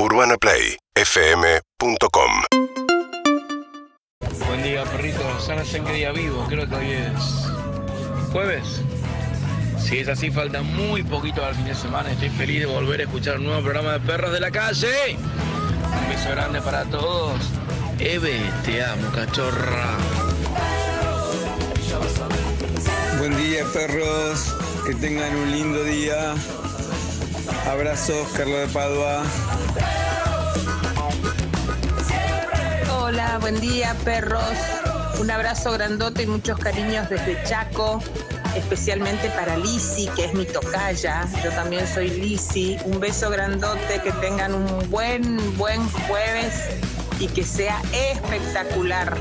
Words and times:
UrbanaPlayFM.com 0.00 2.30
Buen 4.46 4.62
día, 4.62 4.84
perritos. 4.84 5.48
Ahora 5.48 5.64
sé 5.64 5.80
qué 5.80 5.92
día 5.92 6.12
vivo. 6.12 6.46
Creo 6.48 6.68
que 6.68 6.74
hoy 6.76 6.92
es 6.92 7.48
jueves. 8.30 8.80
Si 9.76 9.98
es 9.98 10.06
así, 10.06 10.30
falta 10.30 10.62
muy 10.62 11.02
poquito 11.02 11.44
al 11.44 11.56
fin 11.56 11.64
de 11.64 11.74
semana. 11.74 12.12
Estoy 12.12 12.30
feliz 12.30 12.60
de 12.60 12.66
volver 12.66 13.00
a 13.00 13.04
escuchar 13.04 13.38
un 13.38 13.46
nuevo 13.46 13.60
programa 13.60 13.94
de 13.94 14.00
Perros 14.00 14.32
de 14.32 14.38
la 14.38 14.52
Calle. 14.52 15.16
Un 15.16 16.08
beso 16.08 16.30
grande 16.30 16.62
para 16.62 16.84
todos. 16.84 17.40
Eve, 17.98 18.40
te 18.64 18.84
amo, 18.84 19.10
cachorra. 19.12 19.96
Buen 23.18 23.36
día, 23.36 23.64
perros. 23.72 24.54
Que 24.86 24.94
tengan 24.94 25.34
un 25.34 25.50
lindo 25.50 25.82
día. 25.82 26.36
Abrazos, 27.66 28.28
Carlos 28.36 28.60
de 28.60 28.68
Padua. 28.68 29.22
Hola, 32.98 33.38
buen 33.40 33.60
día, 33.60 33.94
perros. 34.04 34.42
Un 35.20 35.30
abrazo 35.30 35.72
grandote 35.72 36.22
y 36.22 36.26
muchos 36.26 36.58
cariños 36.58 37.08
desde 37.10 37.42
Chaco, 37.44 38.00
especialmente 38.54 39.28
para 39.30 39.56
Lisi, 39.56 40.08
que 40.14 40.26
es 40.26 40.34
mi 40.34 40.44
tocaya. 40.44 41.26
Yo 41.42 41.50
también 41.50 41.86
soy 41.86 42.08
Lisi. 42.10 42.78
Un 42.84 43.00
beso 43.00 43.30
grandote, 43.30 44.00
que 44.02 44.12
tengan 44.12 44.54
un 44.54 44.90
buen, 44.90 45.56
buen 45.58 45.88
jueves 45.90 46.54
y 47.18 47.26
que 47.26 47.44
sea 47.44 47.80
espectacular. 47.92 49.16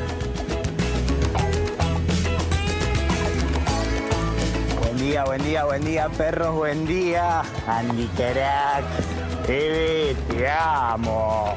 Día, 5.07 5.23
buen 5.23 5.41
día, 5.41 5.63
buen 5.63 5.85
día, 5.85 6.09
perros, 6.09 6.53
buen 6.53 6.85
día. 6.85 7.41
Andy 7.65 8.07
Carac, 8.17 8.83
Eve, 9.47 10.17
te 10.29 10.49
amo. 10.49 11.55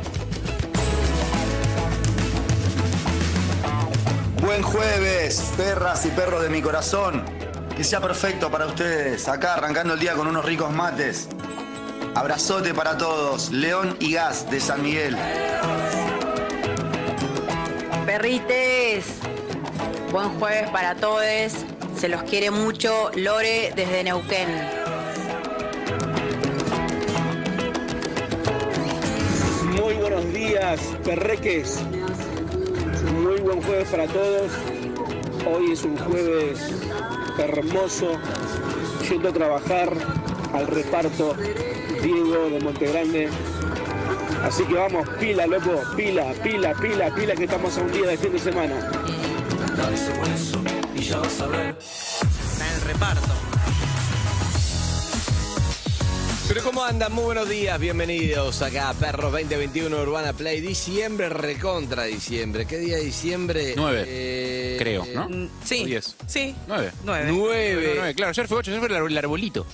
Buen 4.41 4.63
jueves, 4.63 5.53
perras 5.57 6.07
y 6.07 6.11
perros 6.11 6.43
de 6.43 6.49
mi 6.49 6.63
corazón. 6.63 7.25
Que 7.77 7.83
sea 7.83 8.01
perfecto 8.01 8.53
para 8.53 8.67
ustedes. 8.67 9.27
Acá 9.27 9.55
arrancando 9.55 9.95
el 9.95 10.01
día 10.01 10.15
con 10.15 10.29
unos 10.29 10.45
ricos 10.45 10.71
mates. 10.71 11.29
Abrazote 12.15 12.73
para 12.73 12.97
todos. 12.99 13.51
León 13.51 13.97
y 13.99 14.13
Gas 14.13 14.49
de 14.49 14.61
San 14.61 14.81
Miguel. 14.83 15.17
Perrites, 18.07 19.07
buen 20.13 20.29
jueves 20.39 20.71
para 20.71 20.95
todos. 20.95 21.65
Se 22.01 22.09
los 22.09 22.23
quiere 22.23 22.51
mucho. 22.51 23.11
Lore 23.15 23.75
desde 23.77 24.03
Neuquén. 24.03 24.49
Muy 29.79 29.93
buenos 29.97 30.33
días, 30.33 30.81
perreques. 31.05 31.79
Muy 33.23 33.39
buen 33.41 33.61
jueves 33.61 33.87
para 33.89 34.07
todos. 34.07 34.51
Hoy 35.47 35.73
es 35.73 35.85
un 35.85 35.99
jueves 35.99 36.73
hermoso. 37.37 38.19
Yendo 39.07 39.29
a 39.29 39.33
trabajar 39.33 39.93
al 40.55 40.67
reparto 40.69 41.37
Diego 42.03 42.49
de 42.49 42.61
Montegrande. 42.61 43.29
Así 44.43 44.65
que 44.65 44.73
vamos, 44.73 45.07
pila, 45.21 45.47
loco, 45.47 45.83
pila, 45.99 46.33
pila, 46.43 46.73
pila, 46.73 47.15
pila, 47.15 47.35
que 47.35 47.45
estamos 47.45 47.77
a 47.77 47.83
un 47.83 47.93
día 47.93 48.07
de 48.07 48.17
fin 48.17 48.33
de 48.33 48.39
semana. 48.39 48.91
Está 51.11 51.45
en 52.69 52.75
el 52.77 52.81
reparto. 52.83 53.27
Pero 56.47 56.63
¿cómo 56.63 56.85
andan? 56.85 57.13
Muy 57.13 57.25
buenos 57.25 57.49
días, 57.49 57.81
bienvenidos 57.81 58.63
acá 58.63 58.91
a 58.91 58.95
Perros 58.95 59.33
2021 59.33 60.03
Urbana 60.03 60.33
Play. 60.33 60.61
Diciembre, 60.61 61.29
recontra 61.29 62.05
diciembre. 62.05 62.65
¿Qué 62.65 62.79
día 62.79 62.99
de 62.99 63.03
diciembre? 63.07 63.75
Nueve, 63.77 64.05
Eh, 64.07 64.77
creo, 64.79 65.05
¿no? 65.13 65.49
Sí. 65.65 65.83
¿O 65.83 65.87
diez? 65.87 66.15
Sí. 66.29 66.55
Nueve. 66.69 66.93
Nueve. 67.03 67.25
Nueve. 67.33 67.93
Nueve, 67.97 68.15
claro, 68.15 68.31
ayer 68.31 68.47
fue 68.47 68.59
ocho, 68.59 68.71
ayer 68.71 68.81
fue 68.89 68.97
el 69.09 69.19
arbolito. 69.19 69.67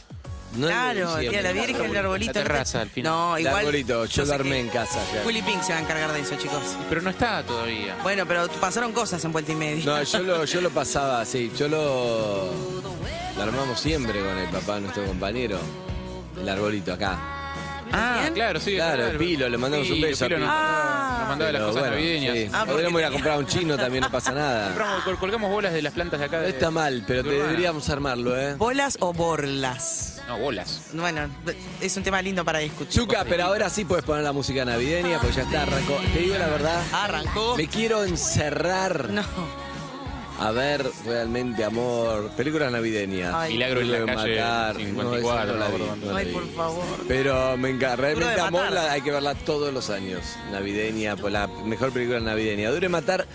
De 0.56 0.66
Claro, 0.66 1.18
el 1.18 1.28
día 1.30 1.42
de 1.42 1.42
la. 1.42 1.52
Virgen, 1.52 1.84
el 1.90 1.96
arbolito. 1.96 2.32
La 2.32 2.42
terraza, 2.44 2.80
al 2.82 2.90
final. 2.90 3.12
No, 3.12 3.36
El 3.36 3.42
igual. 3.46 3.58
arbolito, 3.58 4.04
yo 4.06 4.34
armé 4.34 4.50
que 4.50 4.60
en 4.60 4.68
casa 4.68 4.98
ya. 5.14 5.22
Willy 5.26 5.42
Pink 5.42 5.62
se 5.62 5.72
va 5.72 5.78
a 5.78 5.82
encargar 5.82 6.12
de 6.12 6.20
eso, 6.20 6.36
chicos. 6.36 6.62
Pero 6.88 7.02
no 7.02 7.10
está 7.10 7.42
todavía. 7.42 7.96
Bueno, 8.02 8.24
pero 8.26 8.48
pasaron 8.60 8.92
cosas 8.92 9.24
en 9.24 9.32
vuelta 9.32 9.52
y 9.52 9.56
media. 9.56 9.84
No, 9.84 10.02
yo 10.02 10.18
lo, 10.20 10.44
yo 10.46 10.60
lo 10.60 10.70
pasaba 10.70 11.20
así, 11.20 11.52
yo 11.56 11.68
lo, 11.68 12.50
lo 13.36 13.42
armamos 13.42 13.78
siempre 13.80 14.20
con 14.20 14.36
el 14.38 14.48
papá, 14.48 14.80
nuestro 14.80 15.04
compañero. 15.04 15.58
El 16.40 16.48
arbolito 16.48 16.92
acá. 16.92 17.45
Ah, 17.92 18.28
claro, 18.34 18.60
sí. 18.60 18.74
Claro, 18.74 19.02
claro. 19.04 19.18
Pilo, 19.18 19.48
le 19.48 19.56
mandamos 19.58 19.88
un 19.88 19.94
Pilo, 19.94 20.06
beso 20.08 20.24
a 20.24 20.28
Pilo 20.28 20.46
Ah. 20.48 21.16
nos 21.20 21.28
mandaba 21.28 21.52
las 21.52 21.60
Pero 21.60 21.66
cosas 21.68 21.80
bueno, 21.82 21.96
navideñas. 21.96 22.34
sí. 22.36 22.44
Ah, 22.52 22.58
porque 22.60 22.72
Podríamos 22.72 23.00
ir 23.00 23.06
a 23.06 23.10
comprar 23.10 23.38
un 23.38 23.46
chino, 23.46 23.76
también 23.76 24.02
no 24.02 24.10
pasa 24.10 24.32
nada. 24.32 24.66
Compramos- 24.68 25.04
col- 25.04 25.18
colgamos 25.18 25.50
bolas 25.50 25.72
de 25.72 25.82
las 25.82 25.92
plantas 25.92 26.20
de 26.20 26.26
acá. 26.26 26.36
No 26.38 26.42
De, 26.42 26.48
está 26.50 26.70
mal, 26.70 27.04
pero 27.06 27.22
de 27.22 27.28
te 27.30 27.34
Urbana. 27.36 27.50
deberíamos 27.50 27.88
armarlo, 27.88 28.38
¿eh? 28.40 28.54
¿Bolas 28.54 28.96
o 29.00 29.12
borlas? 29.12 30.20
No, 30.28 30.38
bolas. 30.38 30.80
Bueno, 30.92 31.28
es 31.80 31.96
un 31.96 32.02
tema 32.02 32.20
lindo 32.20 32.44
para 32.44 32.58
discutir. 32.58 32.92
Zuka, 32.92 33.24
pero 33.28 33.44
ahora 33.44 33.70
sí 33.70 33.84
puedes 33.84 34.04
poner 34.04 34.24
la 34.24 34.32
música 34.32 34.64
navideña, 34.64 35.20
pues 35.20 35.36
ya 35.36 35.42
está, 35.42 35.62
arrancó. 35.62 35.98
Te 36.12 36.18
digo 36.18 36.36
la 36.36 36.48
verdad, 36.48 36.82
Arrancó. 36.92 37.56
me 37.56 37.68
quiero 37.68 38.02
encerrar 38.04 39.10
No. 39.10 39.22
A 40.38 40.50
ver 40.50 40.84
realmente, 41.04 41.64
amor, 41.64 42.30
películas 42.36 42.70
navideñas. 42.70 43.34
Ay. 43.34 43.54
Milagro 43.54 43.80
en 43.80 43.92
la 43.92 43.98
calle 44.14 44.36
matar. 44.40 44.76
54, 44.76 45.56
No, 45.56 45.68
no 45.68 45.76
vi, 45.76 46.06
no, 46.06 46.16
Ay, 46.16 46.26
por 46.26 46.48
favor. 46.54 46.84
Pero 47.08 47.56
me 47.56 47.70
encanta, 47.70 47.96
realmente 47.96 48.34
de 48.34 48.40
amor 48.40 48.70
la- 48.72 48.92
hay 48.92 49.00
que 49.00 49.10
verla 49.10 49.34
todos 49.34 49.72
los 49.72 49.90
años. 49.90 50.20
Navideña, 50.52 51.16
pues 51.16 51.32
la 51.32 51.46
mejor 51.46 51.92
película 51.92 52.20
navideña. 52.20 52.70
Dure 52.70 52.88
matar 52.88 53.26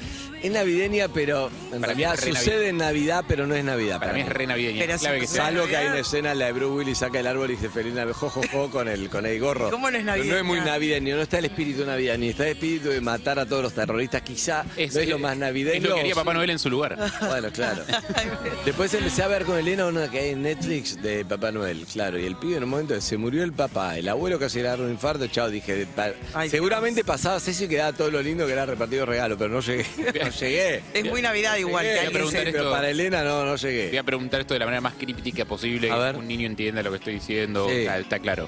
es 0.42 0.52
navideña, 0.52 1.08
pero 1.08 1.52
en 1.72 1.82
Para 1.82 1.94
mí 1.94 2.04
realidad 2.04 2.14
es 2.16 2.22
re 2.26 2.32
sucede 2.32 2.70
en 2.70 2.78
Navidad, 2.78 3.24
pero 3.28 3.46
no 3.46 3.56
es 3.56 3.64
Navidad. 3.64 4.00
Para 4.00 4.14
mí 4.14 4.22
es 4.22 4.30
re 4.30 4.48
navideña. 4.48 4.84
Pero 4.86 4.98
clave 4.98 5.20
que 5.20 5.28
sea. 5.28 5.46
Salvo 5.46 5.68
que 5.68 5.78
hay 5.78 5.88
una 5.88 6.00
escena, 6.00 6.34
la 6.34 6.46
de 6.48 6.52
Bruce 6.54 6.74
Willis 6.74 6.98
saca 6.98 7.20
el 7.20 7.28
árbol 7.28 7.52
y 7.52 7.56
dice 7.56 7.70
feliz 7.70 7.94
Navidad, 7.94 8.16
jo, 8.16 8.30
jo, 8.30 8.42
jo, 8.52 8.70
con 8.72 8.88
el, 8.88 9.10
con 9.10 9.26
el 9.26 9.40
gorro. 9.40 9.70
¿Cómo 9.70 9.90
no 9.92 9.98
es? 9.98 10.04
No 10.04 10.14
es 10.16 10.44
muy 10.44 10.60
navideño, 10.62 11.16
no 11.16 11.22
está 11.22 11.40
el 11.40 11.46
espíritu 11.46 11.86
navideño, 11.86 12.18
ni 12.18 12.30
está 12.30 12.46
el 12.46 12.54
espíritu 12.54 12.90
de 12.90 13.02
matar 13.02 13.40
a 13.40 13.46
todos 13.46 13.64
los 13.64 13.74
terroristas. 13.74 14.22
Quizá 14.22 14.64
no 14.64 14.70
es 14.78 15.10
lo 15.10 15.20
más 15.20 15.38
navideño. 15.38 15.78
Es 15.78 15.84
lo 15.84 15.96
que 15.96 16.02
haría 16.02 16.16
Papá 16.16 16.34
Noel 16.34 16.50
en 16.50 16.60
su 16.60 16.70
lugar. 16.70 16.91
Bueno, 17.28 17.50
claro. 17.52 17.84
Después 18.66 18.94
empecé 18.94 19.24
a 19.24 19.28
ver 19.28 19.46
con 19.46 19.58
Elena 19.58 19.86
una 19.88 20.10
que 20.10 20.20
hay 20.20 20.30
en 20.32 20.42
Netflix 20.44 21.02
de 21.02 21.26
Papá 21.26 21.52
Noel, 21.52 21.86
claro. 21.92 22.20
Y 22.20 22.26
el 22.26 22.36
pibe 22.36 22.58
en 22.58 22.64
un 22.64 22.70
momento 22.70 23.00
se 23.02 23.18
murió 23.18 23.44
el 23.44 23.54
papá, 23.54 23.98
el 23.98 24.08
abuelo 24.10 24.38
casi 24.40 24.60
le 24.62 24.68
agarró 24.68 24.86
un 24.86 24.92
infarto, 24.92 25.28
chao, 25.28 25.50
dije, 25.50 25.86
pa- 25.96 26.12
Ay, 26.34 26.50
seguramente 26.50 27.04
pasaba 27.04 27.38
eso 27.38 27.64
y 27.64 27.68
quedaba 27.68 27.94
todo 27.94 28.12
lo 28.12 28.22
lindo 28.22 28.46
que 28.46 28.54
era 28.54 28.66
repartido 28.66 29.06
regalo, 29.06 29.38
pero 29.38 29.50
no 29.54 29.62
llegué, 29.62 29.86
no 30.24 30.30
llegué. 30.30 30.82
Es 30.94 31.06
muy 31.06 31.22
Navidad 31.22 31.58
igual. 31.58 31.84
Llegué, 31.84 31.94
que 31.96 32.00
alguien 32.00 32.14
preguntar 32.14 32.42
se- 32.44 32.50
esto. 32.50 32.60
pero 32.60 32.72
para 32.72 32.90
Elena 32.90 33.24
no, 33.24 33.44
no 33.46 33.52
Voy 33.52 33.58
llegué. 33.60 34.00
a 34.00 34.04
preguntar 34.04 34.42
esto 34.42 34.54
de 34.54 34.60
la 34.60 34.66
manera 34.66 34.82
más 34.82 34.94
críptica 34.94 35.46
posible. 35.46 35.90
A 35.92 35.96
que 35.96 36.00
ver. 36.02 36.16
un 36.18 36.28
niño 36.28 36.48
entienda 36.48 36.82
lo 36.84 36.92
que 36.92 36.98
estoy 36.98 37.14
diciendo. 37.16 37.68
Sí. 37.70 37.76
Está, 37.78 38.00
está 38.00 38.20
claro. 38.20 38.48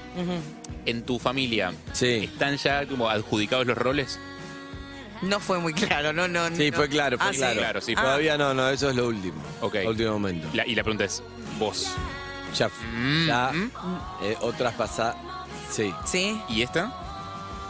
En 0.86 1.02
tu 1.02 1.18
familia, 1.18 1.72
Sí. 1.92 2.28
¿están 2.32 2.56
ya 2.58 2.86
como 2.86 3.08
adjudicados 3.08 3.66
los 3.66 3.76
roles? 3.78 4.18
No 5.22 5.40
fue 5.40 5.58
muy 5.58 5.72
claro, 5.74 6.12
no, 6.12 6.28
no. 6.28 6.48
Sí, 6.54 6.70
no. 6.70 6.76
fue 6.76 6.88
claro, 6.88 7.16
fue 7.18 7.26
Ah, 7.28 7.32
¿sí? 7.32 7.38
claro. 7.38 7.58
Claro, 7.60 7.80
sí, 7.80 7.94
Ah, 7.96 8.02
Todavía 8.02 8.36
no, 8.38 8.52
no, 8.54 8.68
eso 8.68 8.90
es 8.90 8.96
lo 8.96 9.06
último. 9.08 9.42
Ok. 9.60 9.76
Último 9.86 10.12
momento. 10.12 10.48
La- 10.52 10.66
y 10.66 10.74
la 10.74 10.82
pregunta 10.82 11.04
es, 11.04 11.22
vos. 11.58 11.88
Ya, 12.54 12.68
Mm, 12.68 13.26
ya 13.26 13.50
mm. 13.52 13.70
eh, 14.22 14.36
otras 14.40 14.74
pasadas. 14.74 15.16
Sí, 15.70 15.92
Sí. 16.04 16.40
¿Y 16.48 16.62
esta? 16.62 16.92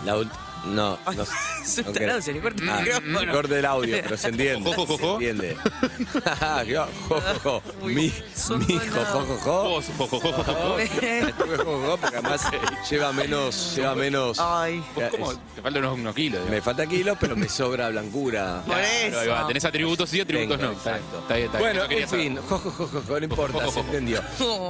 la 0.04 0.16
última. 0.18 0.43
No, 0.66 0.98
no. 1.06 1.12
no 1.12 1.26
se 2.22 2.32
le 2.32 2.40
corta 2.40 2.62
el 2.62 2.68
Ah, 2.70 2.80
micrófono. 2.80 3.32
corte 3.32 3.58
el 3.58 3.64
audio, 3.66 3.96
pero 4.02 4.16
se 4.16 4.28
entiende. 4.28 4.72
Jo, 4.74 4.86
jo, 4.86 4.98
jo. 4.98 5.18
Se 5.18 5.28
entiende. 5.30 5.56
jo, 7.42 7.62
Mi, 7.82 7.94
mi, 7.94 8.10
jo, 8.10 9.04
jo, 9.12 9.20
jo, 9.26 9.36
jo. 9.42 9.62
Vos, 9.68 9.84
jo, 9.98 10.06
jo, 10.08 10.20
jo, 10.20 10.32
jo, 10.32 10.42
jo. 10.44 10.78
Estuve 10.78 11.56
jo, 11.58 11.64
jo, 11.64 11.86
jo, 11.86 11.96
porque 11.98 12.16
además 12.16 12.42
lleva 12.90 13.12
menos, 13.12 13.76
lleva 13.76 13.94
menos. 13.94 14.38
Ay. 14.40 14.82
Vos 14.94 15.04
¿Cómo? 15.10 15.32
Te 15.54 15.62
faltan 15.62 15.84
unos, 15.84 15.98
unos 15.98 16.14
kilos. 16.14 16.48
Me 16.48 16.60
falta 16.62 16.86
kilos, 16.86 17.16
pero 17.20 17.36
me 17.36 17.48
sobra 17.48 17.88
blancura. 17.90 18.62
Por 18.66 18.78
eso. 18.78 19.20
ahí 19.20 19.28
va. 19.28 19.46
Tenés 19.46 19.64
atributos 19.64 20.08
sí, 20.10 20.20
atributos 20.20 20.58
Tengo, 20.58 20.72
no. 20.72 20.78
Está, 20.78 20.96
exacto. 20.96 21.18
está 21.20 21.34
bien, 21.34 21.46
está 21.46 21.58
bien. 21.58 21.68
Bueno, 21.70 21.80
Eso 21.80 21.88
quería 21.88 22.04
en 22.04 22.10
saber. 22.10 22.24
fin, 22.24 22.36
jo, 22.48 22.58
jo, 22.58 22.70
jo, 22.70 22.86
jo, 22.86 23.02
jo, 23.06 23.18
no 23.20 23.24
importa, 23.24 23.58
Jo, 23.58 23.64
jo, 23.66 23.70
se 23.72 23.80
entendió. 23.80 24.22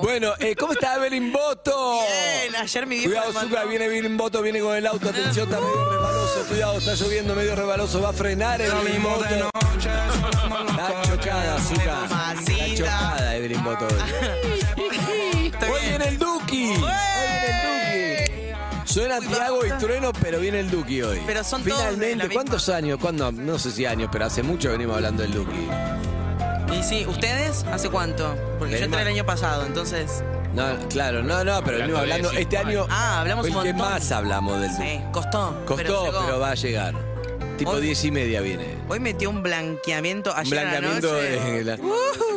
Bueno, 0.03 0.33
eh, 0.39 0.57
¿cómo 0.57 0.73
está 0.73 0.97
Evelyn 0.97 1.33
Boto? 1.33 2.01
Bien, 2.01 2.57
ayer 2.57 2.87
mi 2.87 2.97
viejo 2.97 3.11
Cuidado, 3.11 3.29
me 3.29 3.35
mandó- 3.35 3.57
Zucca, 3.57 3.65
viene 3.69 3.85
Evelyn 3.87 4.17
Boto, 4.17 4.43
viene 4.43 4.61
con 4.61 4.77
el 4.77 4.87
auto, 4.87 5.09
atención, 5.09 5.49
medio 5.49 5.84
rebaloso, 5.91 6.45
cuidado, 6.49 6.79
está 6.79 6.95
lloviendo 6.95 7.35
medio 7.35 7.55
rebaloso, 7.57 8.01
va 8.03 8.11
a 8.11 8.13
frenar 8.13 8.61
Evelyn 8.61 9.03
Boto. 9.03 9.25
Está 9.25 11.03
chocada, 11.07 11.59
Zucca. 11.61 12.05
Está 12.39 12.75
chocada 12.77 13.31
hoy. 13.31 13.49
Viene 15.89 16.09
el 16.09 16.19
Duki. 16.19 16.67
Hoy 16.67 16.79
viene 16.79 17.49
el 17.49 17.59
Duki. 17.59 18.85
Suena 18.85 19.19
Tiago 19.21 19.65
y 19.67 19.71
Trueno, 19.79 20.13
pero 20.21 20.39
viene 20.39 20.61
el 20.61 20.71
Duki 20.71 21.03
hoy. 21.03 21.21
Pero 21.27 21.43
son 21.43 21.63
todos 21.65 21.79
de 21.79 21.85
la 21.85 21.91
Finalmente, 21.91 22.25
misma- 22.29 22.35
¿cuántos 22.35 22.69
años? 22.69 22.99
¿Cuándo? 23.01 23.33
No 23.33 23.59
sé 23.59 23.71
si 23.73 23.87
años, 23.87 24.09
pero 24.13 24.27
hace 24.27 24.43
mucho 24.43 24.71
venimos 24.71 24.97
hablando 24.97 25.23
del 25.23 25.33
Duki. 25.33 25.69
Y 26.79 26.83
sí, 26.83 27.05
¿ustedes 27.07 27.65
hace 27.73 27.89
cuánto? 27.91 28.37
Porque 28.59 28.79
yo 28.79 28.85
entré 28.85 29.03
el 29.03 29.09
año 29.09 29.25
pasado, 29.27 29.65
entonces. 29.67 30.23
No, 30.55 30.89
claro, 30.89 31.23
no, 31.23 31.43
no, 31.45 31.63
pero 31.65 31.79
venimos 31.79 32.01
hablando. 32.01 32.31
Este 32.33 32.57
año 32.59 32.87
Ah, 32.89 33.21
hablamos 33.21 33.47
fue 33.49 33.57
un 33.57 33.67
el 33.67 33.73
que 33.73 33.79
montón. 33.79 33.93
más 33.95 34.13
hablamos 34.13 34.61
del 34.61 34.71
Sí, 34.71 35.01
costó. 35.13 35.57
Costó, 35.67 35.77
pero 35.77 36.05
llegó. 36.23 36.39
va 36.39 36.51
a 36.51 36.55
llegar. 36.55 36.95
Tipo 37.59 37.71
Hoy- 37.73 37.83
10 37.83 38.05
y 38.05 38.11
media 38.11 38.41
viene. 38.41 38.77
Hoy 38.89 39.01
metió 39.01 39.31
un 39.31 39.43
blanqueamiento 39.43 40.33
Un 40.33 40.39
ayer 40.39 40.59
a 40.59 40.63
la 40.65 40.71
blanqueamiento 40.71 41.13
noche. 41.13 41.23
de 41.53 41.65
la- 41.65 41.77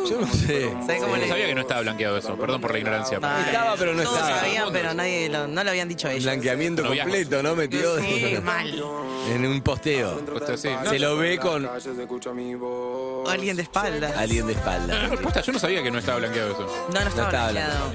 Yo 0.08 0.20
no 0.20 0.32
sé. 0.32 0.70
¿Sabés 0.86 1.00
cómo 1.02 1.16
No 1.16 1.22
le 1.22 1.28
sabía 1.28 1.46
que 1.46 1.54
no 1.54 1.60
estaba 1.62 1.80
blanqueado 1.82 2.16
eso. 2.18 2.36
Perdón 2.36 2.60
por 2.60 2.72
la 2.72 2.78
ignorancia. 2.78 3.18
Ah, 3.22 3.42
Estaba, 3.46 3.76
pero 3.76 3.94
no 3.94 4.02
Todos 4.02 4.18
estaba. 4.18 4.40
sabían, 4.40 4.68
pero 4.72 4.94
nadie 4.94 5.28
lo, 5.28 5.46
no 5.48 5.64
lo 5.64 5.70
habían 5.70 5.88
dicho 5.88 6.08
ellos. 6.08 6.24
Blanqueamiento 6.24 6.82
No 6.82 6.90
viajas. 6.90 7.12
completo, 7.12 7.42
¿no? 7.42 7.54
Metió 7.54 7.98
Sí, 8.00 8.38
mal. 8.42 8.82
en 9.30 9.44
un 9.46 9.60
posteo. 9.62 10.20
Justo 10.32 10.52
así. 10.54 10.68
No, 10.84 10.90
Se 10.90 10.98
lo 10.98 11.16
ve 11.16 11.38
con 11.38 11.66
O 11.66 13.28
alguien 13.28 13.56
de 13.56 13.62
espalda. 13.62 14.12
alguien 14.16 14.46
de 14.46 14.52
espalda. 14.52 15.10
posta, 15.22 15.40
yo 15.42 15.52
no 15.52 15.58
sabía 15.58 15.82
que 15.82 15.90
no 15.90 15.98
estaba 15.98 16.18
blanqueado 16.18 16.52
eso. 16.52 16.88
No, 16.92 17.00
no 17.00 17.08
estaba 17.08 17.28
estaba 17.28 17.50
blanqueado. 17.52 17.90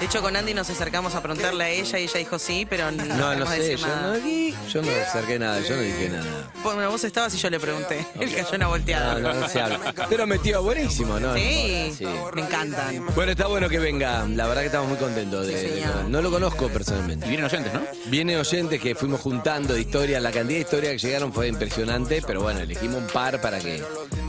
De 0.00 0.04
hecho, 0.06 0.22
con 0.22 0.36
Andy 0.36 0.54
nos 0.54 0.70
acercamos 0.70 1.14
a 1.14 1.22
preguntarle 1.22 1.64
a 1.64 1.68
ella 1.70 1.98
y 1.98 2.04
ella 2.04 2.18
dijo 2.18 2.38
sí, 2.38 2.66
pero 2.68 2.90
no, 2.90 3.04
No, 3.04 3.14
no 3.16 3.28
queremos 3.30 3.48
sé, 3.50 3.58
decir 3.60 3.78
yo 3.78 3.86
nada. 3.86 4.16
no, 4.16 4.68
yo 4.68 4.82
no 4.82 4.88
acerqué 5.06 5.38
nada, 5.38 5.60
yo 5.60 5.76
no 5.76 5.82
dije 5.82 6.08
nada. 6.10 6.50
Bueno, 6.62 6.90
vos 6.90 7.04
estabas 7.04 7.34
y 7.34 7.38
yo 7.38 7.50
le 7.50 7.60
pregunté. 7.60 8.06
Él 8.20 8.34
cayó 8.34 8.56
una 8.56 8.68
volteada. 8.68 9.14
No, 9.18 9.32
no, 9.34 9.40
no 9.40 9.48
se 9.48 9.60
habla. 9.60 9.78
Pero 10.08 10.26
metió 10.26 10.62
buenísimo, 10.62 11.18
¿no? 11.20 11.34
Sí, 11.34 11.57
Sí. 11.96 12.04
me 12.34 12.42
encantan. 12.42 13.06
Bueno, 13.14 13.32
está 13.32 13.46
bueno 13.46 13.68
que 13.68 13.78
venga. 13.78 14.26
La 14.28 14.46
verdad 14.46 14.62
que 14.62 14.66
estamos 14.66 14.88
muy 14.88 14.98
contentos 14.98 15.46
de, 15.46 15.58
Sí, 15.60 15.66
de- 15.66 15.74
señor. 15.80 16.04
No 16.08 16.22
lo 16.22 16.30
conozco 16.30 16.66
Y 16.66 16.70
personalmente. 16.70 17.26
vienen 17.28 17.46
oyentes, 17.46 17.72
¿no? 17.72 17.80
Viene 18.06 18.36
oyentes 18.38 18.80
que 18.80 18.94
fuimos 18.94 19.20
juntando 19.20 19.74
de 19.74 19.80
historias. 19.80 20.22
La 20.22 20.30
cantidad 20.30 20.56
de 20.58 20.62
historias 20.62 20.92
que 20.92 20.98
llegaron 20.98 21.32
fue 21.32 21.48
impresionante, 21.48 22.22
pero 22.26 22.42
bueno, 22.42 22.60
elegimos 22.60 22.96
un 23.02 23.06
par 23.08 23.40
para 23.40 23.58
que, 23.58 23.82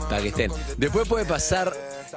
para 0.08 0.20
que 0.22 0.28
estén. 0.28 0.50
Después 0.76 1.06
puede 1.08 1.24
pasar 1.24 1.72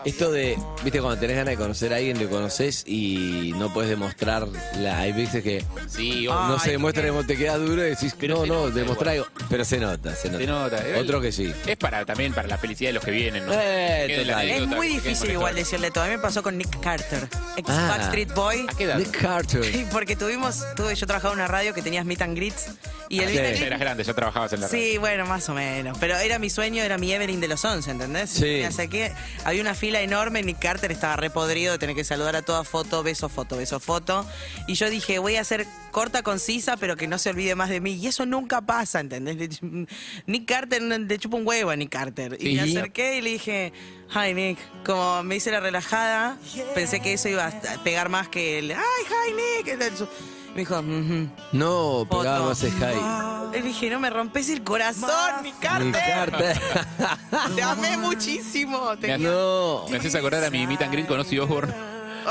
esto 0.05 0.31
de, 0.31 0.57
viste, 0.83 0.99
cuando 1.01 1.19
tenés 1.19 1.37
ganas 1.37 1.51
de 1.51 1.57
conocer 1.57 1.93
a 1.93 1.97
alguien, 1.97 2.17
le 2.19 2.27
conoces 2.27 2.83
y 2.87 3.53
no 3.57 3.71
puedes 3.73 3.89
demostrar. 3.89 4.47
La, 4.79 4.99
hay 4.99 5.11
veces 5.13 5.43
que 5.43 5.63
Sí, 5.87 6.25
no 6.25 6.53
Ay, 6.53 6.59
se 6.63 6.71
demuestra, 6.71 7.03
qué- 7.03 7.23
te 7.27 7.37
queda 7.37 7.57
duro 7.57 7.85
y 7.85 7.91
decís, 7.91 8.15
Pero 8.19 8.35
no, 8.37 8.41
se 8.43 8.47
no, 8.47 8.53
nota 8.65 8.75
demostrá 8.75 9.11
algo. 9.11 9.27
Pero 9.49 9.65
se 9.65 9.77
nota, 9.79 10.15
se 10.15 10.29
nota. 10.29 10.39
Se 10.43 10.47
nota. 10.47 10.87
eh. 10.87 10.99
Otro 10.99 11.21
que 11.21 11.31
sí. 11.31 11.53
Es 11.65 11.77
para 11.77 12.05
también 12.05 12.33
para 12.33 12.47
la 12.47 12.57
felicidad 12.57 12.89
de 12.89 12.93
los 12.93 13.03
que 13.03 13.11
vienen, 13.11 13.45
¿no? 13.45 13.53
Eh, 13.55 14.07
la 14.09 14.23
total. 14.33 14.45
Es 14.49 14.51
anécdota, 14.55 14.75
muy 14.75 14.87
que 14.87 14.93
difícil 14.95 15.31
igual 15.31 15.55
decirle 15.55 15.91
todo. 15.91 16.03
A 16.03 16.07
mí 16.07 16.13
me 16.15 16.19
pasó 16.21 16.41
con 16.43 16.57
Nick 16.57 16.79
Carter, 16.79 17.27
ex 17.57 17.69
Ah. 17.69 17.87
Backstreet 17.97 18.33
Boy. 18.33 18.65
¿A 18.69 18.75
qué 18.77 18.83
edad? 18.85 18.97
Nick 18.97 19.11
Carter. 19.19 19.63
Porque 19.91 20.15
tuvimos, 20.15 20.63
tuve, 20.75 20.95
yo 20.95 21.05
trabajaba 21.07 21.33
en 21.33 21.39
una 21.39 21.47
radio 21.47 21.73
que 21.73 21.81
tenías 21.81 22.05
meet 22.05 22.21
and 22.21 22.35
greets. 22.35 22.67
Y 23.09 23.19
el 23.19 23.29
Sí. 23.29 23.35
meet 23.35 23.39
and 23.45 23.53
Ya 23.53 23.59
greet- 23.59 23.67
eras 23.67 23.79
grande, 23.79 24.03
ya 24.03 24.13
trabajabas 24.13 24.53
en 24.53 24.61
la 24.61 24.67
radio. 24.67 24.79
Sí, 24.91 24.97
bueno, 24.97 25.25
más 25.25 25.47
o 25.49 25.53
menos. 25.53 25.97
Pero 25.99 26.17
era 26.17 26.39
mi 26.39 26.49
sueño, 26.49 26.83
era 26.83 26.97
mi 26.97 27.11
Evelyn 27.13 27.39
de 27.39 27.47
los 27.47 27.63
11, 27.63 27.91
¿entendés? 27.91 28.29
Sí. 28.31 28.63
O 28.63 28.71
sea 28.71 28.87
que 28.87 29.11
había 29.45 29.61
una 29.61 29.75
fila 29.75 29.92
enorme, 30.01 30.43
Nick 30.43 30.59
Carter 30.59 30.91
estaba 30.91 31.15
repodrido 31.15 31.73
de 31.73 31.77
tener 31.77 31.95
que 31.95 32.03
saludar 32.03 32.35
a 32.35 32.41
toda 32.41 32.63
foto, 32.63 33.03
beso, 33.03 33.29
foto, 33.29 33.57
beso, 33.57 33.79
foto. 33.79 34.25
Y 34.67 34.75
yo 34.75 34.89
dije, 34.89 35.19
voy 35.19 35.35
a 35.35 35.41
hacer 35.41 35.65
corta, 35.91 36.23
concisa, 36.23 36.77
pero 36.77 36.95
que 36.95 37.07
no 37.07 37.17
se 37.17 37.29
olvide 37.29 37.55
más 37.55 37.69
de 37.69 37.81
mí. 37.81 37.93
Y 37.93 38.07
eso 38.07 38.25
nunca 38.25 38.61
pasa, 38.61 38.99
¿entendés? 38.99 39.61
Nick 40.25 40.45
Carter, 40.47 40.81
le 40.81 41.17
chupa 41.17 41.37
un 41.37 41.47
huevo 41.47 41.69
a 41.69 41.75
Nick 41.75 41.89
Carter. 41.89 42.37
Y 42.39 42.55
me 42.55 42.61
acerqué 42.61 43.17
y 43.17 43.21
le 43.21 43.29
dije, 43.31 43.73
hi 44.13 44.33
Nick. 44.33 44.57
Como 44.83 45.23
me 45.23 45.35
hice 45.35 45.51
la 45.51 45.59
relajada, 45.59 46.37
pensé 46.75 46.99
que 46.99 47.13
eso 47.13 47.29
iba 47.29 47.47
a 47.47 47.83
pegar 47.83 48.09
más 48.09 48.27
que 48.29 48.59
el, 48.59 48.71
ay, 48.71 48.77
hi 49.09 49.33
Nick. 49.33 49.77
Me 50.53 50.59
dijo, 50.61 50.81
"Mhm". 50.81 51.29
No, 51.53 52.05
Foto. 52.07 52.19
pegaba 52.19 52.45
más 52.49 52.63
el 52.63 52.71
high. 52.73 53.51
Le 53.53 53.61
dije, 53.61 53.89
no 53.89 53.99
me 53.99 54.09
rompes 54.09 54.49
el 54.49 54.63
corazón, 54.63 55.09
Nick 55.43 55.59
Carter. 55.59 55.85
Nick 55.85 55.95
Carter. 55.95 56.61
Te 57.55 57.61
amé 57.61 57.97
muchísimo. 57.97 58.97
Te 58.99 59.17
no. 59.19 59.85
Me 59.89 59.97
haces 59.97 60.15
acordar 60.15 60.43
a 60.43 60.49
mi 60.49 60.65
meet 60.65 60.81
and 60.81 60.91
greet 60.91 61.07
con 61.07 61.19
Ozzy 61.19 61.37
Osbourne. 61.39 61.73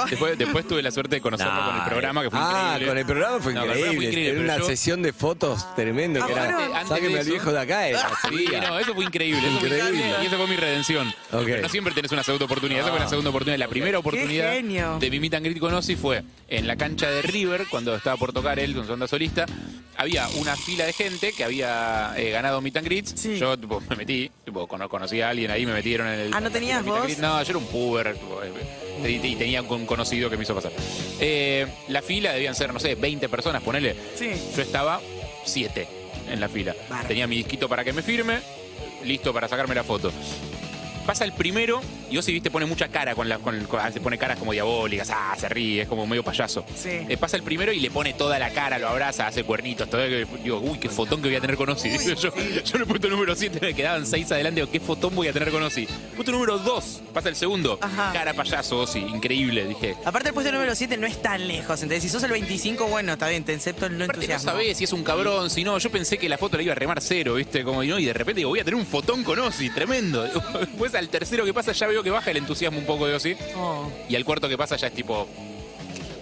Después, 0.10 0.38
después 0.38 0.66
tuve 0.66 0.82
la 0.82 0.90
suerte 0.90 1.16
de 1.16 1.20
conocerlo 1.20 1.64
con 1.66 1.76
el 1.76 1.82
programa, 1.84 2.22
que 2.22 2.30
fue 2.30 2.38
ah, 2.40 2.62
increíble. 2.74 2.86
con 2.88 2.98
el 2.98 3.06
programa 3.06 3.40
fue 3.40 3.54
No, 3.54 3.60
con 3.60 3.70
el 3.70 3.74
programa 3.76 3.92
increíble. 3.94 3.96
fue 3.96 4.20
increíble, 4.22 4.44
Era 4.44 4.54
una 4.54 4.58
yo- 4.58 4.66
sesión 4.66 5.02
de 5.02 5.12
fotos 5.12 5.74
tremendo. 5.74 6.26
que 6.26 6.32
Ah, 6.34 6.44
era. 6.48 6.80
Antes 6.80 6.90
al 6.92 7.14
eso- 7.18 7.30
viejo 7.30 7.52
de 7.52 7.60
acá. 7.60 7.88
Era, 7.88 8.08
Sí, 8.28 8.46
no, 8.62 8.78
eso 8.78 8.94
fue 8.94 9.04
increíble. 9.04 9.38
eso 9.40 9.58
fue 9.58 9.68
Increíble. 9.68 9.88
increíble. 9.98 10.16
Y 10.22 10.26
esa 10.26 10.36
fue 10.36 10.46
mi 10.48 10.56
redención. 10.56 11.08
Ok. 11.32 11.42
Pero 11.44 11.62
no 11.62 11.68
siempre 11.68 11.94
tenés 11.94 12.12
una 12.12 12.22
segunda 12.22 12.44
oportunidad. 12.46 12.80
Esa 12.82 12.90
fue 12.90 13.00
la 13.00 13.08
segunda 13.08 13.30
oportunidad. 13.30 13.58
La 13.58 13.68
primera 13.68 13.98
oportunidad 13.98 14.52
genio. 14.52 14.98
de 14.98 15.10
mi 15.10 15.20
meet 15.20 15.34
and 15.34 15.44
greet 15.46 15.58
con 15.58 15.72
Ozzy 15.74 15.96
fue 15.96 16.22
en 16.48 16.66
la 16.66 16.76
cancha 16.76 17.10
de 17.10 17.22
River, 17.22 17.66
cuando 17.70 17.94
estaba 17.94 18.16
por 18.16 18.32
tocar 18.32 18.58
él 18.58 18.74
con 18.74 18.86
su 18.86 18.92
onda 18.92 19.06
solista. 19.08 19.46
Había 19.96 20.26
una 20.38 20.56
fila 20.56 20.86
de 20.86 20.92
gente 20.94 21.32
que 21.32 21.44
había 21.44 22.14
eh, 22.16 22.30
ganado 22.30 22.60
meet 22.62 22.76
and 22.78 22.86
greets. 22.86 23.12
Sí. 23.14 23.38
Yo 23.38 23.58
tipo, 23.58 23.80
me 23.90 23.96
metí, 23.96 24.30
tipo, 24.44 24.66
cono- 24.66 24.88
conocí 24.88 25.20
a 25.20 25.28
alguien 25.30 25.50
ahí, 25.50 25.66
me 25.66 25.72
metieron 25.74 26.08
en 26.08 26.18
el. 26.20 26.34
Ah, 26.34 26.40
¿no 26.40 26.46
en 26.46 26.52
tenías 26.52 26.82
meet 26.82 26.88
and 26.94 26.98
vos? 26.98 27.04
greet. 27.06 27.18
No, 27.18 27.42
yo 27.42 27.48
era 27.50 27.58
un 27.58 27.66
puber. 27.66 28.14
tipo, 28.14 28.42
eh, 28.42 28.52
y, 29.04 29.26
y 29.26 29.36
tenía 29.36 29.62
un 29.62 29.86
conocido 29.86 30.30
que 30.30 30.36
me 30.36 30.44
hizo 30.44 30.54
pasar. 30.54 30.72
Eh, 31.20 31.66
la 31.88 32.02
fila 32.02 32.32
debían 32.32 32.54
ser, 32.54 32.72
no 32.72 32.80
sé, 32.80 32.94
20 32.94 33.28
personas, 33.28 33.62
ponele. 33.62 33.94
Sí. 34.16 34.30
Yo 34.56 34.62
estaba 34.62 35.00
7 35.44 35.86
en 36.30 36.40
la 36.40 36.48
fila. 36.48 36.74
Tenía 37.08 37.26
mi 37.26 37.36
disquito 37.36 37.68
para 37.68 37.84
que 37.84 37.92
me 37.92 38.02
firme, 38.02 38.38
listo 39.04 39.32
para 39.32 39.48
sacarme 39.48 39.74
la 39.74 39.84
foto. 39.84 40.12
Pasa 41.06 41.24
el 41.24 41.32
primero 41.32 41.80
y 42.12 42.18
Ozzy, 42.18 42.32
viste, 42.32 42.50
pone 42.50 42.66
mucha 42.66 42.88
cara 42.88 43.14
con 43.14 43.28
la, 43.28 43.38
con, 43.38 43.64
con- 43.64 43.92
se 43.92 44.00
pone 44.00 44.18
caras 44.18 44.38
como 44.38 44.52
diabólicas, 44.52 45.08
ah, 45.10 45.34
se 45.38 45.48
ríe, 45.48 45.82
es 45.82 45.88
como 45.88 46.06
medio 46.06 46.22
payaso. 46.22 46.64
Sí. 46.76 46.90
Eh, 47.08 47.16
pasa 47.18 47.36
el 47.36 47.42
primero 47.42 47.72
y 47.72 47.80
le 47.80 47.90
pone 47.90 48.12
toda 48.14 48.38
la 48.38 48.50
cara, 48.50 48.78
lo 48.78 48.88
abraza, 48.88 49.26
hace 49.26 49.44
cuernitos, 49.44 49.88
todo. 49.88 50.02
Digo, 50.02 50.58
uy, 50.60 50.78
qué 50.78 50.88
fotón 50.88 51.22
que 51.22 51.28
voy 51.28 51.36
a 51.36 51.40
tener 51.40 51.56
con 51.56 51.68
Ozzy. 51.70 51.90
Yo, 52.14 52.14
yo 52.64 52.78
le 52.78 52.84
he 52.84 52.86
puesto 52.86 53.08
número 53.08 53.34
7, 53.34 53.58
me 53.62 53.74
quedaban 53.74 54.06
6 54.06 54.30
adelante, 54.32 54.60
digo, 54.60 54.70
qué 54.72 54.80
fotón 54.80 55.14
voy 55.14 55.28
a 55.28 55.32
tener 55.32 55.50
con 55.50 55.62
Ozzy. 55.62 55.86
Puesto 56.14 56.32
número 56.32 56.58
2, 56.58 57.02
pasa 57.14 57.28
el 57.28 57.36
segundo. 57.36 57.78
Ajá. 57.80 58.12
Cara 58.12 58.34
payaso, 58.34 58.80
Ozzy, 58.80 58.98
increíble, 59.00 59.66
dije. 59.66 59.96
Aparte 60.04 60.28
el 60.28 60.34
puesto 60.34 60.52
número 60.52 60.74
7 60.74 60.96
no 60.98 61.06
es 61.06 61.20
tan 61.22 61.46
lejos, 61.48 61.82
entonces 61.82 62.02
si 62.02 62.08
sos 62.08 62.22
el 62.24 62.30
25, 62.32 62.86
bueno, 62.88 63.12
está 63.14 63.28
bien, 63.28 63.44
te 63.44 63.54
acepto 63.54 63.86
el 63.86 63.96
no 63.98 64.04
Aparte 64.04 64.18
no 64.18 64.22
entusiasmo. 64.34 64.50
sabés 64.52 64.76
si 64.76 64.84
es 64.84 64.92
un 64.92 65.02
cabrón, 65.04 65.48
si 65.50 65.64
no, 65.64 65.78
yo 65.78 65.90
pensé 65.90 66.18
que 66.18 66.28
la 66.28 66.36
foto 66.38 66.56
la 66.56 66.62
iba 66.64 66.72
a 66.72 66.76
remar 66.76 67.00
cero, 67.00 67.34
¿viste? 67.34 67.64
Como, 67.64 67.82
y, 67.82 67.88
no, 67.88 67.98
y 67.98 68.04
de 68.04 68.12
repente 68.12 68.40
digo, 68.40 68.50
voy 68.50 68.60
a 68.60 68.64
tener 68.64 68.78
un 68.78 68.86
fotón 68.86 69.24
con 69.24 69.38
Ozzy, 69.38 69.70
tremendo. 69.70 70.22
Después 70.60 70.94
al 70.94 71.08
tercero 71.08 71.44
que 71.44 71.54
pasa 71.54 71.72
ya 71.72 71.86
veo 71.86 72.01
que 72.02 72.10
baja 72.10 72.30
el 72.30 72.36
entusiasmo 72.38 72.78
un 72.78 72.86
poco 72.86 73.06
de 73.06 73.14
Ozzy. 73.14 73.36
Oh. 73.56 73.90
Y 74.08 74.16
al 74.16 74.24
cuarto 74.24 74.48
que 74.48 74.56
pasa 74.58 74.76
ya 74.76 74.86
es 74.88 74.94
tipo 74.94 75.28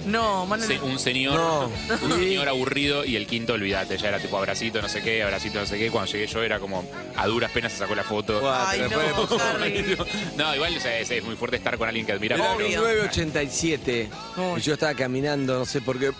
No, 0.06 0.46
mano, 0.46 0.64
se- 0.64 0.80
un 0.80 0.98
señor, 0.98 1.34
No. 1.34 1.70
un 2.02 2.12
señor 2.18 2.48
aburrido 2.48 3.04
y 3.04 3.16
el 3.16 3.26
quinto, 3.26 3.52
olvídate, 3.52 3.98
ya 3.98 4.08
era 4.08 4.18
tipo 4.18 4.38
abracito, 4.38 4.80
no 4.80 4.88
sé 4.88 5.02
qué, 5.02 5.22
abracito, 5.22 5.60
no 5.60 5.66
sé 5.66 5.78
qué. 5.78 5.90
Cuando 5.90 6.10
llegué 6.10 6.26
yo 6.26 6.42
era 6.42 6.58
como 6.58 6.82
a 7.16 7.26
duras 7.26 7.50
penas 7.50 7.72
se 7.72 7.78
sacó 7.78 7.94
la 7.94 8.02
foto. 8.04 8.40
Ay, 8.50 8.80
pero 8.88 9.02
no, 10.38 10.54
igual 10.54 10.74
o 10.76 10.80
sea, 10.80 10.98
es, 10.98 11.10
es 11.10 11.22
muy 11.22 11.36
fuerte 11.36 11.56
estar 11.58 11.76
con 11.76 11.86
alguien 11.88 12.06
que 12.06 12.12
admiras. 12.12 12.38
Era 12.38 12.54
pero- 12.56 12.68
1987 12.68 14.08
y 14.56 14.60
yo 14.60 14.72
estaba 14.72 14.94
caminando, 14.94 15.58
no 15.58 15.66
sé 15.66 15.80
por 15.82 15.98
qué, 15.98 16.12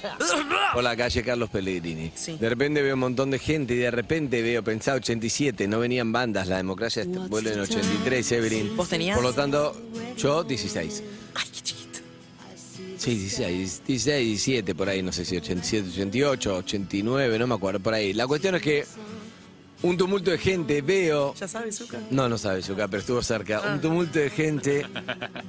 por 0.74 0.82
la 0.82 0.96
calle 0.96 1.22
Carlos 1.22 1.50
Pellegrini. 1.50 2.12
Sí. 2.14 2.36
De 2.38 2.48
repente 2.48 2.82
veo 2.82 2.94
un 2.94 3.00
montón 3.00 3.30
de 3.30 3.38
gente 3.38 3.74
y 3.74 3.78
de 3.78 3.90
repente 3.90 4.42
veo, 4.42 4.62
pensaba 4.62 4.96
87, 4.98 5.68
no 5.68 5.80
venían 5.80 6.12
bandas, 6.12 6.48
la 6.48 6.56
democracia 6.56 7.04
vuelve 7.28 7.52
en 7.52 7.60
83, 7.60 8.32
Evelyn. 8.32 8.76
¿Vos 8.76 8.88
tenías? 8.88 9.16
Por 9.16 9.24
lo 9.24 9.32
tanto, 9.32 9.76
yo 10.16 10.44
16. 10.44 11.02
Ay, 11.34 11.44
qué 11.52 11.60
chiquito. 11.60 12.00
Sí, 12.96 13.16
16, 13.16 13.82
16, 13.86 14.26
17, 14.26 14.74
por 14.74 14.88
ahí, 14.88 15.02
no 15.02 15.12
sé 15.12 15.24
si 15.24 15.36
87, 15.36 15.88
88, 15.90 16.56
89, 16.56 17.38
no 17.38 17.46
me 17.46 17.54
acuerdo, 17.54 17.80
por 17.80 17.94
ahí. 17.94 18.12
La 18.12 18.26
cuestión 18.26 18.54
es 18.54 18.62
que 18.62 18.84
un 19.82 19.96
tumulto 19.96 20.30
de 20.30 20.38
gente, 20.38 20.80
veo... 20.80 21.34
¿Ya 21.34 21.48
sabes, 21.48 21.76
Zuka? 21.76 21.98
No, 22.10 22.28
no 22.28 22.38
sabe, 22.38 22.62
Zuka, 22.62 22.86
pero 22.86 23.00
estuvo 23.00 23.22
cerca. 23.22 23.60
Un 23.60 23.80
tumulto 23.80 24.20
de 24.20 24.30
gente 24.30 24.86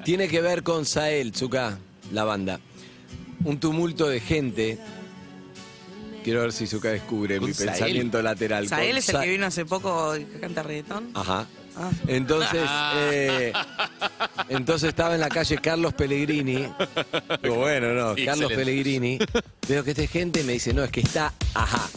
tiene 0.03 0.27
que 0.27 0.41
ver 0.41 0.63
con 0.63 0.85
Sael, 0.85 1.35
Zuka, 1.35 1.77
la 2.11 2.23
banda. 2.23 2.59
Un 3.43 3.59
tumulto 3.59 4.07
de 4.07 4.19
gente. 4.19 4.77
Quiero 6.23 6.41
ver 6.41 6.53
si 6.53 6.67
Zuka 6.67 6.89
descubre 6.89 7.37
¿Con 7.37 7.49
mi 7.49 7.53
Sael? 7.53 7.69
pensamiento 7.71 8.21
lateral. 8.21 8.67
Sael 8.69 8.89
Con 8.91 8.97
es 8.97 9.09
el 9.09 9.15
Sa- 9.15 9.21
que 9.23 9.29
vino 9.29 9.45
hace 9.45 9.65
poco 9.65 10.15
y 10.15 10.23
canta 10.25 10.63
reggaetón. 10.63 11.09
Ajá. 11.13 11.45
Ah. 11.75 11.89
Entonces, 12.07 12.61
eh, 13.11 13.51
entonces 14.47 14.89
estaba 14.89 15.15
en 15.15 15.21
la 15.21 15.27
calle 15.29 15.57
Carlos 15.57 15.93
Pellegrini. 15.95 16.67
Digo, 17.41 17.55
bueno, 17.55 17.93
no, 17.93 18.15
Carlos. 18.23 18.53
Pellegrini. 18.53 19.17
Veo 19.67 19.83
que 19.83 19.91
esta 19.91 20.05
gente 20.07 20.43
me 20.43 20.53
dice, 20.53 20.71
no, 20.73 20.83
es 20.83 20.91
que 20.91 21.01
está, 21.01 21.33
ajá. 21.55 21.89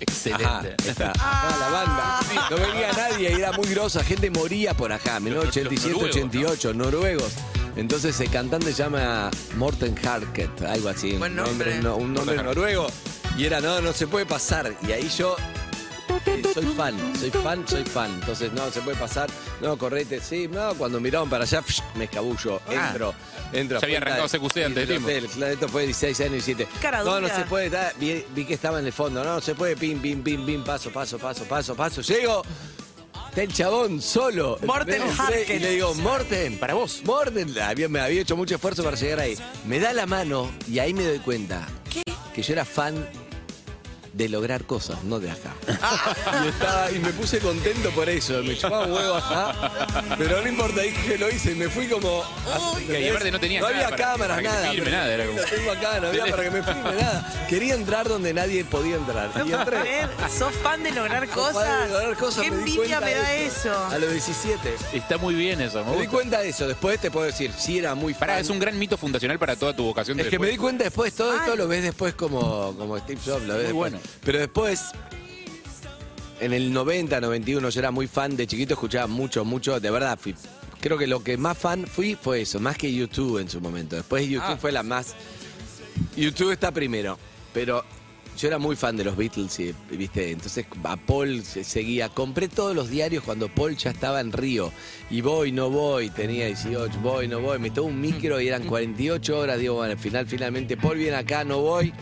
Excelente. 0.00 0.44
Ajá, 0.44 0.68
está 0.86 1.10
acá 1.10 1.56
la 1.60 1.68
banda. 1.68 2.20
No 2.50 2.56
venía 2.56 2.92
nadie, 2.92 3.32
era 3.32 3.52
muy 3.52 3.66
grosa, 3.68 4.02
gente 4.04 4.30
moría 4.30 4.74
por 4.74 4.92
acá, 4.92 5.14
Los- 5.14 5.22
1987, 5.22 5.92
los 5.92 6.02
noruegos, 6.02 6.16
88, 6.16 6.74
noruegos. 6.74 7.32
Entonces 7.76 8.18
el 8.20 8.30
cantante 8.30 8.66
se 8.72 8.82
llama 8.82 9.30
Morten 9.56 9.94
Harket, 10.06 10.60
algo 10.62 10.88
así, 10.90 11.12
Buen 11.16 11.32
un 11.38 11.44
nombre. 11.44 11.78
no- 11.80 11.96
un 11.96 12.12
nombre 12.12 12.36
noruego. 12.42 12.86
Y 13.38 13.44
era, 13.46 13.60
no, 13.60 13.80
no 13.80 13.92
se 13.92 14.06
puede 14.06 14.26
pasar. 14.26 14.74
Y 14.86 14.92
ahí 14.92 15.08
yo 15.08 15.36
eh, 16.26 16.42
soy 16.52 16.66
fan, 16.66 16.94
soy 17.18 17.30
fan, 17.30 17.64
soy 17.66 17.84
fan. 17.84 18.12
Entonces, 18.20 18.52
no, 18.52 18.70
se 18.70 18.82
puede 18.82 18.98
pasar. 18.98 19.30
No, 19.62 19.78
correte, 19.78 20.20
sí. 20.20 20.48
No, 20.48 20.74
cuando 20.74 21.00
miraban 21.00 21.30
para 21.30 21.44
allá, 21.44 21.62
psh, 21.62 21.80
me 21.94 22.04
escabullo. 22.04 22.60
Ah. 22.68 22.88
Entro, 22.90 23.14
entro. 23.54 23.80
Ya 23.80 23.86
había 23.86 23.98
arrancado 23.98 24.28
CQC 24.28 24.64
antes 24.66 24.86
de. 24.88 24.98
Claro, 25.32 25.52
Esto 25.54 25.68
fue 25.68 25.84
16 25.86 26.20
años 26.20 26.36
y 26.36 26.40
7. 26.42 26.68
Cara 26.82 27.02
No, 27.02 27.20
no 27.20 27.28
se 27.28 27.42
puede. 27.46 27.70
da- 27.70 27.92
vi, 27.98 28.22
vi 28.34 28.44
que 28.44 28.52
estaba 28.54 28.80
en 28.80 28.86
el 28.86 28.92
fondo. 28.92 29.24
No, 29.24 29.34
no 29.36 29.40
se 29.40 29.54
puede. 29.54 29.76
Pim, 29.76 29.98
pim, 30.00 30.22
pim, 30.22 30.44
pim. 30.44 30.62
Paso, 30.62 30.90
paso, 30.90 31.16
paso, 31.18 31.44
paso, 31.44 31.74
paso. 31.74 32.02
Llego. 32.02 32.42
Está 33.32 33.44
el 33.44 33.52
chabón 33.54 34.02
solo. 34.02 34.58
Morten. 34.66 35.00
Y 35.48 35.58
le 35.58 35.70
digo, 35.70 35.94
Morten. 35.94 36.58
Para 36.58 36.74
vos. 36.74 37.00
Morten. 37.06 37.58
Había- 37.58 37.88
me 37.88 37.98
había 37.98 38.20
hecho 38.20 38.36
mucho 38.36 38.56
esfuerzo 38.56 38.84
para 38.84 38.94
llegar 38.94 39.20
ahí. 39.20 39.38
Me 39.66 39.80
da 39.80 39.94
la 39.94 40.04
mano 40.04 40.50
y 40.70 40.78
ahí 40.80 40.92
me 40.92 41.02
doy 41.02 41.18
cuenta 41.20 41.66
que 42.34 42.42
yo 42.42 42.52
era 42.52 42.66
fan 42.66 42.94
de 44.12 44.28
lograr 44.28 44.64
cosas, 44.64 45.02
no 45.04 45.18
de 45.20 45.30
acá. 45.30 45.54
y, 46.44 46.48
estaba, 46.48 46.90
y 46.90 46.98
me 46.98 47.10
puse 47.12 47.38
contento 47.38 47.90
por 47.90 48.08
eso. 48.08 48.42
Me 48.42 48.56
chupaba 48.56 48.84
un 48.86 48.92
huevo 48.92 49.14
acá. 49.14 49.54
Pero 50.18 50.42
no 50.42 50.48
importa, 50.48 50.82
dije 50.82 51.12
que 51.12 51.18
lo 51.18 51.30
hice 51.30 51.52
y 51.52 51.54
me 51.54 51.68
fui 51.68 51.86
como. 51.88 52.22
Y 52.88 53.08
aparte 53.08 53.30
no 53.30 53.40
tenías 53.40 53.62
No 53.62 53.68
había 53.68 53.84
para- 53.88 53.96
cámaras, 53.96 54.36
para 54.42 54.52
nada. 54.52 54.72
nada, 54.90 55.14
era 55.14 55.26
como- 55.26 55.38
Lo 55.38 55.44
tengo 55.46 55.70
acá, 55.72 56.00
no 56.00 56.08
había 56.08 56.26
para 56.26 56.42
que 56.42 56.50
me 56.50 56.62
filme 56.62 56.82
nada. 56.82 57.46
Quería 57.48 57.74
entrar 57.74 58.08
donde 58.08 58.34
nadie 58.34 58.64
podía 58.64 58.96
entrar. 58.96 59.30
Y 59.46 59.52
entré. 59.52 59.78
¿Sos 60.36 60.54
fan 60.56 60.82
de 60.82 60.90
lograr 60.92 61.26
cosas? 61.28 61.54
Para 61.54 61.86
lograr 61.88 62.16
cosas, 62.16 62.44
Qué 62.44 62.50
me 62.50 62.58
envidia 62.58 63.00
me 63.00 63.06
de 63.10 63.14
da 63.14 63.34
eso. 63.34 63.74
A 63.90 63.98
los 63.98 64.10
17. 64.10 64.74
Está 64.92 65.16
muy 65.18 65.34
bien 65.34 65.60
eso, 65.60 65.82
me 65.84 65.92
Me 65.96 66.02
di 66.02 66.06
cuenta 66.08 66.40
de 66.40 66.50
eso. 66.50 66.68
Después 66.68 67.00
te 67.00 67.10
puedo 67.10 67.26
decir, 67.26 67.50
sí 67.56 67.78
era 67.78 67.94
muy 67.94 68.12
fan. 68.14 68.30
Es 68.38 68.50
un 68.50 68.58
gran 68.58 68.78
mito 68.78 68.96
fundacional 68.98 69.38
para 69.38 69.56
toda 69.56 69.74
tu 69.74 69.84
vocación 69.84 70.16
de 70.18 70.24
Es 70.24 70.28
que 70.28 70.38
me 70.38 70.48
di 70.48 70.56
cuenta 70.58 70.84
después, 70.84 71.14
todo 71.14 71.34
esto 71.34 71.56
lo 71.56 71.66
ves 71.68 71.82
después 71.82 72.14
como, 72.14 72.74
como 72.76 72.98
Steve 72.98 73.20
Jobs, 73.24 73.42
lo 73.44 73.54
ves 73.54 73.72
Muy 73.72 73.90
después. 73.90 73.92
bueno. 73.92 74.01
Pero 74.24 74.38
después, 74.38 74.80
en 76.40 76.52
el 76.52 76.72
90, 76.72 77.20
91, 77.20 77.68
yo 77.70 77.80
era 77.80 77.90
muy 77.90 78.06
fan, 78.06 78.36
de 78.36 78.46
chiquito 78.46 78.74
escuchaba 78.74 79.06
mucho, 79.06 79.44
mucho, 79.44 79.78
de 79.78 79.90
verdad, 79.90 80.18
fui- 80.20 80.34
creo 80.80 80.98
que 80.98 81.06
lo 81.06 81.22
que 81.22 81.36
más 81.36 81.56
fan 81.56 81.86
fui 81.86 82.16
fue 82.20 82.40
eso, 82.42 82.58
más 82.58 82.76
que 82.76 82.92
YouTube 82.92 83.38
en 83.38 83.48
su 83.48 83.60
momento. 83.60 83.96
Después 83.96 84.26
YouTube 84.28 84.44
Ah. 84.54 84.58
fue 84.60 84.72
la 84.72 84.82
más... 84.82 85.14
YouTube 86.16 86.50
está 86.52 86.72
primero, 86.72 87.18
pero 87.52 87.84
yo 88.38 88.48
era 88.48 88.58
muy 88.58 88.74
fan 88.76 88.96
de 88.96 89.04
los 89.04 89.14
Beatles, 89.16 89.60
y, 89.60 89.74
¿viste? 89.90 90.30
Entonces 90.32 90.66
a 90.84 90.96
Paul 90.96 91.44
se- 91.44 91.62
seguía. 91.64 92.08
Compré 92.08 92.48
todos 92.48 92.74
los 92.74 92.88
diarios 92.90 93.22
cuando 93.22 93.48
Paul 93.48 93.76
ya 93.76 93.90
estaba 93.90 94.20
en 94.20 94.32
Río. 94.32 94.72
Y 95.10 95.20
voy, 95.20 95.52
no 95.52 95.68
voy, 95.70 96.08
tenía 96.10 96.46
18, 96.46 96.98
voy, 97.00 97.28
no 97.28 97.40
voy. 97.40 97.58
Me 97.58 97.70
tomó 97.70 97.88
un 97.88 98.00
micro 98.00 98.40
y 98.40 98.48
eran 98.48 98.64
48 98.64 99.38
horas. 99.38 99.58
Digo, 99.60 99.74
bueno, 99.74 99.92
al 99.92 99.98
final, 99.98 100.26
finalmente, 100.26 100.76
Paul 100.78 100.96
viene 100.96 101.16
acá, 101.16 101.44
no 101.44 101.60
voy. 101.60 101.92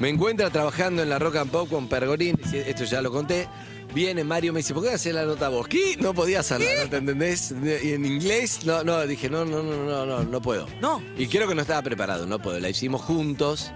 Me 0.00 0.08
encuentra 0.08 0.50
trabajando 0.50 1.02
en 1.02 1.08
la 1.08 1.18
Rock 1.18 1.36
and 1.36 1.50
Pop 1.50 1.68
con 1.68 1.88
Pergolín, 1.88 2.38
esto 2.52 2.84
ya 2.84 3.02
lo 3.02 3.12
conté. 3.12 3.48
Viene 3.94 4.24
Mario, 4.24 4.54
me 4.54 4.60
dice, 4.60 4.72
¿por 4.72 4.82
qué 4.82 4.90
hacer 4.90 5.14
la 5.14 5.24
nota 5.24 5.50
vos? 5.50 5.68
¿Qué? 5.68 5.96
No 5.98 6.14
podía 6.14 6.40
hacerla, 6.40 6.66
¿no 6.84 6.90
te 6.90 6.96
entendés? 6.96 7.54
Y 7.82 7.92
en 7.92 8.06
inglés, 8.06 8.64
no, 8.64 8.82
no, 8.82 9.06
dije, 9.06 9.28
no, 9.28 9.44
no, 9.44 9.62
no, 9.62 9.84
no, 9.84 10.06
no, 10.06 10.22
no 10.22 10.40
puedo. 10.40 10.66
No. 10.80 11.02
Y 11.18 11.26
creo 11.26 11.46
que 11.46 11.54
no 11.54 11.60
estaba 11.60 11.82
preparado, 11.82 12.26
no 12.26 12.38
puedo. 12.40 12.58
La 12.58 12.70
hicimos 12.70 13.02
juntos. 13.02 13.70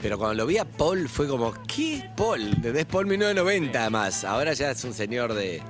Pero 0.00 0.18
cuando 0.18 0.34
lo 0.34 0.46
vi 0.46 0.58
a 0.58 0.64
Paul 0.64 1.08
fue 1.08 1.26
como, 1.26 1.54
¿qué 1.66 2.08
Paul? 2.16 2.48
¿Entendés? 2.48 2.84
Paul 2.86 3.06
1990 3.06 3.80
además. 3.80 4.24
Ahora 4.24 4.52
ya 4.54 4.72
es 4.72 4.84
un 4.84 4.94
señor 4.94 5.34
de, 5.34 5.62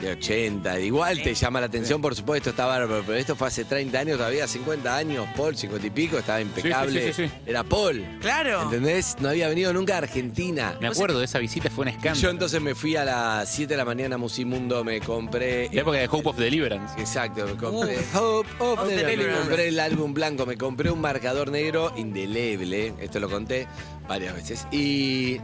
de 0.00 0.12
80. 0.12 0.80
Igual 0.80 1.22
te 1.22 1.34
llama 1.34 1.60
la 1.60 1.66
atención, 1.66 2.00
por 2.00 2.14
supuesto, 2.14 2.50
está 2.50 2.66
bárbaro. 2.66 3.02
Pero 3.06 3.18
esto 3.18 3.36
fue 3.36 3.48
hace 3.48 3.64
30 3.64 3.98
años, 3.98 4.16
todavía 4.18 4.46
50 4.46 4.96
años. 4.96 5.26
Paul, 5.36 5.56
50 5.56 5.86
y 5.86 5.90
pico, 5.90 6.18
estaba 6.18 6.40
impecable. 6.40 7.12
sí, 7.12 7.12
sí, 7.12 7.28
sí. 7.28 7.34
Era 7.46 7.64
Paul. 7.64 8.04
Claro. 8.20 8.62
¿Entendés? 8.62 9.16
No 9.20 9.28
había 9.28 9.48
venido 9.48 9.72
nunca 9.72 9.94
a 9.94 9.98
Argentina. 9.98 10.76
Me 10.80 10.88
acuerdo 10.88 11.18
de 11.18 11.24
esa 11.24 11.38
visita, 11.38 11.70
fue 11.70 11.82
un 11.82 11.88
escándalo. 11.88 12.16
Yo 12.16 12.30
entonces 12.30 12.60
me 12.60 12.74
fui 12.74 12.96
a 12.96 13.04
las 13.04 13.52
7 13.52 13.72
de 13.72 13.76
la 13.76 13.84
mañana 13.84 14.14
a 14.14 14.18
Musimundo, 14.18 14.84
me 14.84 15.00
compré... 15.00 15.68
La 15.72 15.80
época 15.82 15.98
de 15.98 16.08
Hope 16.10 16.28
of 16.28 16.36
Deliverance. 16.36 16.98
Exacto, 16.98 17.46
me 17.46 17.54
compré 17.56 17.98
Hope 18.14 18.48
of 18.58 18.78
Of 18.80 18.88
the 18.88 18.96
Me 18.96 19.02
Deliverance. 19.02 19.40
compré 19.42 19.68
el 19.68 19.80
álbum 19.80 20.14
blanco, 20.14 20.46
me 20.46 20.56
compré 20.56 20.90
un 20.90 21.00
marcador 21.00 21.50
negro 21.50 21.92
indeleble, 21.96 22.94
esto 23.00 23.20
lo 23.20 23.28
conté 23.28 23.66
varias 24.08 24.34
veces. 24.34 24.66
Y 24.70 25.38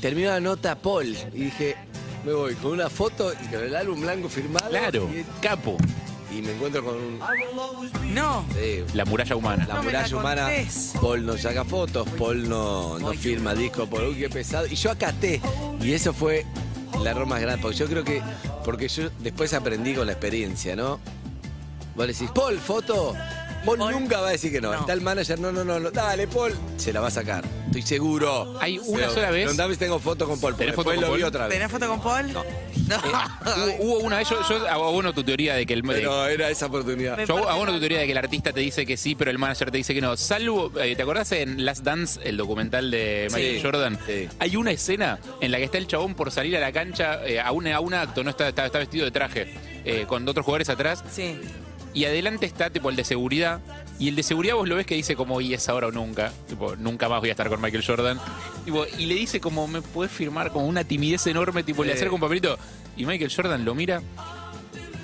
terminó 0.00 0.30
la 0.30 0.40
nota 0.40 0.74
Paul 0.76 1.16
y 1.32 1.44
dije, 1.44 1.76
me 2.24 2.32
voy 2.32 2.54
con 2.54 2.72
una 2.72 2.88
foto 2.88 3.32
y 3.32 3.46
con 3.52 3.62
el 3.64 3.74
álbum 3.74 4.00
blanco 4.00 4.28
firmado. 4.28 4.68
Claro, 4.70 5.08
Y, 5.12 5.24
capo. 5.40 5.76
y 6.30 6.40
me 6.42 6.52
encuentro 6.52 6.84
con 6.84 6.94
un... 6.96 7.18
No. 8.14 8.44
eh, 8.56 8.84
La 8.94 9.04
muralla 9.04 9.36
humana. 9.36 9.66
la 9.66 9.74
No 9.74 9.82
me 9.82 9.92
la 9.92 9.98
muralla 10.00 10.16
humana, 10.16 10.42
contés. 10.44 10.92
Paul 11.00 11.26
no 11.26 11.36
saca 11.36 11.64
fotos, 11.64 12.08
Paul 12.18 12.48
no, 12.48 12.98
no 12.98 13.12
firma 13.12 13.54
disco, 13.54 13.86
por 13.86 14.02
uy, 14.02 14.14
qué 14.16 14.30
pesado. 14.30 14.66
Y 14.66 14.74
yo 14.76 14.90
acaté. 14.90 15.40
Y 15.80 15.92
eso 15.92 16.12
fue 16.12 16.46
el 16.94 17.06
error 17.06 17.26
más 17.26 17.40
grande, 17.40 17.60
porque 17.62 17.76
yo 17.78 17.86
creo 17.86 18.04
que, 18.04 18.22
porque 18.64 18.88
yo 18.88 19.10
después 19.20 19.52
aprendí 19.54 19.94
con 19.94 20.06
la 20.06 20.12
experiencia, 20.12 20.76
¿no? 20.76 21.00
Vos 21.96 22.06
le 22.06 22.12
decís, 22.12 22.30
Paul, 22.34 22.58
foto. 22.58 23.14
Paul, 23.64 23.78
Paul, 23.78 23.92
nunca 23.92 24.20
va 24.20 24.28
a 24.28 24.32
decir 24.32 24.50
que 24.52 24.60
no. 24.60 24.72
no. 24.72 24.80
Está 24.80 24.92
el 24.92 25.00
manager, 25.00 25.38
no, 25.38 25.52
no, 25.52 25.64
no, 25.64 25.78
no, 25.78 25.90
dale, 25.90 26.26
Paul. 26.26 26.52
Se 26.76 26.92
la 26.92 27.00
va 27.00 27.08
a 27.08 27.10
sacar, 27.10 27.44
estoy 27.66 27.82
seguro. 27.82 28.58
Hay 28.60 28.78
una 28.78 28.98
Pero 29.02 29.14
sola 29.14 29.30
vez- 29.30 29.42
Preguntame 29.44 29.74
si 29.74 29.78
tengo 29.80 29.98
foto 29.98 30.26
con 30.26 30.40
Paul, 30.40 30.52
porque 30.54 30.64
¿Tenés 30.64 30.74
foto 30.76 30.90
después 30.90 31.04
con 31.06 31.10
lo 31.10 31.16
vi 31.16 31.22
Paul? 31.22 31.28
otra 31.28 31.46
vez. 31.48 31.54
¿Tenés 31.58 31.70
foto 31.72 31.88
con 31.88 32.00
Paul? 32.00 32.32
No. 32.32 32.42
No. 32.88 32.96
Hubo, 33.78 33.84
hubo 33.84 33.98
una 34.00 34.18
vez, 34.18 34.28
yo, 34.28 34.36
yo 34.48 34.68
abono 34.68 35.12
tu 35.14 35.22
teoría 35.24 35.54
de 35.54 35.64
que 35.64 35.74
el. 35.74 35.82
de- 35.82 35.88
Pero 35.94 36.26
era 36.26 36.50
esa 36.50 36.66
oportunidad. 36.66 37.16
Me 37.16 37.26
Yo 37.26 37.48
abono 37.48 37.72
tu 37.72 37.78
teoría 37.78 38.00
de 38.00 38.06
que 38.06 38.12
el 38.12 38.18
artista 38.18 38.52
te 38.52 38.60
dice 38.60 38.84
que 38.84 38.96
sí, 38.96 39.14
pero 39.14 39.30
el 39.30 39.38
manager 39.38 39.70
te 39.70 39.78
dice 39.78 39.94
que 39.94 40.00
no. 40.00 40.16
Salvo, 40.16 40.70
eh, 40.80 40.94
¿te 40.96 41.02
acordás 41.02 41.30
en 41.32 41.64
Last 41.64 41.82
Dance, 41.84 42.20
el 42.24 42.36
documental 42.36 42.90
de 42.90 43.28
Michael 43.30 43.56
Sí, 43.56 43.62
Jordan? 43.62 43.98
sí. 44.06 44.28
Hay 44.40 44.56
una 44.56 44.72
escena 44.72 45.18
en 45.40 45.52
la 45.52 45.58
que 45.58 45.64
está 45.64 45.78
el 45.78 45.86
chabón 45.86 46.14
por 46.14 46.30
salir 46.32 46.56
a 46.56 46.60
la 46.60 46.72
cancha 46.72 47.24
eh, 47.24 47.40
a, 47.40 47.52
un, 47.52 47.66
a 47.68 47.80
un 47.80 47.94
acto, 47.94 48.24
no 48.24 48.30
está, 48.30 48.48
está, 48.48 48.66
está 48.66 48.78
vestido 48.80 49.04
de 49.04 49.10
traje, 49.12 49.54
eh, 49.84 50.04
con 50.06 50.28
otros 50.28 50.44
jugadores 50.44 50.68
atrás, 50.68 51.02
Sí. 51.10 51.38
Y 51.94 52.04
adelante 52.04 52.46
está 52.46 52.70
tipo 52.70 52.90
el 52.90 52.96
de 52.96 53.04
seguridad. 53.04 53.60
Y 53.98 54.08
el 54.08 54.16
de 54.16 54.22
seguridad 54.22 54.54
vos 54.54 54.68
lo 54.68 54.76
ves 54.76 54.86
que 54.86 54.94
dice 54.94 55.14
como, 55.14 55.40
y 55.40 55.54
es 55.54 55.68
ahora 55.68 55.88
o 55.88 55.92
nunca. 55.92 56.32
Tipo, 56.48 56.74
nunca 56.76 57.08
más 57.08 57.20
voy 57.20 57.28
a 57.28 57.32
estar 57.32 57.48
con 57.48 57.60
Michael 57.60 57.84
Jordan. 57.86 58.18
Tipo, 58.64 58.84
y 58.98 59.06
le 59.06 59.14
dice 59.14 59.40
como, 59.40 59.68
¿me 59.68 59.82
puedes 59.82 60.12
firmar? 60.12 60.50
Como 60.50 60.66
una 60.66 60.84
timidez 60.84 61.26
enorme, 61.26 61.62
tipo, 61.62 61.84
le 61.84 61.92
acerca 61.92 62.14
un 62.14 62.20
papelito. 62.20 62.58
Y 62.96 63.06
Michael 63.06 63.32
Jordan 63.34 63.64
lo 63.64 63.74
mira, 63.74 64.02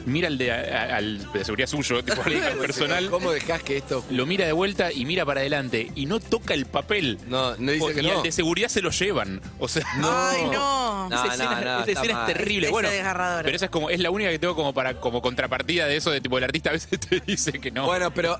mira 0.08 0.28
al 0.28 0.38
de, 0.38 0.52
a- 0.52 0.96
al 0.96 1.32
de 1.32 1.44
seguridad 1.44 1.68
suyo, 1.68 2.02
tipo, 2.04 2.20
al 2.24 2.58
personal. 2.58 3.10
¿Cómo 3.10 3.30
dejás 3.30 3.62
que 3.62 3.76
esto 3.76 4.04
Lo 4.10 4.26
mira 4.26 4.46
de 4.46 4.52
vuelta 4.52 4.92
y 4.92 5.04
mira 5.04 5.24
para 5.24 5.40
adelante. 5.40 5.90
Y 5.94 6.06
no 6.06 6.20
toca 6.20 6.54
el 6.54 6.66
papel. 6.66 7.18
No, 7.28 7.56
no 7.56 7.72
dice 7.72 7.94
que 7.94 8.00
y 8.00 8.06
no. 8.06 8.16
al 8.18 8.22
de 8.22 8.32
seguridad 8.32 8.68
se 8.68 8.80
lo 8.82 8.90
llevan. 8.90 9.40
O 9.58 9.68
sea, 9.68 9.84
Ay, 9.94 10.42
no. 10.52 11.08
No, 11.08 11.14
esa 11.14 11.24
no, 11.26 11.32
escena, 11.32 11.50
no, 11.50 11.60
esa 11.60 11.78
está 11.78 11.92
escena 12.02 12.14
mal. 12.20 12.30
es 12.30 12.36
terrible. 12.36 12.66
Esa 12.66 12.72
bueno, 12.72 12.90
desgarradora. 12.90 13.42
pero 13.44 13.56
esa 13.56 13.64
es 13.66 13.70
como 13.70 13.90
es 13.90 14.00
la 14.00 14.10
única 14.10 14.30
que 14.30 14.38
tengo 14.38 14.54
como 14.54 14.74
para 14.74 15.00
como 15.00 15.22
contrapartida 15.22 15.86
de 15.86 15.96
eso 15.96 16.10
de 16.10 16.20
tipo 16.20 16.36
el 16.38 16.44
artista 16.44 16.70
a 16.70 16.72
veces 16.74 16.98
te 17.08 17.20
dice 17.20 17.52
que 17.52 17.70
no. 17.70 17.86
Bueno, 17.86 18.12
pero 18.12 18.38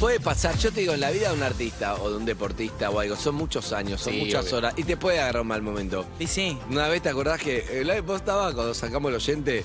puede 0.00 0.18
pasar. 0.20 0.56
Yo 0.58 0.72
te 0.72 0.80
digo, 0.80 0.94
en 0.94 1.00
la 1.00 1.10
vida 1.10 1.28
de 1.30 1.34
un 1.36 1.42
artista 1.42 1.94
o 1.94 2.10
de 2.10 2.16
un 2.16 2.24
deportista 2.24 2.90
o 2.90 2.98
algo, 3.00 3.16
son 3.16 3.34
muchos 3.36 3.72
años, 3.72 4.00
son 4.00 4.12
Sí, 4.14 4.20
muchas 4.20 4.46
obvio. 4.46 4.56
horas 4.58 4.74
y 4.76 4.84
te 4.84 4.96
puede 4.96 5.20
agarrar 5.20 5.42
un 5.42 5.48
mal 5.48 5.62
momento. 5.62 6.06
Y 6.18 6.26
sí. 6.26 6.58
Una 6.70 6.88
vez 6.88 7.02
te 7.02 7.08
acordás 7.08 7.40
que 7.40 7.64
eh, 7.70 7.84
la- 7.84 8.00
vos 8.00 8.20
estabas 8.20 8.54
cuando 8.54 8.74
sacamos 8.74 9.10
el 9.10 9.16
oyente. 9.16 9.64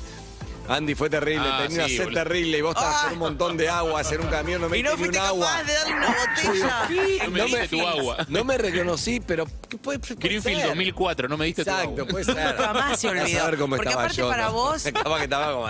Andy 0.70 0.96
fue 0.96 1.10
terrible, 1.10 1.46
Ah, 1.46 1.64
tenía 1.68 1.86
sí, 1.88 1.96
una 1.96 1.98
sed 1.98 2.04
boludo. 2.06 2.24
terrible 2.24 2.58
y 2.58 2.62
vos 2.62 2.76
estabas 2.76 2.96
Ah. 2.98 3.04
con 3.04 3.14
un 3.14 3.20
montón 3.20 3.58
de 3.58 3.70
agua, 3.70 4.00
hacer 4.00 4.22
un 4.22 4.28
camión, 4.28 4.62
no 4.62 4.70
me 4.70 4.78
Y 4.78 4.84
no 4.84 4.92
fuiste 4.98 5.18
un 5.20 5.26
agua. 5.26 5.46
capaz 5.48 5.64
de 5.64 5.74
darle 5.74 5.94
una 5.96 6.08
botella. 6.08 6.88
No 7.24 7.32
me 7.32 7.44
diste 7.46 7.68
tu 7.68 7.88
agua. 7.88 8.18
No 8.30 8.44
me 8.46 8.58
reconocí, 8.58 9.20
pero 9.20 9.46
¿qué 9.70 9.78
puede, 9.78 10.00
puede 10.00 10.16
Greenfield 10.16 10.60
ser? 10.60 10.68
2004, 10.70 11.28
no 11.28 11.38
me 11.38 11.46
diste 11.48 11.64
tu 11.66 11.70
Exacto, 11.72 11.90
agua. 12.02 12.06
puede 12.08 12.26
ser. 12.26 12.56
Jamás 12.58 13.00
se 13.00 13.08
Andá 13.10 13.22
a 13.22 13.24
olvidó. 13.26 13.40
saber 13.40 13.60
cómo 13.60 13.76
Porque 13.76 13.90
estaba 13.90 14.04
aparte 14.06 14.18
yo, 14.22 14.30
para 14.30 14.46
¿no? 14.46 14.54
vos- 14.54 14.84
Capaz 14.94 15.18
que 15.18 15.24
estaba 15.24 15.54
como... 15.54 15.70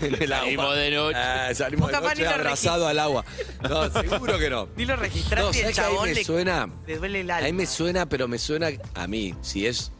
en 0.00 0.22
el 0.22 0.32
agua. 0.32 0.44
Salimos 0.44 0.76
de 0.76 0.90
noche. 0.92 1.18
Ah, 1.18 1.54
salimos 1.54 1.88
de 1.88 1.92
capaz 1.92 2.08
noche 2.10 2.22
ni 2.22 2.28
lo 2.28 2.34
abrazado 2.34 2.86
al 2.88 2.98
agua. 2.98 3.24
No, 3.68 3.90
seguro 3.90 4.38
que 4.38 4.50
no. 4.50 4.68
Ni 4.76 4.84
lo 4.84 4.96
registraste 4.96 5.42
No, 5.44 5.52
y 5.52 5.58
el 5.60 5.74
¿sabés 5.74 5.74
que 5.76 5.80
a 5.80 5.84
mí 5.88 5.90
chabón 5.94 6.08
me 6.08 6.14
le, 6.14 6.24
suena? 6.24 6.68
le 6.86 6.96
duele 6.98 7.20
el 7.20 7.30
A 7.30 7.36
alma. 7.36 7.46
mí 7.48 7.52
me 7.52 7.66
suena, 7.66 8.06
pero 8.06 8.28
me 8.28 8.38
suena 8.38 8.68
a 8.94 9.06
mí. 9.06 9.34
Si 9.42 9.66
es. 9.66 9.90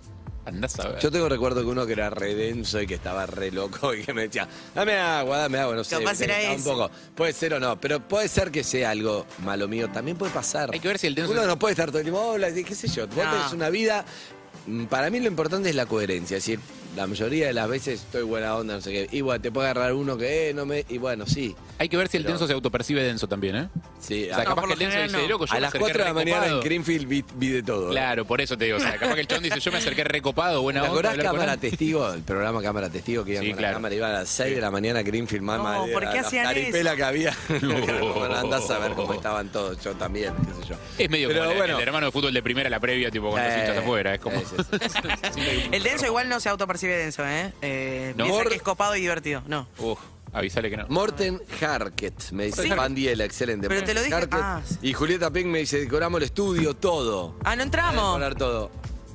Andás 0.45 0.79
a 0.81 0.89
ver. 0.89 0.99
Yo 1.01 1.11
tengo 1.11 1.29
recuerdo 1.29 1.61
que 1.63 1.69
uno 1.69 1.87
que 1.87 1.93
era 1.93 2.11
re 2.11 2.35
denso 2.35 2.81
y 2.81 2.87
que 2.87 2.95
estaba 2.95 3.27
re 3.27 3.53
loco 3.53 3.95
y 3.95 4.03
que 4.03 4.13
me 4.13 4.23
decía, 4.23 4.49
dame 4.75 4.95
agua, 4.99 5.39
dame 5.39 5.59
agua, 5.59 5.77
no 5.77 5.85
sé. 5.85 5.99
Capaz 5.99 6.19
me 6.19 6.25
era 6.25 6.35
calentaba 6.35 6.55
ese. 6.61 6.69
Un 6.71 6.77
poco. 6.77 6.91
Puede 7.15 7.33
ser 7.33 7.55
o 7.55 7.61
no, 7.61 7.81
pero 7.81 8.01
puede 8.01 8.27
ser 8.29 8.51
que 8.51 8.65
sea 8.65 8.91
algo 8.91 9.25
malo 9.45 9.69
mío. 9.69 9.89
También 9.91 10.17
puede 10.17 10.33
pasar. 10.33 10.71
Hay 10.73 10.81
que 10.81 10.89
ver 10.89 10.99
si 10.99 11.07
el 11.07 11.15
denso- 11.15 11.31
Uno 11.33 11.47
no 11.47 11.59
puede 11.59 11.73
estar 11.73 11.89
todo 11.91 11.99
el 11.99 12.05
tiempo, 12.05 12.21
hola, 12.21 12.53
qué 12.53 12.75
sé 12.75 12.89
yo. 12.89 13.07
Vos 13.07 13.25
No. 13.25 13.31
tenés 13.31 13.53
una 13.53 13.71
vida. 13.71 14.05
mm, 14.67 14.85
Para 14.87 15.11
mí 15.11 15.21
lo 15.21 15.29
importante 15.29 15.69
es 15.71 15.77
la 15.77 15.87
coherencia. 15.87 16.37
Es 16.39 16.45
decir, 16.45 16.59
la 16.97 17.07
mayoría 17.07 17.47
de 17.47 17.53
las 17.53 17.69
veces 17.69 18.01
estoy 18.01 18.23
buena 18.23 18.55
onda, 18.57 18.75
no 18.75 18.81
sé 18.81 18.91
qué. 18.93 19.17
Igual 19.17 19.41
te 19.41 19.51
puede 19.51 19.69
agarrar 19.71 19.93
uno 19.95 20.17
que, 20.17 20.51
eh, 20.51 20.55
no 20.55 20.67
me. 20.67 20.85
Y 20.89 20.99
bueno, 20.99 21.27
sí. 21.27 21.55
Hay 21.79 21.89
que 21.89 21.97
ver 21.97 22.09
si 22.09 22.17
el 22.19 22.23
Pero- 22.25 22.35
denso 22.35 22.47
se 22.47 22.53
autopercibe 22.53 23.03
denso 23.03 23.27
también, 23.29 23.57
¿eh? 23.57 23.69
Sí, 23.99 24.25
O 24.31 24.35
sea, 24.35 24.37
a- 24.43 24.45
capaz 24.45 24.63
por 24.63 24.69
que 24.69 24.73
el 24.75 24.79
lo 24.79 24.85
denso 24.85 24.91
general 24.93 25.09
dice, 25.13 25.23
no. 25.23 25.29
loco, 25.29 25.47
yo 25.47 25.53
a 25.53 25.55
me 25.55 25.61
las 25.61 25.69
acerqué 25.69 25.83
4 25.85 25.99
de 25.99 26.05
la 26.09 26.15
mañana 26.15 26.37
en 26.37 26.43
recopado". 26.43 26.63
Greenfield 26.65 27.09
vi, 27.09 27.25
vi 27.37 27.49
de 27.49 27.63
todo. 27.63 27.91
Claro, 27.91 28.25
por 28.25 28.41
eso 28.41 28.57
te 28.59 28.65
digo. 28.67 28.77
O 28.77 28.81
sea, 28.81 28.97
capaz 28.99 29.15
que 29.15 29.21
el 29.21 29.27
chabón 29.27 29.45
dice, 29.45 29.61
yo 29.61 29.73
me 29.73 29.79
acerqué 29.79 30.05
recopado, 30.05 30.63
buena 30.63 30.81
¿Te 30.81 30.89
onda. 30.89 30.93
acordás 30.93 31.13
hablar 31.13 31.27
con 31.27 31.35
Cámara 31.37 31.53
él. 31.55 31.59
Testigo? 31.61 32.13
El 32.13 32.23
programa 32.23 32.63
Cámara 32.63 32.91
Testigo 32.91 33.25
que 33.25 33.33
iban 33.33 33.45
Sí, 33.45 33.51
con 33.51 33.59
claro. 33.59 33.73
la 33.73 33.77
cámara, 33.77 33.95
iban 33.95 34.11
a 34.11 34.15
las 34.21 34.29
6 34.29 34.55
de 34.55 34.61
la 34.61 34.71
mañana 34.71 35.01
a 35.01 35.03
Greenfield, 35.03 35.43
mamá. 35.43 35.75
No, 35.79 35.87
de 35.87 35.93
¿por 35.93 36.03
la- 36.05 36.11
qué 36.13 36.21
la 36.21 36.27
hacían 36.27 36.57
eso? 36.57 36.97
que 36.97 37.03
había. 37.05 37.37
Bueno, 38.23 38.37
andás 38.37 38.71
a 38.71 38.79
ver 38.79 38.93
cómo 38.93 39.15
estaban 39.15 39.49
todos, 39.51 39.83
yo 39.83 39.93
también, 39.95 40.33
qué 40.37 40.63
sé 40.63 40.69
yo. 40.71 40.77
Es 40.99 41.11
medio 41.11 41.29
Pero 41.29 41.41
como 41.41 41.53
el- 41.53 41.57
bueno. 41.59 41.77
el 41.79 41.83
hermano 41.83 42.07
de 42.07 42.13
fútbol 42.13 42.33
de 42.35 42.43
primera, 42.43 42.69
la 42.71 42.81
previa, 42.81 43.11
tipo 43.11 43.31
con 43.31 43.41
los 43.43 43.53
Eh, 43.53 43.59
hinchas 43.61 43.79
afuera. 43.79 44.15
Es 44.15 44.21
como. 44.21 44.39
sí, 44.41 44.47
sí, 44.71 45.09
sí. 45.35 45.69
El 45.73 45.83
denso 45.83 46.07
igual 46.07 46.29
no 46.29 46.39
se 46.41 46.49
autopercibe 46.83 46.97
denso, 46.97 47.27
¿eh? 47.27 47.53
eh 47.62 48.15
No. 48.17 48.25
Piensa 48.25 48.45
que 48.45 48.55
es 48.57 48.62
copado 48.62 48.97
y 48.97 49.01
divertido. 49.01 49.43
No. 49.47 49.67
Uf, 49.79 49.99
avísale 50.33 50.71
que 50.71 50.77
no. 50.77 50.87
Morten 50.89 51.41
Harket, 51.61 52.31
me 52.33 52.47
dice 52.47 52.62
Sí. 52.62 52.69
Bandiela, 52.71 53.25
excelente. 53.25 53.69
Pero 53.69 53.85
te 53.85 53.95
lo 53.95 54.03
dije- 54.03 54.15
Harket. 54.15 54.41
ah, 54.41 54.62
sí. 54.67 54.79
Y 54.83 54.93
Julieta 54.93 55.31
Pink 55.31 55.47
me 55.47 55.59
dice, 55.61 55.79
decoramos 55.81 56.19
el 56.19 56.25
estudio, 56.25 56.75
todo. 56.75 57.37
Ah, 57.45 57.57
no 57.57 57.65
Decorar 57.65 57.93
entramos. 57.93 58.37
todo. 58.37 58.71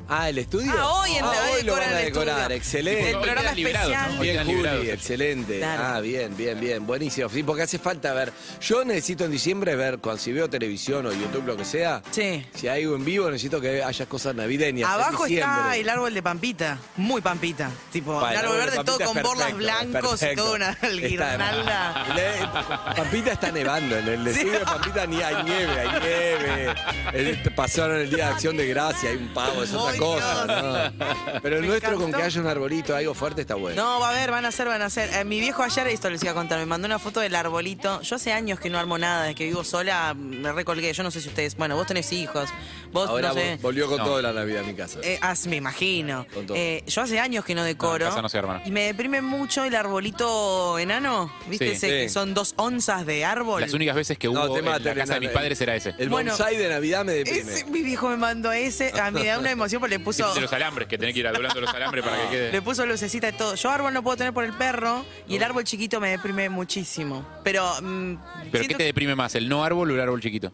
Ah, 0.09 0.29
¿el 0.29 0.37
estudio? 0.37 0.71
Ah, 0.77 1.01
hoy 1.01 1.15
en- 1.17 1.23
hoy 1.25 1.35
hoy 1.57 1.63
lo 1.63 1.73
van 1.73 1.83
a 1.83 1.99
el 1.99 2.05
decorar, 2.05 2.39
estudio. 2.51 2.57
excelente. 2.57 3.09
El 3.09 3.15
programa 3.17 3.41
quedan 3.41 3.55
liberados, 3.57 3.91
especial. 3.91 4.19
Bien, 4.21 4.37
Juli, 4.45 4.53
liberados. 4.55 4.85
excelente. 4.87 5.57
Claro. 5.57 5.83
Ah, 5.85 5.99
bien, 5.99 6.37
bien, 6.37 6.59
bien, 6.59 6.87
buenísimo. 6.87 7.29
Sí, 7.29 7.43
porque 7.43 7.63
hace 7.63 7.77
falta 7.79 8.13
ver. 8.13 8.31
Yo 8.61 8.85
necesito 8.85 9.25
en 9.25 9.31
diciembre 9.31 9.75
ver, 9.75 9.97
cuando 9.99 10.21
si 10.21 10.31
veo 10.31 10.49
televisión 10.49 11.05
o 11.07 11.11
YouTube, 11.11 11.45
lo 11.45 11.57
que 11.57 11.65
sea, 11.65 12.01
Sí. 12.11 12.45
si 12.55 12.67
hay 12.69 12.83
algo 12.83 12.95
en 12.95 13.03
vivo, 13.05 13.29
necesito 13.29 13.59
que 13.59 13.83
haya 13.83 14.05
cosas 14.05 14.33
navideñas. 14.35 14.89
Abajo 14.89 15.25
en 15.27 15.33
está 15.33 15.75
el 15.75 15.89
árbol 15.89 16.13
de 16.13 16.23
Pampita, 16.23 16.77
muy 16.95 17.19
Pampita. 17.21 17.69
Tipo, 17.91 18.13
Bueno, 18.19 18.29
el 18.31 18.37
árbol 18.37 18.57
verde 18.57 18.83
todo 18.85 18.99
con 18.99 19.21
borlas 19.21 19.53
blancos 19.55 19.97
y 19.97 20.01
perfecto. 20.01 20.43
toda 20.43 20.55
una 20.55 20.77
guirnalda. 20.89 22.93
Pampita 22.95 23.31
está 23.33 23.51
nevando, 23.51 23.97
en 23.97 24.07
el 24.07 24.23
Sí. 24.23 24.29
estudio 24.39 24.59
de 24.59 24.65
Pampita 24.65 25.05
ni 25.05 25.21
hay 25.21 25.43
nieve, 25.43 25.79
hay 25.79 25.87
nieve. 25.99 26.75
El- 27.13 27.53
pasaron 27.53 27.97
el 27.97 28.09
día 28.09 28.27
de 28.27 28.33
acción 28.33 28.57
de 28.57 28.67
gracia, 28.67 29.09
hay 29.09 29.15
un 29.17 29.33
pavo, 29.33 29.63
es 29.63 29.73
otra 29.73 29.96
cosa. 29.97 30.91
¿no? 30.97 31.39
Pero 31.41 31.55
el 31.57 31.61
Me 31.63 31.67
nuestro 31.67 31.91
con 31.93 31.99
encantó. 32.03 32.17
que 32.19 32.23
haya 32.23 32.41
un 32.41 32.47
arbolito, 32.47 32.95
algo 32.95 33.13
fuerte, 33.13 33.41
está 33.41 33.55
bueno. 33.55 33.81
No, 33.81 33.99
va 33.99 34.09
a 34.09 34.11
haber, 34.11 34.31
van 34.31 34.45
a 34.45 34.49
hacer, 34.49 34.67
van 34.67 34.81
a 34.81 34.85
hacer. 34.85 35.09
Eh, 35.13 35.23
mi 35.25 35.39
viejo 35.39 35.63
ayer, 35.63 35.87
esto 35.87 36.09
les 36.09 36.21
iba 36.23 36.31
a 36.31 36.35
contar, 36.35 36.59
me 36.59 36.65
mandó 36.65 36.85
una 36.85 36.99
foto 36.99 37.19
del 37.19 37.35
arbolito. 37.35 38.01
Yo 38.01 38.15
hace 38.15 38.31
años 38.33 38.59
que 38.59 38.69
no 38.69 38.77
armo 38.79 38.97
nada, 38.97 39.23
desde 39.23 39.35
que 39.35 39.45
vivo 39.45 39.63
sola, 39.63 40.13
me 40.13 40.51
recolgué. 40.51 40.93
Yo 40.93 41.03
no 41.03 41.11
sé 41.11 41.21
si 41.21 41.29
ustedes, 41.29 41.55
bueno, 41.57 41.75
vos 41.75 41.87
tenés 41.87 42.11
hijos, 42.13 42.49
vos 42.91 43.09
Ahora 43.09 43.29
no 43.29 43.33
sé. 43.35 43.57
vol- 43.57 43.61
volvió 43.61 43.87
con 43.87 43.97
No. 43.97 44.05
toda 44.05 44.21
la 44.21 44.33
Navidad 44.33 44.63
a 44.63 44.67
mi 44.67 44.73
casa. 44.73 44.99
Eh, 45.03 45.19
me 45.47 45.55
imagino. 45.57 46.25
Con 46.33 46.45
todo. 46.47 46.57
Eh, 46.57 46.83
yo 46.87 47.01
hace 47.01 47.19
años 47.19 47.43
que 47.45 47.55
no 47.55 47.63
decoro. 47.63 47.99
No, 47.99 48.05
en 48.05 48.09
casa 48.11 48.21
no 48.21 48.29
se 48.29 48.37
arma. 48.37 48.61
Y 48.65 48.71
me 48.71 48.83
deprime 48.85 49.21
mucho 49.21 49.63
el 49.63 49.75
arbolito 49.75 50.79
enano. 50.79 51.31
¿Viste 51.47 51.67
Sí. 51.69 51.71
ese 51.73 51.87
Sí. 51.87 51.93
que 51.93 52.09
son 52.09 52.33
dos 52.33 52.53
onzas 52.57 53.05
de 53.05 53.25
árbol? 53.25 53.61
Las 53.61 53.73
únicas 53.73 53.95
veces 53.95 54.17
que 54.17 54.27
hubo 54.29 54.57
en 54.57 54.65
la 54.65 54.75
el 54.77 54.95
casa 54.95 55.13
de 55.15 55.19
mis 55.19 55.29
padres 55.29 55.59
era 55.61 55.75
ese. 55.75 55.93
El 55.97 56.09
Bueno, 56.09 56.31
bonsai 56.31 56.57
de 56.57 56.69
Navidad 56.69 57.05
me 57.05 57.13
deprime. 57.13 57.53
Ese- 57.53 57.65
mi 57.65 57.81
viejo 57.83 58.09
me 58.09 58.17
mandó 58.17 58.51
ese. 58.51 58.91
A 58.99 59.11
mí 59.11 59.21
me 59.21 59.27
da 59.27 59.39
una 59.39 59.51
emoción 59.57 59.79
porque 59.79 59.86
le 59.87 59.99
puso. 59.99 60.33
De 60.33 60.41
los 60.41 60.53
alambres, 60.53 60.87
que 60.87 60.97
tenés 60.97 61.13
que 61.13 61.21
ir 61.21 61.31
doblando 61.31 61.59
los 61.61 61.73
alambres 61.73 62.03
para 62.03 62.21
que 62.23 62.29
quede. 62.31 62.51
Le 62.51 62.61
puso 62.61 62.85
lucecita 62.85 63.29
y 63.29 63.33
todo. 63.33 63.55
Yo 63.55 63.69
árbol 63.69 63.93
no 63.93 64.03
puedo 64.03 64.17
tener 64.17 64.33
por 64.33 64.43
el 64.43 64.53
perro 64.53 65.05
y 65.27 65.35
el 65.37 65.43
árbol 65.43 65.63
chiquito 65.63 65.99
me 65.99 66.09
deprime 66.11 66.49
muchísimo. 66.49 67.25
Pero. 67.43 67.65
mm, 67.81 68.15
¿Pero 68.15 68.51
qué 68.51 68.57
siento- 68.59 68.77
te 68.77 68.83
deprime 68.83 69.15
más, 69.15 69.35
el 69.35 69.47
no 69.49 69.63
árbol 69.63 69.91
o 69.91 69.93
el 69.95 69.99
árbol 70.01 70.21
chiquito? 70.21 70.51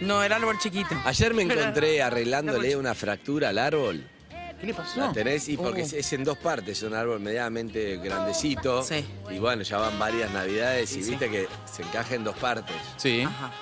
No, 0.00 0.22
el 0.22 0.32
árbol 0.32 0.58
chiquito. 0.58 0.94
Ayer 1.04 1.32
me 1.34 1.42
encontré 1.44 2.02
arreglándole 2.02 2.76
una 2.76 2.94
fractura 2.94 3.48
al 3.50 3.58
árbol. 3.58 4.04
¿Qué 4.60 4.66
le 4.68 4.72
pasó? 4.74 5.00
La 5.00 5.12
tenés 5.12 5.48
y 5.50 5.56
porque 5.58 5.82
Uh. 5.82 5.84
es, 5.84 5.92
es 5.92 6.12
en 6.14 6.24
dos 6.24 6.38
partes, 6.38 6.78
es 6.78 6.82
un 6.82 6.94
árbol 6.94 7.20
medianamente 7.20 7.98
grandecito. 7.98 8.82
Sí. 8.82 9.04
Y 9.30 9.38
bueno, 9.38 9.62
ya 9.62 9.76
van 9.76 9.98
varias 9.98 10.30
navidades 10.30 10.90
y 10.92 10.94
Sí, 10.94 11.02
sí. 11.04 11.10
viste 11.10 11.30
que 11.30 11.46
se 11.70 11.82
encaja 11.82 12.14
en 12.14 12.24
dos 12.24 12.36
partes. 12.38 12.74
Sí, 12.96 13.20
Ajá. 13.20 13.52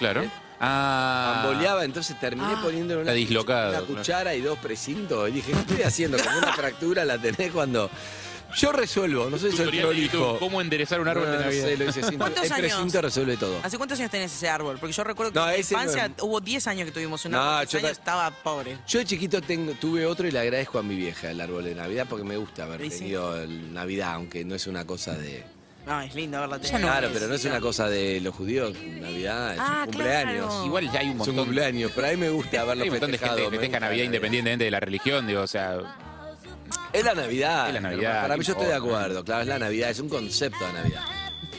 claro. 0.00 0.24
Ah. 0.60 1.42
Bamboleaba, 1.44 1.84
entonces 1.84 2.18
terminé 2.18 2.52
Ah. 2.56 2.60
poniéndole 2.62 3.02
una, 3.02 3.12
dislocado, 3.12 3.70
una 3.70 3.80
cuchara 3.82 4.34
y 4.34 4.40
dos 4.40 4.58
precintos. 4.58 5.28
Y 5.28 5.32
dije, 5.32 5.52
¿qué 5.52 5.58
estoy 5.58 5.82
haciendo? 5.82 6.18
Como 6.18 6.38
una 6.38 6.52
fractura 6.52 7.04
la 7.04 7.18
tenés 7.18 7.52
cuando. 7.52 7.90
Yo 8.56 8.70
resuelvo, 8.72 9.28
no 9.28 9.38
sé 9.38 9.50
si 9.50 9.56
soy 9.56 9.66
Tutorial 9.66 9.92
YouTube, 9.96 10.10
prolijo. 10.20 10.38
¿Cómo 10.38 10.60
enderezar 10.60 11.00
un 11.00 11.08
árbol 11.08 11.24
No, 11.26 11.32
de 11.32 11.38
no 11.38 11.44
Navidad? 11.46 11.64
sé, 11.66 11.76
lo 11.76 11.84
hice 11.90 12.02
sin- 12.04 12.16
¿Cuántos 12.16 12.44
El 12.44 12.52
años? 12.52 12.72
precinto 12.72 13.02
resuelve 13.02 13.36
todo. 13.36 13.58
¿Hace 13.62 13.76
cuántos 13.76 13.98
años 13.98 14.10
tenés 14.10 14.32
ese 14.32 14.48
árbol? 14.48 14.78
Porque 14.78 14.92
yo 14.94 15.02
recuerdo 15.04 15.32
que 15.32 15.38
No, 15.38 15.44
en 15.46 15.50
mi 15.50 15.56
no 15.56 15.60
infancia 15.60 16.10
hubo 16.22 16.40
10 16.40 16.66
años 16.68 16.86
que 16.86 16.92
tuvimos 16.92 17.22
un 17.24 17.32
No, 17.32 17.42
árbol. 17.42 17.64
No, 17.66 17.70
yo 17.70 17.70
ta- 17.80 17.86
años 17.88 17.98
estaba 17.98 18.30
pobre. 18.30 18.78
Yo 18.86 18.98
de 19.00 19.04
chiquito 19.04 19.42
tengo, 19.42 19.72
tuve 19.72 20.06
otro 20.06 20.28
y 20.28 20.30
le 20.30 20.38
agradezco 20.38 20.78
a 20.78 20.82
mi 20.84 20.94
vieja 20.94 21.32
el 21.32 21.40
árbol 21.40 21.64
de 21.64 21.74
Navidad 21.74 22.06
porque 22.08 22.24
me 22.24 22.36
gusta 22.36 22.62
haber 22.62 22.80
sí. 22.82 22.90
tenido 23.00 23.36
el 23.42 23.74
Navidad, 23.74 24.14
aunque 24.14 24.44
no 24.44 24.54
es 24.54 24.66
una 24.68 24.86
cosa 24.86 25.12
de. 25.14 25.44
No, 25.86 26.00
es 26.00 26.14
lindo 26.16 26.40
verla 26.40 26.58
tener. 26.58 26.80
Claro, 26.80 27.08
pero 27.12 27.28
no 27.28 27.34
es 27.34 27.44
una 27.44 27.60
cosa 27.60 27.88
de 27.88 28.20
los 28.20 28.34
judíos. 28.34 28.72
Navidad 29.00 29.54
es 29.54 29.60
Ah, 29.60 29.82
un 29.86 29.92
cumpleaños. 29.92 30.46
claro. 30.46 30.66
Igual 30.66 30.90
ya 30.92 30.98
hay 31.00 31.06
un 31.06 31.12
Es 31.12 31.12
un 31.12 31.18
montón. 31.18 31.36
cumpleaños, 31.44 31.92
pero 31.94 32.06
a 32.06 32.10
mí 32.10 32.16
me 32.16 32.28
gusta 32.30 32.60
haberlo 32.60 32.82
Hay 32.82 32.88
un 32.88 32.94
montón 32.94 33.10
de 33.12 33.18
gente 33.18 33.26
festejado. 33.28 33.36
que 33.36 33.42
me 33.44 33.50
festeja 33.50 33.76
gusta 33.78 33.86
Navidad 33.86 34.04
independientemente 34.04 34.64
de 34.64 34.70
la 34.72 34.80
religión, 34.80 35.26
digo, 35.28 35.42
o 35.42 35.46
sea, 35.46 35.78
Es 36.92 37.04
la 37.04 37.14
Navidad. 37.14 37.68
Es 37.68 37.74
la 37.74 37.80
Navidad, 37.80 38.22
Para 38.22 38.34
mí 38.36 38.40
¿qué 38.40 38.46
yo 38.46 38.52
estoy 38.52 38.66
de 38.68 38.74
importa? 38.76 38.96
acuerdo. 38.98 39.24
Claro, 39.24 39.42
es 39.42 39.46
la 39.48 39.58
Navidad, 39.60 39.90
es 39.90 40.00
un 40.00 40.08
concepto 40.08 40.66
de 40.66 40.72
Navidad. 40.72 41.02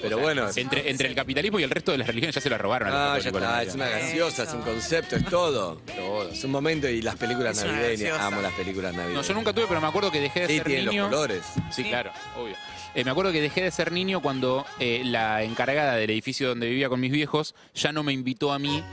Pero 0.01 0.17
o 0.17 0.19
sea, 0.19 0.23
bueno. 0.33 0.49
entre, 0.55 0.89
entre 0.89 1.07
el 1.07 1.15
capitalismo 1.15 1.59
y 1.59 1.63
el 1.63 1.69
resto 1.69 1.91
de 1.91 1.97
las 1.99 2.07
religiones 2.07 2.35
ya 2.35 2.41
se 2.41 2.49
la 2.49 2.57
robaron 2.57 2.89
a 2.89 2.91
los 2.91 2.99
Ah, 2.99 3.19
ya 3.19 3.29
está, 3.29 3.63
es 3.63 3.75
una 3.75 3.89
gaseosa, 3.89 4.43
es 4.43 4.53
un 4.53 4.61
concepto, 4.61 5.15
es 5.15 5.25
todo. 5.25 5.81
Todo. 5.95 6.29
Es 6.29 6.43
un 6.43 6.51
momento 6.51 6.87
y 6.89 7.01
las 7.01 7.15
películas 7.15 7.63
navideñas. 7.63 8.19
Amo 8.19 8.41
las 8.41 8.53
películas 8.53 8.93
No, 8.93 8.99
navideñas. 9.01 9.27
yo 9.27 9.33
nunca 9.33 9.53
tuve, 9.53 9.65
pero 9.67 9.81
me 9.81 9.87
acuerdo 9.87 10.11
que 10.11 10.19
dejé 10.21 10.41
de 10.41 10.47
Sí, 10.47 10.57
ser 10.57 10.65
tienen 10.65 10.85
los 10.85 10.93
niño. 10.93 11.05
colores. 11.09 11.43
Sí, 11.71 11.83
claro, 11.83 12.11
obvio. 12.37 12.55
Eh, 12.95 13.03
me 13.03 13.11
acuerdo 13.11 13.31
que 13.31 13.41
dejé 13.41 13.61
de 13.61 13.69
ser 13.71 13.91
niño 13.91 14.21
cuando 14.21 14.65
eh, 14.79 15.01
la 15.05 15.43
encargada 15.43 15.95
del 15.95 16.09
edificio 16.09 16.49
donde 16.49 16.67
vivía 16.67 16.89
con 16.89 16.99
mis 16.99 17.11
viejos 17.11 17.53
ya 17.75 17.91
no 17.91 18.01
me 18.01 18.11
invitó 18.13 18.51
a 18.53 18.59
mí 18.59 18.83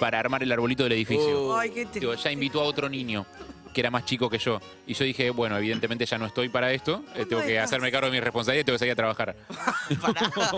para 0.00 0.18
armar 0.18 0.42
el 0.42 0.50
arbolito 0.50 0.82
del 0.84 0.92
edificio. 0.92 1.48
Oh. 1.48 1.56
Ay, 1.56 1.70
qué 1.70 1.82
triste. 1.82 2.00
Digo, 2.00 2.14
ya 2.14 2.32
invitó 2.32 2.60
a 2.60 2.64
otro 2.64 2.88
niño 2.88 3.24
que 3.72 3.80
era 3.80 3.90
más 3.90 4.04
chico 4.04 4.28
que 4.30 4.38
yo. 4.38 4.60
Y 4.86 4.94
yo 4.94 5.04
dije, 5.04 5.30
bueno, 5.30 5.56
evidentemente 5.56 6.04
ya 6.06 6.18
no 6.18 6.26
estoy 6.26 6.48
para 6.48 6.72
esto. 6.72 7.02
eh, 7.14 7.24
tengo 7.26 7.42
que 7.42 7.48
dejas? 7.48 7.64
hacerme 7.66 7.90
cargo 7.90 8.06
de 8.06 8.12
mi 8.12 8.20
responsabilidad 8.20 8.62
y 8.62 8.64
tengo 8.64 8.74
que 8.76 8.78
salir 8.80 8.92
a 8.92 8.96
trabajar. 8.96 9.36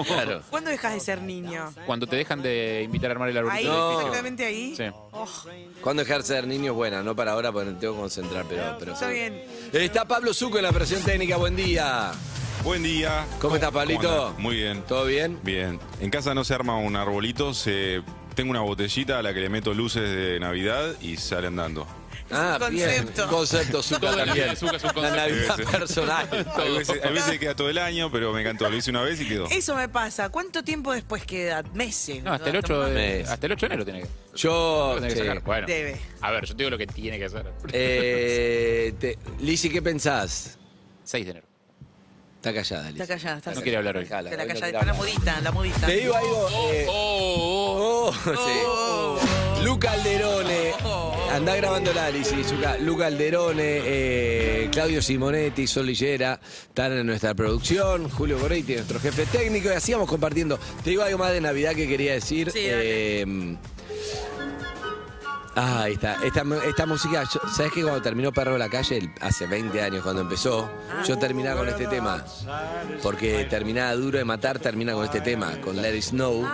Claro. 0.07 0.43
¿Cuándo 0.51 0.71
dejas 0.71 0.95
de 0.95 1.01
ser 1.01 1.23
niño? 1.23 1.73
Cuando 1.87 2.07
te 2.07 2.17
dejan 2.17 2.43
de 2.43 2.83
invitar 2.85 3.11
a 3.11 3.13
armar 3.13 3.29
el 3.29 3.37
arbolito 3.39 3.57
Ahí, 3.59 3.67
No. 3.67 3.99
exactamente 3.99 4.45
ahí. 4.45 4.75
Sí. 4.77 4.85
Oh, 5.13 5.27
Cuando 5.81 6.03
dejar 6.03 6.19
de 6.23 6.27
ser 6.27 6.47
niño 6.47 6.73
es 6.73 6.77
buena, 6.77 7.03
no 7.03 7.15
para 7.17 7.33
ahora 7.33 7.53
porque 7.53 7.71
tengo 7.73 7.95
que 7.95 8.01
concentrar, 8.01 8.45
pero, 8.49 8.77
pero 8.79 8.93
está 8.93 9.09
sí. 9.09 9.13
bien. 9.15 9.43
Está 9.73 10.05
Pablo 10.07 10.33
Zuco 10.35 10.59
en 10.59 10.65
la 10.65 10.73
presión 10.73 11.03
técnica, 11.03 11.37
buen 11.37 11.57
día. 11.57 12.13
Buen 12.63 12.83
día. 12.83 13.27
¿Cómo 13.41 13.57
estás, 13.57 13.71
Pablito? 13.73 14.35
Muy 14.39 14.57
bien. 14.57 14.83
¿Todo 14.83 15.05
bien? 15.07 15.39
Bien. 15.43 15.79
En 16.01 16.11
casa 16.11 16.35
no 16.35 16.45
se 16.45 16.55
arma 16.55 16.77
un 16.79 16.97
arbolito, 16.97 17.53
se... 17.53 18.03
tengo 18.35 18.51
una 18.51 18.61
botellita 18.61 19.19
a 19.19 19.23
la 19.23 19.35
que 19.35 19.41
le 19.41 19.49
meto 19.49 19.75
luces 19.75 20.03
de 20.03 20.41
Navidad 20.41 20.95
y 21.03 21.17
sale 21.17 21.49
andando. 21.49 21.87
Ah, 22.31 22.59
un 22.61 22.75
bien. 22.75 22.89
concepto. 22.89 23.25
Un 23.25 23.29
concepto 23.31 23.79
el 23.79 24.17
también. 24.27 24.49
es 24.51 24.63
un 24.63 24.67
La 24.67 24.73
concepto. 24.79 25.03
Navidad 25.03 25.57
Sí, 25.57 25.63
sí. 25.65 25.71
personal. 25.71 26.29
Hay 26.57 26.79
veces, 26.79 27.01
hay 27.05 27.13
veces 27.13 27.31
que 27.33 27.39
queda 27.39 27.55
todo 27.55 27.69
el 27.71 27.79
año, 27.79 28.11
pero 28.11 28.33
me 28.33 28.41
encantó. 28.41 28.69
Lo 28.71 28.77
hice 28.77 28.91
una 28.91 29.03
vez 29.03 29.21
y 29.21 29.29
quedó. 29.29 29.47
Eso 29.51 29.77
me 29.77 29.89
pasa. 29.89 30.31
¿Cuánto 30.31 30.65
tiempo 30.65 30.93
después 30.93 31.25
queda? 31.27 31.63
Meses. 31.75 32.23
No, 32.25 32.33
hasta 32.33 32.51
el 32.51 32.57
8 32.57 32.81
de, 32.87 32.95
Mes. 32.95 33.29
hasta 33.29 33.47
el 33.47 33.53
8 33.53 33.61
de 33.61 33.67
enero 33.75 33.85
tiene 33.85 34.01
que, 34.03 34.09
Yo. 34.37 34.93
tiene 34.99 35.09
que 35.09 35.15
sí. 35.15 35.21
sacar. 35.21 35.43
Bueno, 35.43 35.67
Debe. 35.67 36.01
a 36.23 36.31
ver, 36.31 36.45
yo 36.47 36.57
te 36.57 36.63
digo 36.63 36.71
lo 36.71 36.79
que 36.79 36.87
tiene 36.87 37.19
que 37.19 37.25
hacer. 37.27 37.47
Eh, 37.73 38.95
te- 38.99 39.19
Lizzy, 39.41 39.69
¿qué 39.71 39.83
pensás? 39.83 40.59
6 41.05 41.25
de 41.27 41.31
enero. 41.33 41.47
Está 42.37 42.53
callada, 42.55 42.91
Lizzy. 42.91 43.03
Está 43.03 43.15
callada, 43.15 43.37
está 43.39 43.55
No 43.55 43.61
quiere 43.63 43.77
hablar 43.79 43.97
hoy. 43.97 44.03
Está 44.05 44.23
la 44.23 44.31
callada, 44.31 44.67
está 44.69 44.85
la 44.85 44.95
modita, 44.95 45.41
la 45.41 45.51
modita. 45.53 45.87
Te 45.87 45.97
digo 45.97 46.15
algo. 46.15 46.49
eh, 46.73 46.87
Oh, 46.89 48.13
Oh, 48.27 49.21
sí. 49.21 49.29
Luca 49.65 49.93
Alderone. 49.93 50.73
Andá 51.33 51.57
grabando 51.57 51.93
la 51.93 52.11
Lizzy. 52.11 52.37
Luca, 52.55 52.77
Luca 52.79 53.07
Alderone, 53.07 53.81
eh, 53.83 54.69
Claudio 54.71 55.01
Simonetti, 55.01 55.67
Sol 55.67 55.87
Lillera, 55.87 56.39
están 56.69 56.93
en 56.93 57.07
nuestra 57.07 57.35
producción. 57.35 58.11
Julio 58.11 58.39
Goretti, 58.39 58.75
nuestro 58.75 59.01
jefe 59.01 59.25
técnico. 59.27 59.71
Y 59.71 59.73
así 59.73 59.93
vamos 59.93 60.09
compartiendo. 60.09 60.59
Te 60.85 60.91
digo 60.91 61.03
algo 61.03 61.19
más 61.19 61.33
de 61.33 61.41
Navidad 61.41 61.75
que 61.75 61.89
quería 61.89 62.13
decir. 62.13 62.51
Sí. 62.53 62.61
Eh, 62.63 63.57
Ah, 65.57 65.83
ahí 65.85 65.93
está. 65.95 66.17
Esta, 66.25 66.43
esta 66.67 66.85
música, 66.87 67.23
yo- 67.33 67.41
¿sabes 67.49 67.73
que 67.73 67.83
cuando 67.83 68.03
terminó 68.03 68.33
Perro 68.33 68.55
de 68.55 68.59
la 68.59 68.69
Calle, 68.69 68.99
el- 68.99 69.11
hace 69.21 69.47
20 69.47 69.81
años 69.83 70.03
cuando 70.03 70.23
empezó, 70.23 70.69
yo 71.07 71.17
terminaba 71.17 71.59
con 71.61 71.69
este 71.69 71.87
tema? 71.87 72.25
Porque 73.03 73.45
terminaba 73.45 73.93
duro 73.95 74.19
de 74.19 74.25
matar, 74.25 74.59
termina 74.59 74.95
con 74.95 75.05
este 75.05 75.21
tema, 75.21 75.61
con 75.61 75.77
Let 75.81 75.95
It 75.97 76.03
Snow. 76.03 76.45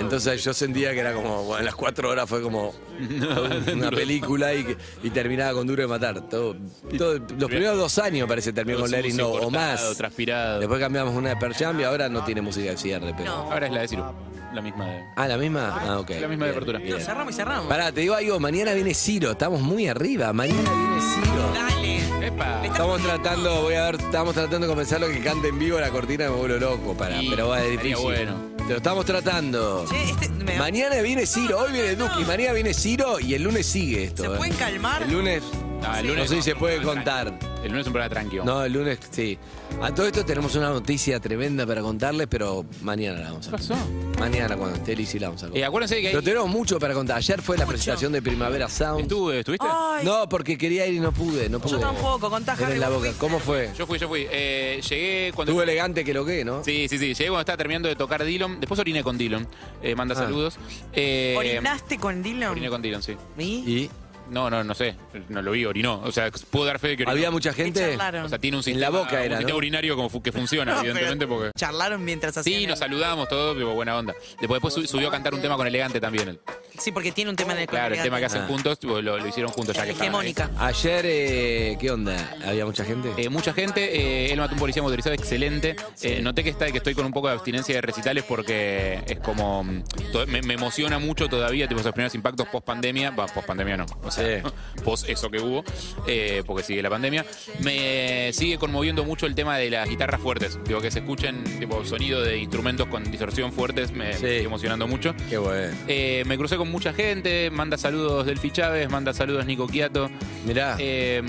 Entonces 0.00 0.42
yo 0.42 0.52
sentía 0.52 0.92
que 0.92 1.00
era 1.00 1.12
como, 1.12 1.44
bueno, 1.44 1.64
las 1.64 1.74
cuatro 1.76 2.10
horas 2.10 2.28
fue 2.28 2.42
como 2.42 2.74
una 3.72 3.90
película 3.90 4.52
y, 4.54 4.64
que- 4.64 4.76
y 5.04 5.10
terminaba 5.10 5.52
con 5.52 5.66
duro 5.66 5.82
de 5.82 5.88
matar. 5.88 6.20
Todo, 6.28 6.56
todo- 6.96 7.14
los 7.38 7.48
primeros 7.48 7.76
dos 7.78 7.98
años 7.98 8.28
parece 8.28 8.52
terminó 8.52 8.80
con 8.80 8.90
Let 8.90 9.06
It 9.06 9.12
Snow, 9.14 9.34
o 9.46 9.50
más. 9.50 9.96
Transpirado. 9.96 10.58
Después 10.58 10.80
cambiamos 10.80 11.14
una 11.14 11.30
de 11.30 11.36
Per 11.36 11.54
Jam 11.54 11.78
y 11.80 11.84
ahora 11.84 12.08
no 12.08 12.24
tiene 12.24 12.40
música 12.40 12.70
de 12.70 12.76
cierre. 12.76 13.14
Pero... 13.16 13.30
No. 13.30 13.52
Ahora 13.52 13.66
es 13.66 13.72
la 13.72 13.80
de 13.82 13.88
Ciru. 13.88 14.04
La 14.52 14.62
misma 14.62 14.86
de. 14.86 15.04
Ah, 15.16 15.28
¿la 15.28 15.36
misma? 15.36 15.78
Ah, 15.80 15.98
ok. 16.00 16.10
La 16.20 16.28
misma 16.28 16.46
de 16.46 16.50
apertura. 16.52 16.78
No, 16.78 16.98
cerramos 16.98 17.34
y 17.34 17.36
cerramos. 17.36 17.66
Pará, 17.66 17.92
te 17.92 18.00
digo 18.00 18.14
algo, 18.14 18.40
mañana 18.40 18.72
viene 18.72 18.94
Ciro, 18.94 19.32
estamos 19.32 19.60
muy 19.60 19.88
arriba, 19.88 20.32
mañana 20.32 20.70
viene 20.70 21.00
Ciro. 21.00 21.52
Dale. 21.54 22.26
¡Epa! 22.26 22.64
Estamos 22.64 23.00
tratando, 23.02 23.62
voy 23.62 23.74
a 23.74 23.84
ver, 23.90 23.94
estamos 23.96 24.34
tratando 24.34 24.60
de 24.60 24.66
convencerlo 24.68 25.08
que 25.08 25.20
cante 25.20 25.48
en 25.48 25.58
vivo 25.58 25.78
la 25.78 25.90
cortina 25.90 26.24
y 26.26 26.28
me 26.28 26.34
vuelvo 26.34 26.58
loco, 26.58 26.94
para, 26.94 27.18
pero 27.30 27.48
va, 27.48 27.58
es 27.60 27.70
estaría 27.70 27.82
difícil. 27.94 28.04
bueno. 28.04 28.48
Te 28.58 28.70
lo 28.74 28.76
estamos 28.76 29.04
tratando. 29.06 29.86
Che, 29.88 30.02
este, 30.10 30.28
me- 30.28 30.58
Mañana 30.58 30.96
viene 31.00 31.26
Ciro, 31.26 31.58
hoy 31.60 31.72
viene 31.72 31.94
Duki, 31.96 32.24
mañana 32.24 32.52
viene 32.52 32.74
Ciro 32.74 33.18
y 33.20 33.34
el 33.34 33.42
lunes 33.42 33.66
sigue 33.66 34.04
esto. 34.04 34.24
¿Se 34.24 34.28
eh. 34.28 34.36
pueden 34.36 34.54
calmar? 34.56 35.02
El 35.04 35.12
lunes, 35.12 35.42
No, 35.82 35.96
el 35.96 36.16
no 36.16 36.26
sé 36.26 36.36
si 36.36 36.42
se 36.42 36.54
puede 36.56 36.82
contar. 36.82 37.38
El 37.62 37.68
lunes 37.70 37.80
es 37.82 37.86
un 37.86 37.92
programa 37.92 38.08
tranquilo. 38.08 38.44
No, 38.44 38.64
el 38.64 38.72
lunes 38.72 38.98
sí. 39.10 39.38
A 39.80 39.92
todo 39.94 40.06
esto 40.06 40.24
tenemos 40.24 40.54
una 40.54 40.68
noticia 40.70 41.18
tremenda 41.20 41.66
para 41.66 41.82
contarles, 41.82 42.26
pero 42.28 42.64
mañana 42.82 43.18
la 43.20 43.26
vamos 43.30 43.46
a 43.46 43.50
¿Qué 43.50 43.56
pasó? 43.56 43.74
Mañana 44.18 44.56
cuando 44.56 44.76
esté 44.76 44.94
Lizzy 44.96 45.18
la 45.18 45.28
vamos 45.28 45.42
a 45.42 45.46
Eh, 45.46 45.50
contar. 45.50 45.68
acuérdense 45.68 45.96
que 45.96 46.02
Pero 46.08 46.18
ahí 46.18 46.24
tenemos 46.24 46.48
mucho 46.48 46.78
para 46.78 46.94
contar. 46.94 47.16
Ayer 47.18 47.40
fue 47.42 47.56
la 47.56 47.66
presentación 47.66 48.12
de 48.12 48.22
Primavera 48.22 48.68
Sound. 48.68 49.02
estuve, 49.02 49.38
¿estuviste? 49.40 49.66
Ay, 49.70 50.04
No, 50.04 50.28
porque 50.28 50.56
quería 50.58 50.86
ir 50.86 50.94
y 50.94 51.00
no 51.00 51.12
pude, 51.12 51.48
no 51.48 51.60
pude. 51.60 51.72
yo 51.72 51.78
tampoco, 51.80 52.28
contá, 52.30 52.54
Era 52.54 52.66
Harry, 52.66 52.74
en 52.74 52.80
la 52.80 52.88
vos 52.88 52.96
boca. 52.98 53.06
fuiste. 53.08 53.20
¿Cómo 53.20 53.38
fue? 53.38 53.70
Yo 53.76 53.86
fui, 53.86 53.98
yo 53.98 54.08
fui. 54.08 54.26
Eh, 54.30 54.80
llegué 54.88 55.32
cuando. 55.34 55.52
Estuvo 55.52 55.62
elegante 55.62 56.04
que 56.04 56.12
lo 56.14 56.24
que, 56.24 56.44
¿no? 56.44 56.64
Sí, 56.64 56.86
sí, 56.88 56.98
sí. 56.98 57.06
Llegué 57.14 57.26
cuando 57.28 57.40
estaba 57.40 57.56
terminando 57.56 57.88
de 57.88 57.96
tocar 57.96 58.24
Dillon. 58.24 58.58
Después 58.60 58.78
oriné 58.80 59.02
con 59.04 59.16
Dillon. 59.18 59.46
Eh, 59.82 59.94
manda 59.94 60.14
Ah. 60.14 60.18
saludos. 60.18 60.58
Eh, 60.92 61.34
¿Orinaste 61.38 61.98
con 61.98 62.22
Dylan? 62.22 62.50
Oriné 62.50 62.68
con 62.68 62.82
Dillon, 62.82 63.02
sí. 63.02 63.16
¿Y? 63.38 63.44
Y 63.44 63.90
No, 64.30 64.50
no, 64.50 64.62
no 64.64 64.74
sé. 64.74 64.94
No 65.28 65.40
lo 65.42 65.52
vi, 65.52 65.64
orinó. 65.64 66.00
O 66.04 66.12
sea, 66.12 66.30
puedo 66.50 66.66
dar 66.66 66.78
fe 66.78 66.88
de 66.88 66.96
que 66.96 67.02
orinó. 67.04 67.12
¿Había 67.12 67.30
mucha 67.30 67.52
gente? 67.52 67.80
charlaron? 67.80 68.24
O 68.24 68.28
sea, 68.28 68.38
tiene 68.38 68.56
un 68.56 68.60
En 68.60 68.64
sistema, 68.64 68.80
la 68.90 68.90
boca 68.98 69.12
un 69.16 69.18
era, 69.22 69.36
sistema 69.36 69.50
¿no? 69.50 69.56
urinario 69.56 69.96
como 69.96 70.08
fu- 70.08 70.22
que 70.22 70.32
funciona, 70.32 70.74
No, 70.74 70.80
evidentemente, 70.80 71.26
porque... 71.26 71.50
Charlaron 71.56 72.04
mientras 72.04 72.36
hacían. 72.36 72.60
Sí, 72.60 72.66
nos 72.66 72.78
saludamos 72.78 73.28
todos, 73.28 73.54
pero 73.56 73.74
buena 73.74 73.96
onda. 73.96 74.14
Después, 74.40 74.60
después 74.62 74.74
su- 74.74 74.86
subió 74.86 75.08
a 75.08 75.10
cantar 75.10 75.34
un 75.34 75.40
tema 75.40 75.56
con 75.56 75.66
Elegante 75.66 76.00
también. 76.00 76.28
él. 76.28 76.40
Sí, 76.78 76.92
porque 76.92 77.10
tiene 77.10 77.30
un 77.30 77.36
tema 77.36 77.52
en 77.54 77.60
el 77.60 77.66
Claro, 77.66 77.94
el 77.94 78.02
tema 78.02 78.18
que 78.20 78.26
hacen 78.26 78.42
Ah. 78.42 78.46
juntos, 78.46 78.78
tipo, 78.78 79.00
lo, 79.00 79.18
lo 79.18 79.26
hicieron 79.26 79.50
juntos 79.50 79.74
ya 79.74 79.84
que 79.84 79.90
estaban 79.90 80.14
ahí. 80.14 80.30
Hegemónica. 80.30 80.50
Ayer, 80.64 81.04
eh, 81.06 81.76
¿qué 81.80 81.90
onda? 81.90 82.16
¿Había 82.46 82.64
mucha 82.64 82.84
gente? 82.84 83.10
Eh, 83.16 83.28
mucha 83.28 83.52
gente, 83.52 83.96
eh, 84.28 84.32
él 84.32 84.38
mató 84.38 84.52
un 84.54 84.60
policía 84.60 84.82
motorizado 84.82 85.14
excelente. 85.14 85.74
Eh, 86.02 86.20
noté 86.22 86.44
que 86.44 86.50
está 86.50 86.70
que 86.70 86.78
estoy 86.78 86.94
con 86.94 87.04
un 87.04 87.12
poco 87.12 87.26
de 87.28 87.34
abstinencia 87.34 87.74
de 87.74 87.80
recitales 87.80 88.24
porque 88.24 89.00
es 89.06 89.18
como 89.18 89.64
mm, 89.64 89.82
to- 90.12 90.26
me, 90.28 90.40
me 90.42 90.54
emociona 90.54 90.98
mucho 91.00 91.28
todavía, 91.28 91.66
tipo 91.66 91.80
esos 91.80 91.92
primeros 91.92 92.14
impactos 92.14 92.46
post 92.48 92.64
pandemia, 92.64 93.10
va, 93.10 93.26
post 93.26 93.46
pandemia 93.46 93.76
no, 93.76 93.86
o 94.02 94.10
sea, 94.18 94.42
post 94.84 95.08
eso 95.08 95.30
que 95.30 95.40
hubo, 95.40 95.64
eh, 96.06 96.42
porque 96.46 96.62
sigue 96.62 96.82
la 96.82 96.90
pandemia. 96.90 97.24
Me 97.60 98.32
sigue 98.32 98.58
conmoviendo 98.58 99.04
mucho 99.04 99.26
el 99.26 99.34
tema 99.34 99.56
de 99.58 99.70
las 99.70 99.88
guitarras 99.88 100.20
fuertes, 100.20 100.58
digo 100.64 100.80
que 100.80 100.90
se 100.90 101.00
escuchen 101.00 101.42
tipo 101.58 101.84
sonido 101.84 102.22
de 102.22 102.38
instrumentos 102.38 102.86
con 102.88 103.04
distorsión 103.10 103.52
fuertes, 103.52 103.90
me, 103.92 104.06
me 104.08 104.14
sigue 104.14 104.42
emocionando 104.42 104.86
mucho. 104.86 105.14
Qué 105.28 105.38
bueno. 105.38 105.76
Eh, 105.88 106.22
me 106.26 106.36
crucé 106.36 106.56
con 106.56 106.70
mucha 106.70 106.92
gente, 106.92 107.50
manda 107.50 107.76
saludos 107.76 108.26
Delfi 108.26 108.50
Chávez, 108.50 108.88
manda 108.90 109.12
saludos 109.12 109.46
Nico 109.46 109.66
Quiato. 109.66 110.10
Mirá. 110.46 110.76
Eh, 110.78 111.22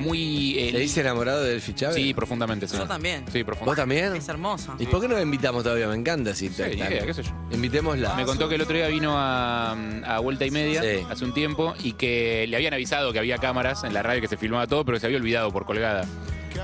muy. 0.00 0.58
eh, 0.58 0.72
¿Le 0.72 0.80
dice 0.80 1.00
enamorado 1.00 1.42
del 1.44 1.60
fichaje? 1.60 1.94
Sí, 1.94 2.14
profundamente. 2.14 2.66
sí. 2.66 2.76
Yo 2.76 2.86
también. 2.86 3.24
Sí, 3.32 3.44
profundamente. 3.44 3.64
¿Vos 3.64 3.76
también? 3.76 4.16
Es 4.16 4.28
hermosa. 4.28 4.74
¿Y 4.78 4.86
por 4.86 5.00
qué 5.00 5.08
no 5.08 5.14
la 5.14 5.22
invitamos 5.22 5.62
todavía? 5.62 5.86
Me 5.88 5.94
encanta 5.94 6.34
si 6.34 6.48
te 6.50 6.70
qué 6.70 7.14
sé 7.14 7.22
yo. 7.22 7.30
Invitémosla. 7.52 8.14
Me 8.14 8.24
contó 8.24 8.48
que 8.48 8.54
el 8.56 8.62
otro 8.62 8.74
día 8.76 8.88
vino 8.88 9.14
a, 9.16 9.72
a 10.04 10.18
Vuelta 10.20 10.46
y 10.46 10.50
Media 10.50 10.82
Sí. 10.82 11.04
hace 11.10 11.24
un 11.24 11.34
tiempo 11.34 11.74
y 11.82 11.92
que 11.92 12.09
le 12.48 12.56
habían 12.56 12.74
avisado 12.74 13.12
que 13.12 13.18
había 13.18 13.38
cámaras 13.38 13.84
en 13.84 13.94
la 13.94 14.02
radio 14.02 14.20
que 14.20 14.28
se 14.28 14.36
filmaba 14.36 14.66
todo, 14.66 14.84
pero 14.84 14.96
que 14.96 15.00
se 15.00 15.06
había 15.06 15.18
olvidado 15.18 15.50
por 15.52 15.64
colgada. 15.66 16.04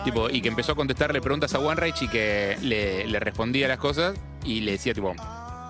Tipo, 0.05 0.29
y 0.31 0.41
que 0.43 0.49
empezó 0.49 0.73
a 0.73 0.75
contestarle 0.75 1.21
preguntas 1.21 1.55
a 1.55 1.59
One 1.59 1.93
y 2.01 2.09
que 2.09 2.57
le, 2.61 3.07
le 3.07 3.21
respondía 3.21 3.69
las 3.69 3.79
cosas 3.79 4.15
y 4.45 4.61
le 4.61 4.73
decía, 4.73 4.93
tipo, 4.95 5.15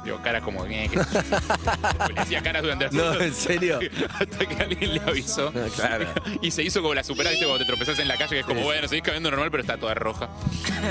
digo, 0.04 0.18
caras 0.22 0.42
como, 0.42 0.64
"Eh, 0.66 0.88
qué 0.92 1.02
sé 1.02 1.10
yo". 1.30 2.08
le 2.14 2.20
hacía 2.20 2.42
caras 2.42 2.62
durante 2.62 2.88
No, 2.90 3.14
¿en 3.20 3.34
serio? 3.34 3.78
Hasta 4.20 4.46
que 4.46 4.62
alguien 4.62 4.94
le 4.94 5.00
avisó. 5.00 5.52
claro. 5.76 6.06
Y 6.42 6.50
se 6.50 6.62
hizo 6.62 6.80
como 6.82 6.94
la 6.94 7.04
superada, 7.04 7.30
¿viste? 7.32 7.46
Cuando 7.46 7.64
te 7.64 7.70
tropezás 7.70 7.98
en 7.98 8.08
la 8.08 8.16
calle, 8.16 8.30
que 8.30 8.40
es 8.40 8.46
como, 8.46 8.62
bueno, 8.62 8.88
seguís 8.88 9.02
caminando 9.04 9.30
normal, 9.30 9.50
pero 9.50 9.62
está 9.62 9.76
toda 9.76 9.94
roja. 9.94 10.28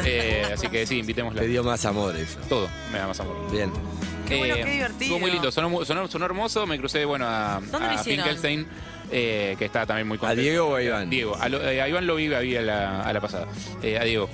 Eh, 0.05 0.43
así 0.53 0.67
que 0.67 0.85
sí, 0.85 0.99
invitémosla. 0.99 1.41
Te 1.41 1.47
dio 1.47 1.63
más 1.63 1.85
amor 1.85 2.15
eso. 2.17 2.37
Todo, 2.49 2.67
me 2.91 2.99
da 2.99 3.07
más 3.07 3.19
amor. 3.19 3.49
Bien. 3.51 3.71
Qué 4.27 4.37
bueno, 4.37 4.55
Eh, 4.55 4.61
qué 4.63 4.71
divertido. 4.71 5.03
Estuvo 5.05 5.19
muy 5.19 5.31
lindo, 5.31 5.51
sonó, 5.51 5.85
sonó, 5.85 6.07
sonó 6.07 6.25
hermoso. 6.25 6.65
Me 6.65 6.77
crucé, 6.77 7.05
bueno, 7.05 7.25
a, 7.27 7.61
¿Dónde 7.71 7.79
lo 7.79 7.85
a 7.87 7.93
hicieron? 7.95 8.25
Finkelstein, 8.25 8.67
eh, 9.11 9.55
que 9.57 9.65
estaba 9.65 9.85
también 9.85 10.07
muy 10.07 10.17
contento. 10.17 10.41
Diego 10.41 10.67
o 10.69 10.75
a 10.75 10.83
Iván? 10.83 11.09
Diego. 11.09 11.35
A, 11.39 11.49
lo- 11.49 11.61
eh, 11.67 11.81
a 11.81 11.87
Iván 11.87 12.07
lo 12.07 12.15
vi 12.15 12.33
ahí 12.33 12.55
a 12.55 12.61
la, 12.61 13.01
a 13.01 13.13
la 13.13 13.21
pasada. 13.21 13.47
Eh, 13.83 13.97
a 13.99 14.03
Diego. 14.03 14.29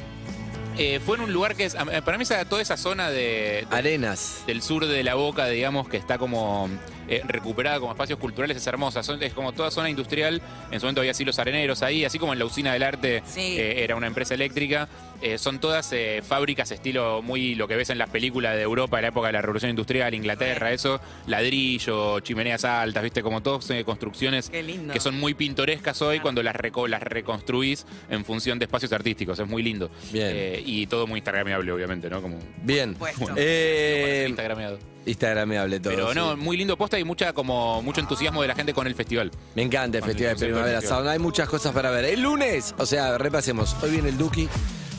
Eh, 0.78 1.00
fue 1.06 1.18
en 1.18 1.24
un 1.24 1.34
lugar 1.34 1.56
que 1.56 1.66
es, 1.66 1.76
a- 1.76 1.86
para 2.02 2.18
mí, 2.18 2.24
esa, 2.24 2.46
toda 2.46 2.62
esa 2.62 2.78
zona 2.78 3.10
de, 3.10 3.66
de- 3.70 3.76
Arenas. 3.76 4.44
del 4.48 4.62
sur 4.62 4.86
de 4.88 5.04
la 5.04 5.16
boca, 5.16 5.48
digamos, 5.48 5.90
que 5.90 5.98
está 5.98 6.18
como 6.18 6.70
eh, 7.12 7.22
recuperada 7.28 7.80
como 7.80 7.92
espacios 7.92 8.18
culturales, 8.18 8.58
es 8.58 8.66
hermosa. 8.66 9.04
Son- 9.04 9.22
es 9.22 9.34
como 9.34 9.52
toda 9.54 9.70
zona 9.70 9.90
industrial. 9.90 10.42
En 10.72 10.80
su 10.80 10.86
momento 10.88 11.02
había 11.02 11.12
así 11.12 11.24
los 11.26 11.38
areneros 11.38 11.84
ahí, 11.84 12.06
así 12.06 12.18
como 12.18 12.34
en 12.34 12.40
la 12.40 12.46
usina 12.46 12.74
del 12.74 12.84
arte 12.84 13.22
Sí. 13.26 13.58
eh, 13.60 13.84
era 13.84 13.96
una 13.96 14.08
empresa 14.08 14.34
eléctrica. 14.34 14.88
Eh, 15.22 15.38
son 15.38 15.60
todas 15.60 15.92
eh, 15.94 16.24
fábricas 16.28 16.72
estilo 16.72 17.22
muy 17.22 17.54
lo 17.54 17.68
que 17.68 17.76
ves 17.76 17.92
en 17.92 18.00
las 18.00 18.10
películas 18.10 18.56
de 18.56 18.64
Europa 18.64 18.96
de 18.98 19.02
la 19.04 19.08
época 19.10 19.28
de 19.28 19.34
la 19.34 19.42
Revolución 19.44 19.70
Industrial, 19.70 20.12
Inglaterra, 20.16 20.72
eso, 20.72 21.00
ladrillo, 21.28 22.20
chimeneas 22.22 22.66
altas, 22.66 23.04
viste, 23.04 23.22
como 23.22 23.42
todas 23.44 23.70
eh, 23.70 23.84
construcciones 23.84 24.50
Qué 24.50 24.64
lindo. 24.64 24.94
que 24.94 25.00
son 25.00 25.20
muy 25.20 25.34
pintorescas 25.36 26.02
hoy 26.02 26.20
cuando 26.22 26.42
las, 26.42 26.56
reco- 26.56 26.88
las 26.88 27.04
reconstruís 27.04 27.86
en 28.10 28.26
función 28.26 28.58
de 28.58 28.66
espacios 28.66 28.92
artísticos. 28.94 29.38
Es 29.38 29.48
muy 29.48 29.62
lindo. 29.62 29.92
Bien. 30.12 30.28
Eh, 30.34 30.64
y 30.66 30.88
todo 30.88 31.06
muy 31.06 31.20
instagramable, 31.20 31.72
obviamente, 31.72 32.10
¿no? 32.10 32.22
Como 32.22 32.40
Bien. 32.64 32.96
Eh, 33.36 34.26
instagrameado. 34.28 34.80
Instagrameable 35.06 35.80
todo. 35.80 35.94
Pero 35.94 36.14
no, 36.14 36.32
sí. 36.36 36.38
muy 36.42 36.58
lindo 36.58 36.78
posta 36.78 37.00
y 37.00 37.04
mucha 37.04 37.34
como 37.34 37.82
mucho 37.82 38.02
entusiasmo 38.02 38.42
de 38.42 38.48
la 38.48 38.56
gente 38.56 38.74
con 38.74 38.86
el 38.88 38.96
festival. 38.96 39.32
Me 39.56 39.64
encanta 39.64 39.98
el 39.98 40.02
Con 40.02 40.10
el 40.10 40.16
Festival 40.16 40.38
de 40.38 40.46
Primavera 40.46 40.80
festival. 40.82 41.00
Sound. 41.00 41.10
Hay 41.10 41.20
muchas 41.20 41.50
cosas 41.50 41.74
para 41.74 41.90
ver. 41.92 42.06
El 42.06 42.22
lunes, 42.22 42.76
o 42.78 42.86
sea, 42.86 43.18
repasemos. 43.18 43.76
Hoy 43.82 43.92
viene 43.92 44.10
el 44.10 44.18
Duki, 44.18 44.48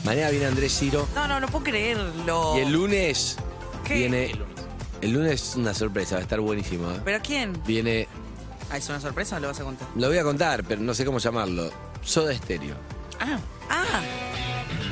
mañana 0.03 0.29
viene 0.29 0.45
Andrés 0.47 0.77
Ciro. 0.77 1.07
No, 1.15 1.27
no, 1.27 1.39
no 1.39 1.47
puedo 1.47 1.63
creerlo. 1.63 2.55
Y 2.57 2.61
el 2.61 2.73
lunes 2.73 3.37
¿Qué? 3.85 3.93
viene. 3.95 4.31
El 5.01 5.11
lunes 5.11 5.49
es 5.49 5.55
una 5.55 5.73
sorpresa, 5.73 6.15
va 6.15 6.19
a 6.19 6.23
estar 6.23 6.39
buenísimo. 6.39 6.89
¿eh? 6.91 6.99
¿Pero 7.03 7.19
quién? 7.21 7.53
Viene. 7.65 8.07
Ah, 8.71 8.77
¿es 8.77 8.87
una 8.89 8.99
sorpresa 9.01 9.37
o 9.37 9.39
lo 9.39 9.47
vas 9.49 9.59
a 9.59 9.63
contar? 9.63 9.87
Lo 9.95 10.07
voy 10.07 10.17
a 10.17 10.23
contar, 10.23 10.63
pero 10.63 10.81
no 10.81 10.93
sé 10.93 11.05
cómo 11.05 11.19
llamarlo. 11.19 11.69
Soda 12.01 12.31
Estéreo. 12.33 12.75
Ah, 13.19 13.37
Ah, 13.69 14.01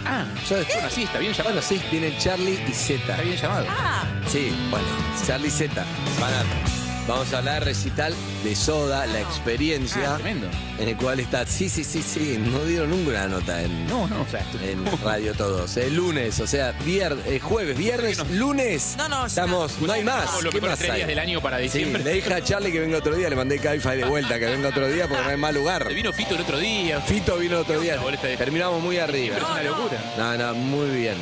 ah. 0.05 0.25
Soda 0.45 0.63
Bueno, 0.73 0.89
sí, 0.89 1.03
está 1.03 1.19
bien 1.19 1.33
llamado. 1.33 1.55
Bueno, 1.55 1.67
sí, 1.67 1.81
vienen 1.91 2.17
Charlie 2.17 2.59
y 2.67 2.71
Z. 2.73 2.95
Está 3.01 3.21
bien 3.21 3.37
llamado. 3.37 3.65
ah. 3.69 4.03
Sí, 4.27 4.53
bueno, 4.69 4.85
Charlie 5.25 5.47
y 5.47 5.51
Z. 5.51 5.85
Van 6.19 6.33
a- 6.33 6.80
vamos 7.11 7.33
a 7.33 7.37
hablar 7.39 7.63
recital 7.65 8.13
de 8.43 8.55
Soda, 8.55 9.05
la 9.05 9.19
experiencia. 9.21 10.13
Ah, 10.13 10.17
tremendo. 10.17 10.47
En 10.79 10.89
el 10.89 10.97
cual 10.97 11.19
está. 11.19 11.45
Sí, 11.45 11.69
sí, 11.69 11.83
sí, 11.83 12.01
sí. 12.01 12.37
No 12.39 12.63
dieron 12.63 12.89
nunca 12.89 13.09
una 13.11 13.27
nota 13.27 13.61
en. 13.61 13.85
No, 13.87 14.07
no, 14.07 14.21
o 14.21 14.27
sea, 14.27 14.43
En 14.63 14.85
Radio 15.03 15.33
Todos. 15.33 15.77
El 15.77 15.95
lunes, 15.95 16.39
o 16.39 16.47
sea, 16.47 16.71
viernes, 16.83 17.41
jueves, 17.41 17.77
viernes, 17.77 18.17
lunes. 18.31 18.95
No, 18.97 19.07
no, 19.09 19.25
Estamos, 19.25 19.79
no 19.79 19.91
hay 19.93 20.03
más. 20.03 20.41
Los 20.41 20.53
¿Qué 20.53 20.61
mejores 20.61 20.69
más 20.69 20.79
tres 20.79 20.91
hay? 20.91 20.97
días 20.97 21.07
del 21.07 21.19
año 21.19 21.41
para 21.41 21.57
Sí, 21.57 21.63
diciembre. 21.63 22.03
le 22.03 22.13
dije 22.13 22.33
a 22.33 22.43
Charlie 22.43 22.71
que 22.71 22.79
venga 22.79 22.97
otro 22.97 23.15
día, 23.15 23.29
le 23.29 23.35
mandé 23.35 23.59
Cabify 23.59 23.97
de 23.97 24.05
vuelta, 24.05 24.39
que 24.39 24.45
venga 24.45 24.69
otro 24.69 24.87
día 24.87 25.07
porque 25.07 25.23
no 25.23 25.29
hay 25.29 25.37
más 25.37 25.53
lugar. 25.53 25.87
Te 25.87 25.93
vino 25.93 26.11
Fito 26.13 26.35
el 26.35 26.41
otro 26.41 26.57
día. 26.59 27.01
Fito 27.01 27.37
vino 27.37 27.59
otro 27.59 27.79
día. 27.79 27.97
Terminamos 28.37 28.81
muy 28.81 28.97
arriba. 28.97 29.35
Pero 29.35 29.47
es 29.47 29.51
una 29.51 29.63
locura. 29.63 30.13
No, 30.17 30.37
no, 30.37 30.53
muy 30.55 30.89
bien. 30.89 31.15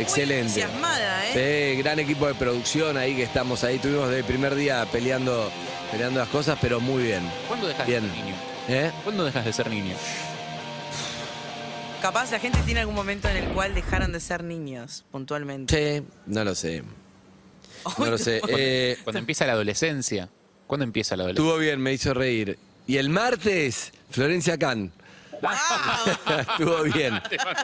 Excelente. 0.00 0.40
entusiasmada, 0.60 1.28
¿eh? 1.28 1.74
Sí, 1.74 1.82
gran 1.82 1.98
equipo 1.98 2.26
de 2.26 2.34
producción 2.34 2.96
ahí 2.96 3.14
que 3.16 3.22
estamos 3.22 3.64
ahí. 3.64 3.78
Tuvimos 3.78 4.06
desde 4.08 4.20
el 4.20 4.24
primer 4.24 4.54
día 4.54 4.86
peleando, 4.90 5.50
peleando 5.90 6.20
las 6.20 6.28
cosas, 6.28 6.58
pero 6.60 6.80
muy 6.80 7.02
bien. 7.04 7.22
¿Cuándo 7.48 7.66
dejas 7.68 7.86
Bien. 7.86 8.02
de 8.02 8.08
ser 8.14 8.24
niño? 8.24 8.34
¿Eh? 8.68 8.90
¿Cuándo 9.04 9.24
dejas 9.24 9.44
de 9.44 9.52
ser 9.52 9.70
niño? 9.70 9.94
Capaz 12.02 12.30
la 12.32 12.38
gente 12.38 12.58
tiene 12.64 12.80
algún 12.80 12.94
momento 12.94 13.28
en 13.28 13.36
el 13.36 13.48
cual 13.50 13.74
dejaron 13.74 14.12
de 14.12 14.20
ser 14.20 14.42
niños, 14.42 15.04
puntualmente. 15.10 15.98
Sí, 15.98 16.06
no 16.26 16.44
lo 16.44 16.54
sé. 16.54 16.82
No 17.98 18.06
lo 18.06 18.18
sé. 18.18 18.40
Eh, 18.48 18.96
Cuando 19.04 19.18
empieza 19.18 19.46
la 19.46 19.52
adolescencia. 19.52 20.28
¿Cuándo 20.66 20.84
empieza 20.84 21.16
la 21.16 21.24
adolescencia? 21.24 21.50
estuvo 21.50 21.58
bien, 21.60 21.80
me 21.80 21.92
hizo 21.92 22.14
reír. 22.14 22.58
Y 22.86 22.96
el 22.96 23.10
martes, 23.10 23.92
Florencia 24.10 24.56
Can. 24.58 24.92
Estuvo 26.40 26.82
bien. 26.84 27.20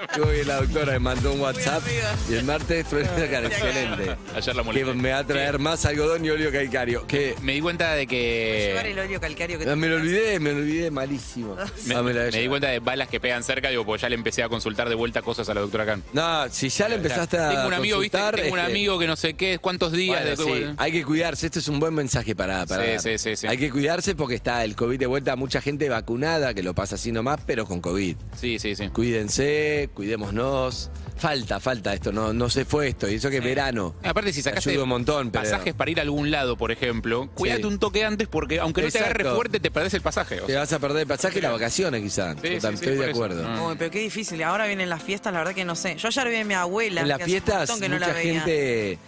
Estuvo 0.09 0.27
bien 0.27 0.49
la 0.49 0.57
doctora, 0.61 0.93
me 0.95 0.99
mandó 0.99 1.33
un 1.33 1.41
WhatsApp. 1.41 1.83
Y 2.31 2.35
el 2.35 2.45
martes, 2.45 2.87
Florencia 2.87 3.25
excelente. 3.41 4.17
Ayer 4.35 4.57
la 4.57 4.63
Que 4.63 4.67
molesté. 4.67 4.95
me 4.95 5.11
va 5.13 5.19
a 5.19 5.27
traer 5.27 5.59
más 5.59 5.85
algodón 5.85 6.25
y 6.25 6.31
óleo 6.31 6.51
calcario. 6.51 7.07
Que 7.07 7.35
Me 7.43 7.53
di 7.53 7.61
cuenta 7.61 7.93
de 7.95 8.07
Llevar 8.07 8.85
que. 8.85 8.91
el 8.93 8.99
óleo 8.99 9.21
calcario 9.21 9.59
que 9.59 9.65
Ah, 9.65 9.69
te 9.69 9.77
me 9.77 9.89
lo 9.89 9.97
olvidé, 9.97 10.41
me 10.41 10.53
lo 10.53 10.59
olvidé 10.59 10.91
malísimo. 10.91 11.55
Me, 11.57 11.63
Ah, 11.63 11.67
me 11.85 11.95
la 11.95 12.01
voy 12.03 12.11
a 12.11 12.15
me 12.15 12.25
di 12.27 12.31
llevar. 12.33 12.49
cuenta 12.49 12.69
de 12.69 12.79
balas 12.81 13.09
que 13.09 13.21
pegan 13.21 13.43
cerca, 13.43 13.69
digo, 13.69 13.85
porque 13.85 14.03
ya 14.03 14.09
le 14.09 14.15
empecé 14.15 14.43
a 14.43 14.49
consultar 14.49 14.89
de 14.89 14.95
vuelta 14.95 15.23
cosas 15.23 15.49
a 15.49 15.55
la 15.55 15.61
doctora 15.61 15.85
Khan. 15.87 16.03
No, 16.13 16.49
si 16.51 16.69
ya 16.69 16.89
le 16.89 16.97
empezaste 16.97 17.39
a 17.39 17.51
Tengo 17.51 17.67
un 17.69 17.75
amigo, 17.75 17.99
viste, 17.99 18.17
consultar, 18.19 18.41
tengo 18.41 18.55
un 18.55 18.59
este, 18.61 18.71
amigo 18.73 18.99
que 18.99 19.07
no 19.07 19.17
sé 19.17 19.35
qué, 19.35 19.59
cuántos 19.59 19.93
días 19.93 20.21
Bueno, 20.23 20.31
de 20.31 20.37
sí, 20.37 20.43
bueno. 20.49 20.75
hay 20.79 20.93
que 20.93 21.05
cuidarse. 21.05 21.47
Esto 21.47 21.59
es 21.59 21.69
un 21.69 21.79
buen 21.81 21.95
mensaje 21.95 22.35
para, 22.35 22.65
para 22.67 22.99
sí, 22.99 23.19
sí, 23.19 23.37
sí. 23.37 23.47
Hay 23.47 23.59
que 23.59 23.71
cuidarse 23.71 24.15
porque 24.15 24.35
está 24.37 24.65
el 24.65 24.75
COVID 24.77 24.99
de 24.99 25.07
vuelta. 25.07 25.37
Mucha 25.37 25.61
gente 25.61 25.89
vacunada 25.89 26.55
que 26.55 26.63
lo 26.63 26.75
pasa 26.75 26.95
así 26.95 27.13
nomás, 27.13 27.41
pero 27.47 27.66
con 27.67 27.81
COVID. 27.81 28.17
Sí, 28.39 28.59
sí, 28.59 28.75
sí. 28.77 28.89
Cuídense, 28.89 29.91
cuidémonos. 29.95 30.91
Falta, 31.17 31.61
falta 31.61 31.95
esto. 31.95 32.13
No, 32.13 32.35
no 32.35 32.51
se 32.51 32.67
fue 32.67 32.89
esto. 32.89 33.09
Y 33.09 33.15
eso 33.15 33.31
que 33.31 33.39
es 33.39 33.45
verano. 33.45 33.95
Aparte, 34.05 34.35
si 34.35 34.43
sacaste 34.43 34.69
Ayuda 34.71 34.83
un 34.83 34.91
montón, 34.91 35.31
pero- 35.31 35.45
pasajes 35.45 35.73
para 35.73 35.91
ir 35.91 35.99
a 35.99 36.03
algún 36.03 36.31
lado, 36.31 36.57
por 36.59 36.71
ejemplo, 36.73 37.31
cuídate 37.35 37.63
Sí. 37.63 37.67
un 37.69 37.79
toque 37.79 38.05
antes 38.05 38.29
porque 38.29 38.61
aunque 38.61 38.83
no 38.83 38.91
te 38.91 38.99
agarre 38.99 39.25
fuerte, 39.25 39.59
te 39.59 39.71
perdés 39.71 39.95
el 39.95 40.03
pasaje. 40.03 40.41
o 40.43 40.45
Te 40.47 40.53
sea. 40.53 40.61
vas 40.61 40.73
a 40.75 40.79
perder 40.79 41.03
el 41.03 41.07
pasaje 41.09 41.39
y 41.39 41.43
las 41.43 41.53
vacaciones, 41.53 42.03
quizás. 42.03 42.37
Sí, 42.43 42.49
sí, 42.49 42.61
sí, 42.61 42.67
Estoy 42.69 42.97
por 42.97 43.05
de 43.07 43.11
eso. 43.11 43.25
acuerdo. 43.25 43.47
Ah. 43.49 43.67
Uy, 43.69 43.77
pero 43.79 43.91
qué 43.91 44.01
difícil. 44.01 44.43
Ahora 44.43 44.67
vienen 44.67 44.91
las 44.91 45.03
fiestas, 45.03 45.33
la 45.33 45.39
verdad 45.39 45.55
que 45.55 45.65
no 45.65 45.75
sé. 45.75 45.97
Yo 45.97 46.09
ayer 46.09 46.29
vi 46.29 46.37
a 46.37 46.45
mi 46.45 46.55
abuela. 46.55 47.01
En 47.01 47.09
las 47.09 47.17
que 47.19 47.25
hace 47.25 47.33
un 47.33 47.43
fiestas, 47.43 47.59
montón 47.71 47.81
que 47.81 47.89
no 47.89 47.99
la 47.99 48.07
mucha 48.09 48.19
veía. 48.19 48.41
gente 48.43 48.99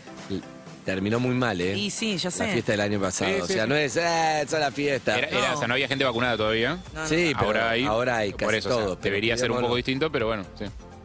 terminó 0.89 1.21
muy 1.21 1.35
mal, 1.35 1.61
¿eh? 1.61 1.77
Y 1.77 1.91
sí, 1.91 2.17
ya 2.17 2.31
sé. 2.31 2.47
La 2.47 2.53
fiesta 2.55 2.73
del 2.73 2.81
año 2.81 2.99
pasado. 2.99 3.31
Sí, 3.31 3.41
o 3.43 3.47
sea, 3.47 3.65
sí. 3.65 3.69
no 3.69 3.77
es, 3.77 3.97
eh, 3.97 4.41
es 4.43 4.53
la 4.53 4.71
fiesta. 4.73 5.19
Era, 5.19 5.29
era- 5.29 5.55
o 5.55 5.59
sea, 5.59 5.69
no 5.69 5.75
había 5.75 5.87
gente 5.87 6.03
vacunada 6.05 6.37
todavía. 6.37 6.79
No, 6.95 7.03
no. 7.03 7.07
Sí, 7.07 7.33
pero 7.35 7.47
ahora 7.47 7.71
hay. 7.71 7.85
ahora 7.85 8.17
hay 8.17 8.33
casi 8.33 8.45
por 8.45 8.55
eso, 8.55 8.69
o 8.71 8.73
sea, 8.75 8.85
todo. 8.85 8.97
debería 8.97 9.37
ser 9.37 9.51
un 9.51 9.61
poco 9.61 9.77
distinto, 9.77 10.11
pero 10.11 10.29
bueno, 10.29 10.45
sí. 10.59 10.65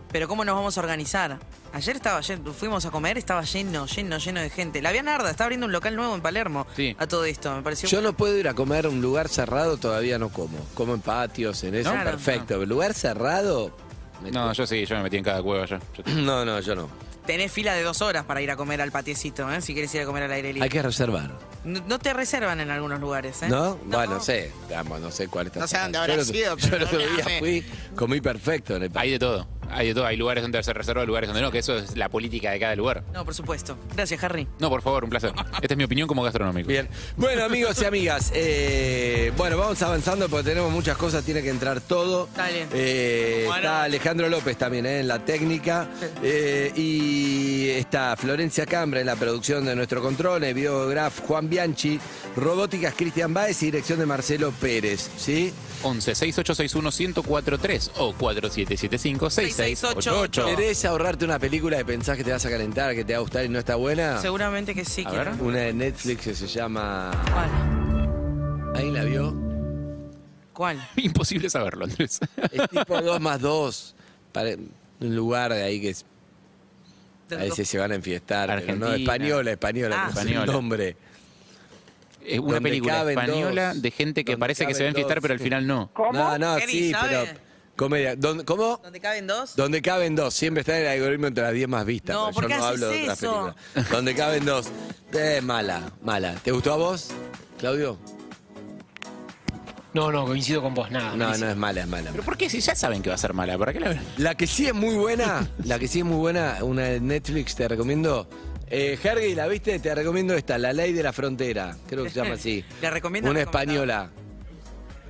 Pero 0.09 0.27
¿cómo 0.29 0.45
nos 0.45 0.55
vamos 0.55 0.77
a 0.77 0.79
organizar? 0.81 1.37
Ayer 1.73 1.95
estaba 1.97 2.21
lleno, 2.21 2.53
fuimos 2.53 2.85
a 2.85 2.91
comer, 2.91 3.17
estaba 3.17 3.41
lleno, 3.41 3.87
lleno, 3.87 4.17
lleno 4.19 4.39
de 4.41 4.49
gente. 4.49 4.81
La 4.81 4.91
Vía 4.91 5.03
Narda 5.03 5.31
está 5.31 5.43
abriendo 5.43 5.65
un 5.65 5.73
local 5.73 5.95
nuevo 5.95 6.15
en 6.15 6.21
Palermo. 6.21 6.65
Sí. 6.75 6.95
A 6.99 7.05
todo 7.07 7.25
esto, 7.25 7.53
me 7.53 7.61
pareció. 7.61 7.89
Yo 7.89 8.01
no 8.01 8.13
puedo 8.13 8.37
ir 8.37 8.47
a 8.47 8.53
comer 8.53 8.85
a 8.85 8.89
un 8.89 9.01
lugar 9.01 9.27
cerrado, 9.27 9.75
todavía 9.77 10.17
no 10.17 10.29
como. 10.29 10.57
Como 10.75 10.93
en 10.93 11.01
patios, 11.01 11.61
en 11.65 11.75
eso, 11.75 11.91
perfecto. 11.91 12.45
Pero 12.59 12.65
lugar 12.67 12.93
cerrado. 12.93 13.75
No, 14.31 14.53
yo 14.53 14.65
sí, 14.65 14.85
yo 14.85 14.95
me 14.95 15.03
metí 15.03 15.17
en 15.17 15.23
cada 15.25 15.41
cueva 15.43 15.65
ya. 15.65 15.79
No, 16.21 16.45
no, 16.45 16.61
yo 16.61 16.73
no. 16.75 16.89
Tenés 17.25 17.51
fila 17.51 17.73
de 17.73 17.83
dos 17.83 18.01
horas 18.01 18.25
para 18.25 18.41
ir 18.41 18.51
a 18.51 18.55
comer 18.55 18.81
al 18.81 18.91
patiecito, 18.91 19.51
¿eh? 19.51 19.61
Si 19.61 19.73
quieres 19.73 19.93
ir 19.95 20.01
a 20.01 20.05
comer 20.05 20.23
al 20.23 20.31
aire 20.31 20.51
libre. 20.51 20.63
Hay 20.63 20.69
que 20.69 20.81
reservar. 20.81 21.31
No, 21.63 21.81
no 21.87 21.99
te 21.99 22.13
reservan 22.13 22.59
en 22.59 22.69
algunos 22.71 22.99
lugares, 22.99 23.41
¿eh? 23.43 23.47
¿No? 23.49 23.77
Bueno, 23.85 24.15
no 24.15 24.19
sé. 24.19 24.51
Vamos, 24.69 24.99
no 25.01 25.11
sé 25.11 25.27
cuál 25.27 25.47
está. 25.47 25.59
No 25.61 25.67
sé 25.67 25.77
dónde 25.79 25.97
habrá 25.97 26.23
sido, 26.23 26.57
Yo 26.57 26.69
pero 26.69 26.77
el 26.77 26.83
otro 26.83 26.97
día 26.99 27.39
fui, 27.39 27.65
comí 27.95 28.21
perfecto 28.21 28.75
en 28.75 28.83
el 28.83 28.91
Hay 28.95 29.11
de 29.11 29.19
todo. 29.19 29.47
Hay 29.69 29.87
de 29.87 29.93
todo. 29.95 30.05
Hay 30.05 30.17
lugares 30.17 30.43
donde 30.43 30.61
se 30.61 30.71
reserva, 30.73 31.03
lugares 31.05 31.27
donde 31.29 31.41
no, 31.41 31.49
que 31.51 31.59
eso 31.59 31.77
es 31.77 31.95
la 31.97 32.09
política 32.09 32.51
de 32.51 32.59
cada 32.59 32.75
lugar. 32.75 33.03
No, 33.13 33.25
por 33.25 33.33
supuesto. 33.33 33.75
Gracias, 33.95 34.23
Harry. 34.23 34.47
No, 34.59 34.69
por 34.69 34.81
favor, 34.81 35.03
un 35.03 35.09
placer. 35.09 35.31
Esta 35.61 35.73
es 35.73 35.77
mi 35.77 35.83
opinión 35.85 36.07
como 36.07 36.21
gastronómico. 36.21 36.67
Bien. 36.67 36.87
Bueno, 37.17 37.43
amigos 37.43 37.81
y 37.81 37.85
amigas, 37.85 38.31
eh, 38.35 39.31
bueno, 39.37 39.57
vamos 39.57 39.81
avanzando 39.81 40.29
porque 40.29 40.49
tenemos 40.49 40.71
muchas 40.71 40.97
cosas, 40.97 41.23
tiene 41.23 41.41
que 41.41 41.49
entrar 41.49 41.81
todo. 41.81 42.27
Dale. 42.35 42.67
Eh, 42.73 43.43
Bueno. 43.47 43.63
Está 43.63 43.83
Alejandro 43.83 44.29
López 44.29 44.57
también 44.57 44.85
eh, 44.85 44.99
en 44.99 45.07
la 45.07 45.19
técnica. 45.19 45.87
Eh, 46.21 46.71
y 46.75 47.69
está 47.69 48.15
Florencia 48.17 48.65
Cambra 48.65 48.99
en 48.99 49.05
la 49.07 49.15
producción 49.15 49.65
de 49.65 49.75
nuestro 49.75 50.01
control, 50.01 50.43
el 50.43 50.53
videograf 50.53 51.21
Juan 51.21 51.49
Bianchi, 51.57 51.99
robóticas 52.35 52.95
Cristian 52.95 53.31
Baez 53.31 53.61
y 53.61 53.67
dirección 53.67 53.99
de 53.99 54.07
Marcelo 54.07 54.51
Pérez. 54.59 55.07
¿Sí? 55.17 55.53
11 55.83 56.15
6861 56.15 56.89
1043 57.13 57.91
o 57.97 58.13
4775 58.13 59.29
6688. 59.29 60.45
¿Querés 60.47 60.83
ahorrarte 60.85 61.25
una 61.25 61.37
película 61.37 61.77
que 61.77 61.85
pensás 61.85 62.17
que 62.17 62.23
te 62.23 62.31
vas 62.31 62.43
a 62.45 62.49
calentar, 62.49 62.95
que 62.95 63.05
te 63.05 63.13
va 63.13 63.17
a 63.17 63.21
gustar 63.21 63.45
y 63.45 63.49
no 63.49 63.59
está 63.59 63.75
buena? 63.75 64.19
Seguramente 64.19 64.73
que 64.73 64.83
sí. 64.83 65.03
A 65.05 65.09
quiero. 65.09 65.31
ver. 65.31 65.41
Una 65.41 65.57
de 65.59 65.73
Netflix 65.73 66.21
que 66.23 66.33
se 66.33 66.47
llama. 66.47 67.11
¿Cuál? 67.31 68.73
¿Ahí 68.75 68.89
la 68.91 69.03
vio? 69.03 69.35
¿Cuál? 70.53 70.87
Imposible 70.95 71.51
saberlo, 71.51 71.85
Andrés. 71.85 72.19
Es 72.51 72.69
tipo 72.69 72.99
2 72.99 73.21
más 73.21 73.39
2. 73.41 73.95
Un 75.01 75.15
lugar 75.15 75.53
de 75.53 75.61
ahí 75.61 75.79
que 75.81 75.89
es. 75.89 76.03
A 77.31 77.35
veces 77.35 77.67
se 77.67 77.77
van 77.77 77.91
a 77.91 77.95
enfiestar. 77.95 78.47
Pero 78.47 78.75
no, 78.75 78.85
Argentina. 78.87 78.95
española, 79.13 79.51
española, 79.51 79.95
Ah. 79.99 80.07
no 80.07 80.13
sé 80.13 80.21
el 80.21 80.27
Española. 80.29 80.53
nombre. 80.53 80.97
Es 82.25 82.39
una 82.39 82.53
Donde 82.55 82.61
película 82.69 83.09
española 83.09 83.73
dos. 83.73 83.81
de 83.81 83.91
gente 83.91 84.23
que 84.25 84.31
Donde 84.33 84.39
parece 84.39 84.65
que 84.65 84.73
se 84.73 84.83
va 84.83 84.87
a 84.87 84.89
enfiestar, 84.89 85.17
dos, 85.17 85.21
pero 85.21 85.33
al 85.33 85.39
final 85.39 85.67
no. 85.67 85.91
No, 86.13 86.37
no, 86.37 86.57
Eri, 86.57 86.71
sí, 86.71 86.91
¿sabe? 86.91 87.09
pero. 87.25 87.39
Comedia. 87.75 88.15
¿Dónde- 88.15 88.45
¿Cómo? 88.45 88.79
¿Dónde 88.83 88.99
caben 88.99 89.25
dos? 89.25 89.55
Donde 89.55 89.81
caben 89.81 90.15
dos. 90.15 90.33
Siempre 90.35 90.61
está 90.61 90.77
en 90.77 90.85
el 90.85 90.91
algoritmo 90.91 91.25
entre 91.27 91.43
las 91.43 91.53
10 91.53 91.67
más 91.67 91.83
vistas. 91.85 92.15
No, 92.15 92.29
porque 92.31 92.33
¿por 92.33 92.47
qué 92.47 92.53
yo 92.53 92.57
no 92.59 92.65
haces 92.65 92.83
hablo 92.83 92.89
de 92.95 93.01
otras 93.03 93.17
eso? 93.17 93.55
películas. 93.73 93.91
Donde 93.91 94.15
caben 94.15 94.45
dos. 94.45 94.67
Eh, 95.13 95.41
mala, 95.41 95.81
mala. 96.03 96.35
¿Te 96.35 96.51
gustó 96.51 96.73
a 96.73 96.77
vos, 96.77 97.09
Claudio? 97.57 97.97
No, 99.93 100.11
no, 100.11 100.25
coincido 100.25 100.61
con 100.61 100.73
vos, 100.73 100.89
nada. 100.89 101.15
No, 101.15 101.35
no 101.37 101.49
es 101.49 101.55
mala, 101.55 101.81
es 101.81 101.87
mala. 101.87 102.09
¿Pero 102.11 102.23
por 102.23 102.35
qué? 102.35 102.49
Si 102.49 102.59
ya 102.61 102.73
saben 102.75 103.01
que 103.03 103.09
va 103.09 103.15
a 103.15 103.17
ser 103.19 103.33
mala, 103.33 103.57
¿para 103.59 103.73
qué 103.73 103.79
la 103.79 103.89
ven? 103.89 104.01
La 104.17 104.33
que 104.35 104.47
sí 104.47 104.65
es 104.65 104.73
muy 104.73 104.95
buena, 104.95 105.47
la 105.63 105.77
que 105.77 105.87
sí 105.87 105.99
es 105.99 106.05
muy 106.05 106.17
buena, 106.17 106.57
una 106.61 106.83
de 106.83 106.99
Netflix, 106.99 107.55
te 107.55 107.67
recomiendo. 107.67 108.27
Eh, 108.69 108.97
Hergy, 109.03 109.35
¿la 109.35 109.47
viste? 109.47 109.77
Te 109.79 109.93
recomiendo 109.93 110.33
esta, 110.33 110.57
La 110.57 110.73
Ley 110.73 110.93
de 110.93 111.03
la 111.03 111.13
Frontera. 111.13 111.75
Creo 111.87 112.03
que 112.03 112.09
se 112.09 112.21
llama 112.21 112.35
así. 112.35 112.63
Le 112.81 112.89
recomiendo 112.89 113.29
Una 113.29 113.41
española. 113.41 114.09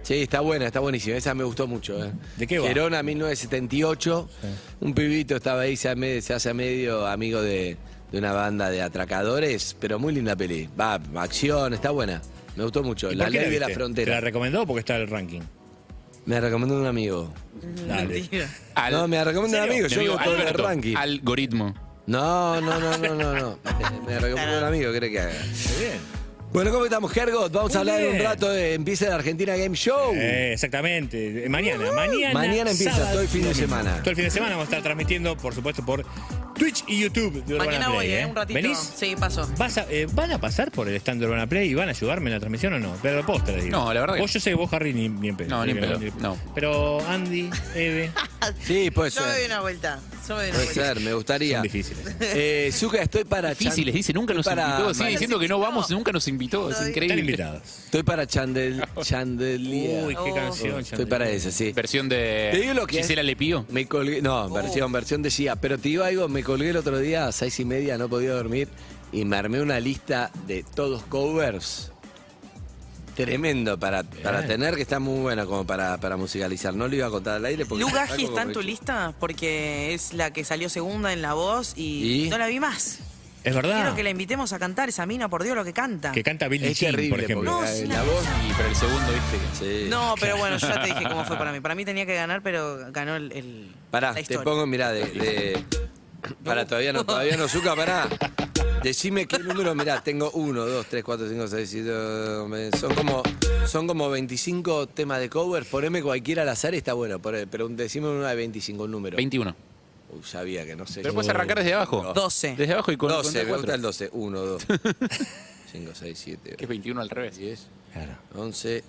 Sí, 0.01 0.15
está 0.23 0.41
buena, 0.41 0.65
está 0.65 0.81
buenísima. 0.81 1.15
Esa 1.15 1.33
me 1.33 1.45
gustó 1.45 1.65
mucho. 1.65 2.03
¿eh? 2.03 2.11
¿De 2.35 2.45
qué 2.45 2.59
va? 2.59 2.67
Gerona, 2.67 3.01
1978. 3.03 4.29
Un 4.81 4.93
pibito 4.93 5.37
estaba 5.37 5.61
ahí, 5.61 5.77
se, 5.77 5.89
ame- 5.89 6.19
se 6.21 6.33
hace 6.33 6.53
medio 6.53 7.07
amigo 7.07 7.41
de, 7.41 7.77
de 8.11 8.17
una 8.17 8.33
banda 8.33 8.69
de 8.69 8.81
atracadores, 8.81 9.77
pero 9.79 9.99
muy 9.99 10.13
linda 10.13 10.35
peli. 10.35 10.67
Va, 10.79 10.99
acción, 11.15 11.73
está 11.73 11.91
buena. 11.91 12.21
Me 12.57 12.63
gustó 12.63 12.83
mucho. 12.83 13.11
¿Y 13.11 13.15
La 13.15 13.29
Ley 13.29 13.49
de 13.49 13.59
la 13.59 13.67
viste? 13.67 13.67
¿Te 13.67 13.73
Frontera. 13.75 14.13
la 14.15 14.21
recomendó 14.21 14.67
porque 14.67 14.79
está 14.81 14.95
en 14.97 15.03
el 15.03 15.07
ranking? 15.07 15.41
Me 16.25 16.39
recomendó 16.41 16.77
un 16.79 16.85
amigo. 16.85 17.33
Dale. 17.87 18.25
Al- 18.75 18.93
No, 18.93 19.07
me 19.07 19.23
recomendó 19.23 19.57
un 19.57 19.63
amigo. 19.69 19.87
Yo 19.87 19.99
amigo 19.99 20.17
todo 20.21 20.35
el 20.35 20.53
ranking. 20.53 20.95
Algoritmo. 20.97 21.73
No, 22.05 22.59
no, 22.59 22.79
no, 22.79 22.97
no, 22.97 23.15
no, 23.15 23.33
no. 23.33 23.59
Me 24.05 24.19
recomendó 24.19 24.57
un 24.57 24.63
amigo, 24.63 24.91
¿qué 24.91 24.99
que 25.11 25.19
haga? 25.19 25.31
Muy 25.31 25.85
bien. 25.85 26.23
Bueno, 26.51 26.71
¿cómo 26.71 26.85
estamos, 26.85 27.11
Gergot? 27.11 27.51
Vamos 27.51 27.71
Muy 27.71 27.75
a 27.75 27.79
hablar 27.79 28.03
un 28.05 28.19
rato 28.19 28.47
de 28.51 28.75
empieza 28.75 29.07
el 29.07 29.13
Argentina 29.13 29.55
Game 29.55 29.75
Show. 29.75 30.13
Eh, 30.13 30.53
exactamente. 30.53 31.45
Eh, 31.45 31.49
Mañana, 31.49 31.91
mañana. 31.93 32.33
Mañana 32.33 32.69
empieza, 32.71 32.91
sábado 32.91 33.13
todo 33.13 33.21
el 33.23 33.27
fin 33.27 33.43
de 33.43 33.55
semana. 33.55 33.97
Todo 34.01 34.11
el 34.11 34.15
fin 34.15 34.25
de 34.25 34.31
semana 34.31 34.51
vamos 34.51 34.65
a 34.65 34.69
estar 34.69 34.83
transmitiendo, 34.83 35.35
por 35.35 35.55
supuesto, 35.55 35.83
por 35.83 36.05
Twitch 36.63 36.83
y 36.87 37.01
YouTube 37.01 37.43
de 37.43 37.55
Urbana 37.55 37.65
Mañana 37.71 37.85
Play. 37.87 37.97
voy, 37.97 38.05
¿eh? 38.07 38.21
¿eh? 38.21 38.25
Un 38.25 38.35
ratito. 38.35 38.53
¿Venís? 38.53 38.93
Sí, 38.95 39.15
paso. 39.19 39.49
¿Vas 39.57 39.77
a- 39.77 39.85
eh, 39.89 40.07
¿Van 40.13 40.31
a 40.31 40.39
pasar 40.39 40.71
por 40.71 40.87
el 40.87 40.95
stand 40.95 41.19
de 41.19 41.25
Urbana 41.27 41.45
Play 41.45 41.69
y 41.69 41.73
van 41.73 41.89
a 41.89 41.91
ayudarme 41.91 42.29
en 42.29 42.35
la 42.35 42.39
transmisión 42.39 42.73
o 42.73 42.79
no? 42.79 42.95
Pero 43.01 43.25
posta 43.25 43.51
les 43.51 43.65
digo. 43.65 43.77
No, 43.77 43.93
la 43.93 43.99
verdad 43.99 44.15
que- 44.15 44.21
Vos 44.21 44.31
yo 44.31 44.39
sé 44.39 44.51
que 44.51 44.55
vos, 44.55 44.71
Harry, 44.71 44.93
ni, 44.93 45.09
ni 45.09 45.27
en 45.27 45.35
pedo. 45.35 45.49
No, 45.49 45.65
ni 45.65 45.71
en 45.73 45.79
pedo, 45.81 45.99
no. 46.21 46.37
Pero 46.55 47.05
Andy, 47.05 47.49
Eve, 47.75 48.11
Sí, 48.65 48.91
puede 48.91 49.09
Yo 49.09 49.21
me 49.21 49.27
doy 49.27 49.37
ser. 49.37 49.45
una 49.47 49.59
vuelta. 49.61 49.99
Yo 50.27 50.35
me 50.35 50.41
doy 50.41 50.49
una 50.49 50.53
Puede 50.55 50.65
vuelta. 50.73 50.93
ser, 50.93 50.99
me 51.01 51.13
gustaría. 51.13 51.55
son 51.57 51.63
difíciles. 51.63 52.15
Eh, 52.21 52.69
Zucca, 52.73 53.01
estoy 53.01 53.23
para 53.25 53.49
Difícil, 53.49 53.85
les 53.85 53.93
chan- 53.93 53.97
dice, 53.99 54.13
nunca 54.13 54.33
nos 54.33 54.45
estoy 54.47 54.55
para- 54.55 54.71
invitó. 54.77 54.93
Sigue 54.93 55.09
diciendo 55.09 55.39
que 55.39 55.47
no 55.49 55.59
vamos, 55.59 55.89
nunca 55.91 56.11
nos 56.13 56.27
invitó. 56.29 56.69
Es 56.69 56.75
Están 56.75 56.87
Están 56.89 57.03
increíble. 57.03 57.19
invitados. 57.31 57.61
Estoy 57.85 58.03
para 58.03 58.25
Chandel, 58.27 58.83
Chandelier. 59.01 60.05
Uy, 60.05 60.15
qué 60.15 60.31
Oh. 60.31 60.35
canción. 60.35 60.79
Estoy 60.79 61.05
para 61.05 61.29
esa, 61.29 61.51
sí. 61.51 61.71
Versión 61.73 62.07
Te 62.09 62.51
digo 62.53 62.67
de 62.69 62.73
lo 62.73 62.87
que 62.87 62.99
es. 62.99 63.07
Gisela. 63.07 63.23
Me 63.69 63.85
colgué, 63.87 64.21
no, 64.21 64.49
versión, 64.49 64.91
versión 64.91 65.21
de 65.21 65.29
Gia. 65.31 65.55
Pero 65.55 65.77
te 65.77 65.89
digo 65.89 66.03
algo, 66.03 66.27
me 66.27 66.43
colgué 66.53 66.69
el 66.69 66.77
otro 66.77 66.99
día 66.99 67.25
a 67.25 67.31
seis 67.31 67.59
y 67.59 67.65
media, 67.65 67.97
no 67.97 68.07
podía 68.07 68.31
dormir, 68.33 68.67
y 69.11 69.25
me 69.25 69.37
armé 69.37 69.59
una 69.59 69.79
lista 69.79 70.29
de 70.45 70.61
todos 70.63 71.01
covers. 71.01 71.91
Tremendo 73.15 73.79
para, 73.79 74.03
para 74.03 74.45
tener, 74.45 74.75
que 74.75 74.83
está 74.83 74.99
muy 74.99 75.19
buena 75.21 75.47
como 75.47 75.65
para, 75.65 75.97
para 75.99 76.15
musicalizar. 76.15 76.75
No 76.75 76.87
lo 76.87 76.95
iba 76.95 77.07
a 77.07 77.09
contar 77.09 77.37
al 77.37 77.45
aire 77.45 77.65
porque... 77.65 77.83
Lu 77.83 77.89
Gaji 77.91 78.13
algo 78.25 78.27
está 78.27 78.41
en 78.43 78.53
tu 78.53 78.61
lista 78.61 79.13
porque 79.19 79.95
es 79.95 80.13
la 80.13 80.31
que 80.31 80.43
salió 80.43 80.69
segunda 80.69 81.11
en 81.11 81.23
La 81.23 81.33
Voz 81.33 81.73
y, 81.75 82.25
¿Y? 82.25 82.29
no 82.29 82.37
la 82.37 82.45
vi 82.47 82.59
más. 82.59 82.99
Es 83.43 83.53
verdad. 83.55 83.75
Quiero 83.81 83.95
que 83.95 84.03
la 84.03 84.09
invitemos 84.11 84.53
a 84.53 84.59
cantar 84.59 84.89
esa 84.89 85.05
mina, 85.07 85.29
por 85.29 85.43
Dios, 85.43 85.55
lo 85.55 85.63
que 85.65 85.73
canta. 85.73 86.11
Que 86.11 86.23
canta 86.23 86.47
Billie 86.47 86.69
Es 86.71 86.79
Jean, 86.79 86.91
terrible, 86.91 87.15
por 87.15 87.23
ejemplo. 87.23 87.51
No, 87.51 87.61
la 87.61 88.03
voz... 88.03 88.23
Y 88.47 88.53
pero 88.53 88.69
el 88.69 88.75
segundo, 88.75 89.07
viste. 89.11 89.37
que- 89.37 89.83
Sí. 89.83 89.89
No, 89.89 90.15
pero 90.19 90.37
bueno, 90.37 90.57
yo 90.57 90.67
ya 90.67 90.81
te 90.81 90.87
dije 90.87 91.03
cómo 91.09 91.25
fue 91.25 91.35
para 91.37 91.51
mí. 91.51 91.59
Para 91.61 91.73
mí 91.75 91.83
tenía 91.83 92.05
que 92.05 92.13
ganar, 92.15 92.41
pero 92.43 92.91
ganó 92.91 93.15
el, 93.15 93.31
el- 93.31 93.75
Pará, 93.91 94.13
la 94.13 94.23
te 94.23 94.39
pongo, 94.39 94.65
mirá, 94.65 94.91
de... 94.91 95.05
de... 95.05 95.82
Pará, 96.43 96.65
todavía 96.65 96.93
no, 96.93 97.05
todavía 97.05 97.37
no, 97.37 97.47
Zucca, 97.47 97.75
pará. 97.75 98.07
Decime 98.83 99.27
qué 99.27 99.39
número, 99.39 99.73
mirá, 99.75 100.03
tengo 100.03 100.29
1, 100.31 100.65
2, 100.65 100.85
3, 100.89 101.03
4, 101.03 101.29
5, 101.29 101.47
6, 101.47 101.69
7, 101.69 102.77
son 102.77 102.93
como, 102.95 103.23
son 103.65 103.87
como 103.87 104.09
25 104.09 104.87
temas 104.89 105.19
de 105.21 105.29
cover, 105.29 105.63
poneme 105.65 106.01
cualquiera 106.03 106.41
al 106.41 106.49
azar 106.49 106.73
y 106.73 106.77
está 106.77 106.91
bueno, 106.93 107.19
por- 107.19 107.47
pero 107.47 107.69
decime 107.69 108.09
uno 108.09 108.25
de 108.27 108.35
25, 108.35 108.83
un 108.83 108.91
número. 108.91 109.15
21. 109.15 109.55
Uy, 110.11 110.21
sabía 110.25 110.65
que 110.65 110.75
no 110.75 110.85
sé. 110.85 111.01
Pero 111.01 111.13
puedes 111.13 111.29
arrancar 111.29 111.59
desde 111.59 111.73
abajo. 111.73 112.11
12. 112.13 112.55
Desde 112.57 112.73
abajo 112.73 112.91
y 112.91 112.97
con 112.97 113.09
12, 113.09 113.23
con 113.23 113.33
me 113.33 113.39
cuatro. 113.47 113.57
gusta 113.57 113.75
el 113.75 113.81
12. 113.81 114.09
1, 114.11 114.39
2, 114.41 114.63
5, 115.71 115.91
6, 115.93 116.19
7, 116.21 116.55
Que 116.57 116.65
es 116.65 116.69
21 116.69 117.01
al 117.01 117.09
revés. 117.09 117.37
10, 117.37 117.67
Claro. 117.93 118.13
11, 118.35 118.83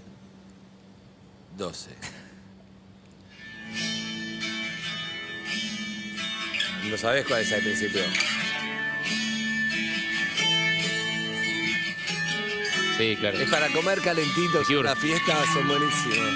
12. 1.56 1.90
¿No 6.90 6.96
sabés 6.96 7.24
cuál 7.26 7.42
es 7.42 7.52
al 7.52 7.60
principio? 7.60 8.02
Sí, 12.98 13.16
claro. 13.18 13.38
Es 13.38 13.50
para 13.50 13.68
comer 13.70 14.00
calentitos. 14.00 14.68
Las 14.70 14.98
fiestas 14.98 15.46
son 15.52 15.66
buenísimas. 15.66 16.34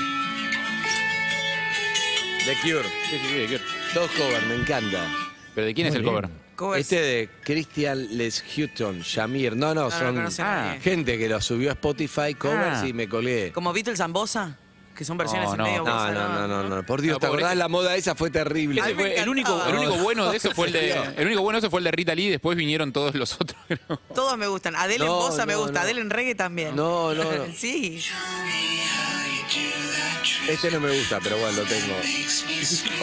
The 2.44 2.54
Cure. 2.62 2.88
Sí, 3.11 3.18
sí, 3.18 3.28
sí, 3.28 3.34
de 3.34 3.46
Cure. 3.46 3.61
Todos 3.94 4.11
cover, 4.12 4.42
me 4.46 4.54
encanta. 4.56 5.06
¿Pero 5.54 5.66
de 5.66 5.74
quién 5.74 5.87
es 5.87 5.94
el 5.94 6.02
cover? 6.02 6.28
Covers. 6.56 6.80
Este 6.80 7.00
de 7.00 7.28
Christian 7.44 8.16
Les 8.18 8.42
Hutton, 8.56 9.00
Shamir. 9.02 9.54
No, 9.54 9.74
no, 9.74 9.90
son 9.92 10.28
gente 10.82 11.16
que 11.18 11.28
lo 11.28 11.40
subió 11.40 11.70
a 11.70 11.72
Spotify 11.74 12.34
covers 12.34 12.78
Ah. 12.82 12.87
y 12.88 12.92
me 12.92 13.08
colgué. 13.08 13.52
Como 13.52 13.72
Beatles 13.72 13.98
Zambosa, 13.98 14.58
que 14.98 15.04
son 15.04 15.16
versiones 15.16 15.46
No, 15.46 15.52
en 15.54 15.58
no, 15.58 15.64
medio 15.64 15.84
No, 15.84 16.11
no, 16.12 16.48
no, 16.48 16.48
no, 16.48 16.76
no. 16.76 16.82
Por 16.82 17.00
Dios, 17.00 17.14
No, 17.14 17.20
¿te 17.20 17.26
acordás? 17.26 17.56
La 17.56 17.68
moda 17.68 17.94
esa 17.94 18.16
fue 18.16 18.30
terrible. 18.30 18.82
El 19.16 19.28
único, 19.28 19.52
encantaba. 19.52 19.70
el 19.70 19.76
único 19.87 20.02
bueno 20.02 20.28
de 20.28 20.37
eso 20.37 20.50
fue 20.50 20.66
el 20.66 20.72
de. 20.72 20.88
El 21.16 21.26
único 21.26 21.40
bueno 21.42 21.61
de 21.61 21.66
eso 21.66 21.70
fue 21.70 21.78
el 21.78 21.84
de 21.84 21.90
Rita 21.92 22.14
Lee, 22.16 22.28
después 22.30 22.56
vinieron 22.56 22.92
todos 22.92 23.14
los 23.14 23.34
otros. 23.34 23.56
Todos 24.14 24.37
me 24.37 24.48
gustan. 24.48 24.74
Adele 24.74 25.04
en 25.04 25.11
No, 25.11 25.16
bossa 25.18 25.46
me 25.46 25.54
gusta, 25.54 25.74
no. 25.74 25.80
Adele 25.80 26.00
en 26.00 26.11
reggae 26.11 26.34
también. 26.34 26.74
No, 26.74 27.14
no, 27.14 27.22
no. 27.22 27.30
sí. 27.56 28.02
Este 30.48 30.70
no 30.70 30.80
me 30.80 30.96
gusta, 30.96 31.18
pero 31.22 31.37
bueno, 31.38 31.58
lo 31.58 31.64
tengo. 31.64 31.94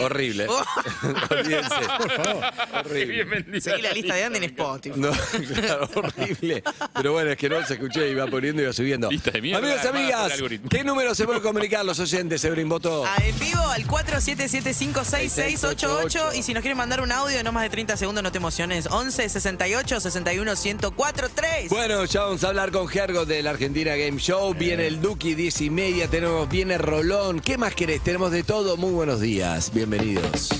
Horrible. 0.04 0.46
Oh. 0.48 0.64
Olvídense. 1.30 1.74
Por 1.98 2.10
favor. 2.10 2.44
Horrible. 2.84 3.60
Seguí 3.60 3.82
la 3.82 3.92
lista 3.92 4.14
de 4.14 4.24
Andy 4.24 4.38
en 4.38 4.44
Spotify. 4.44 4.98
No, 4.98 5.10
claro, 5.54 5.88
horrible. 5.94 6.62
Pero 6.94 7.12
bueno, 7.12 7.30
es 7.30 7.36
que 7.36 7.48
no 7.48 7.64
se 7.66 7.74
escuché, 7.74 8.10
iba 8.10 8.26
poniendo 8.26 8.62
y 8.62 8.64
iba 8.64 8.72
subiendo. 8.72 9.08
Lista 9.10 9.30
de 9.30 9.42
mierda, 9.42 9.58
Amigos, 9.58 9.84
amigas. 9.86 10.32
¿qué 10.68 10.82
número 10.84 11.14
se 11.14 11.24
pueden 11.24 11.42
comunicar 11.42 11.84
los 11.84 12.00
oyentes, 12.00 12.44
Ebrin 12.44 12.68
Boto? 12.68 13.04
Ah, 13.06 13.16
en 13.22 13.38
vivo 13.38 13.62
al 13.68 13.86
47756688 13.86 16.36
y 16.36 16.42
si 16.42 16.52
nos 16.52 16.62
quieren 16.62 16.78
mandar 16.78 17.00
un 17.00 17.12
audio 17.12 17.36
de 17.36 17.44
no 17.44 17.52
más 17.52 17.62
de 17.62 17.70
30 17.70 17.96
segundos, 17.96 18.22
no 18.22 18.30
te 18.32 18.38
emociones. 18.38 18.86
11 18.90 19.28
68 19.28 20.00
61 20.00 20.52
1043 20.52 21.26
3. 21.34 21.68
Bueno, 21.70 22.04
ya 22.04 22.22
vamos 22.22 22.44
a 22.44 22.48
hablar 22.48 22.70
con 22.72 22.88
Gergo 22.88 23.24
de 23.24 23.42
la 23.42 23.50
Argentina 23.50 23.94
Game 23.96 24.18
Show. 24.18 24.54
Viene 24.54 24.86
el 24.86 25.00
Duki, 25.00 25.34
10 25.34 25.60
y 25.62 25.70
media. 25.70 26.08
Tenemos, 26.08 26.35
Viene 26.44 26.76
Rolón. 26.76 27.40
¿Qué 27.40 27.56
más 27.56 27.74
querés? 27.74 28.02
Tenemos 28.02 28.30
de 28.30 28.42
todo. 28.42 28.76
Muy 28.76 28.92
buenos 28.92 29.20
días. 29.20 29.72
Bienvenidos. 29.72 30.50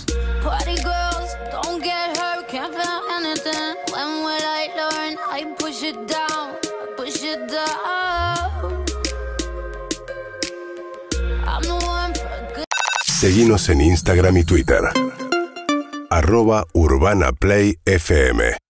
Party 0.42 0.76
en 13.68 13.80
Instagram 13.80 14.36
y 14.38 14.44
Twitter. 14.44 14.80
Arroba 16.10 16.66
Urbana 16.72 17.32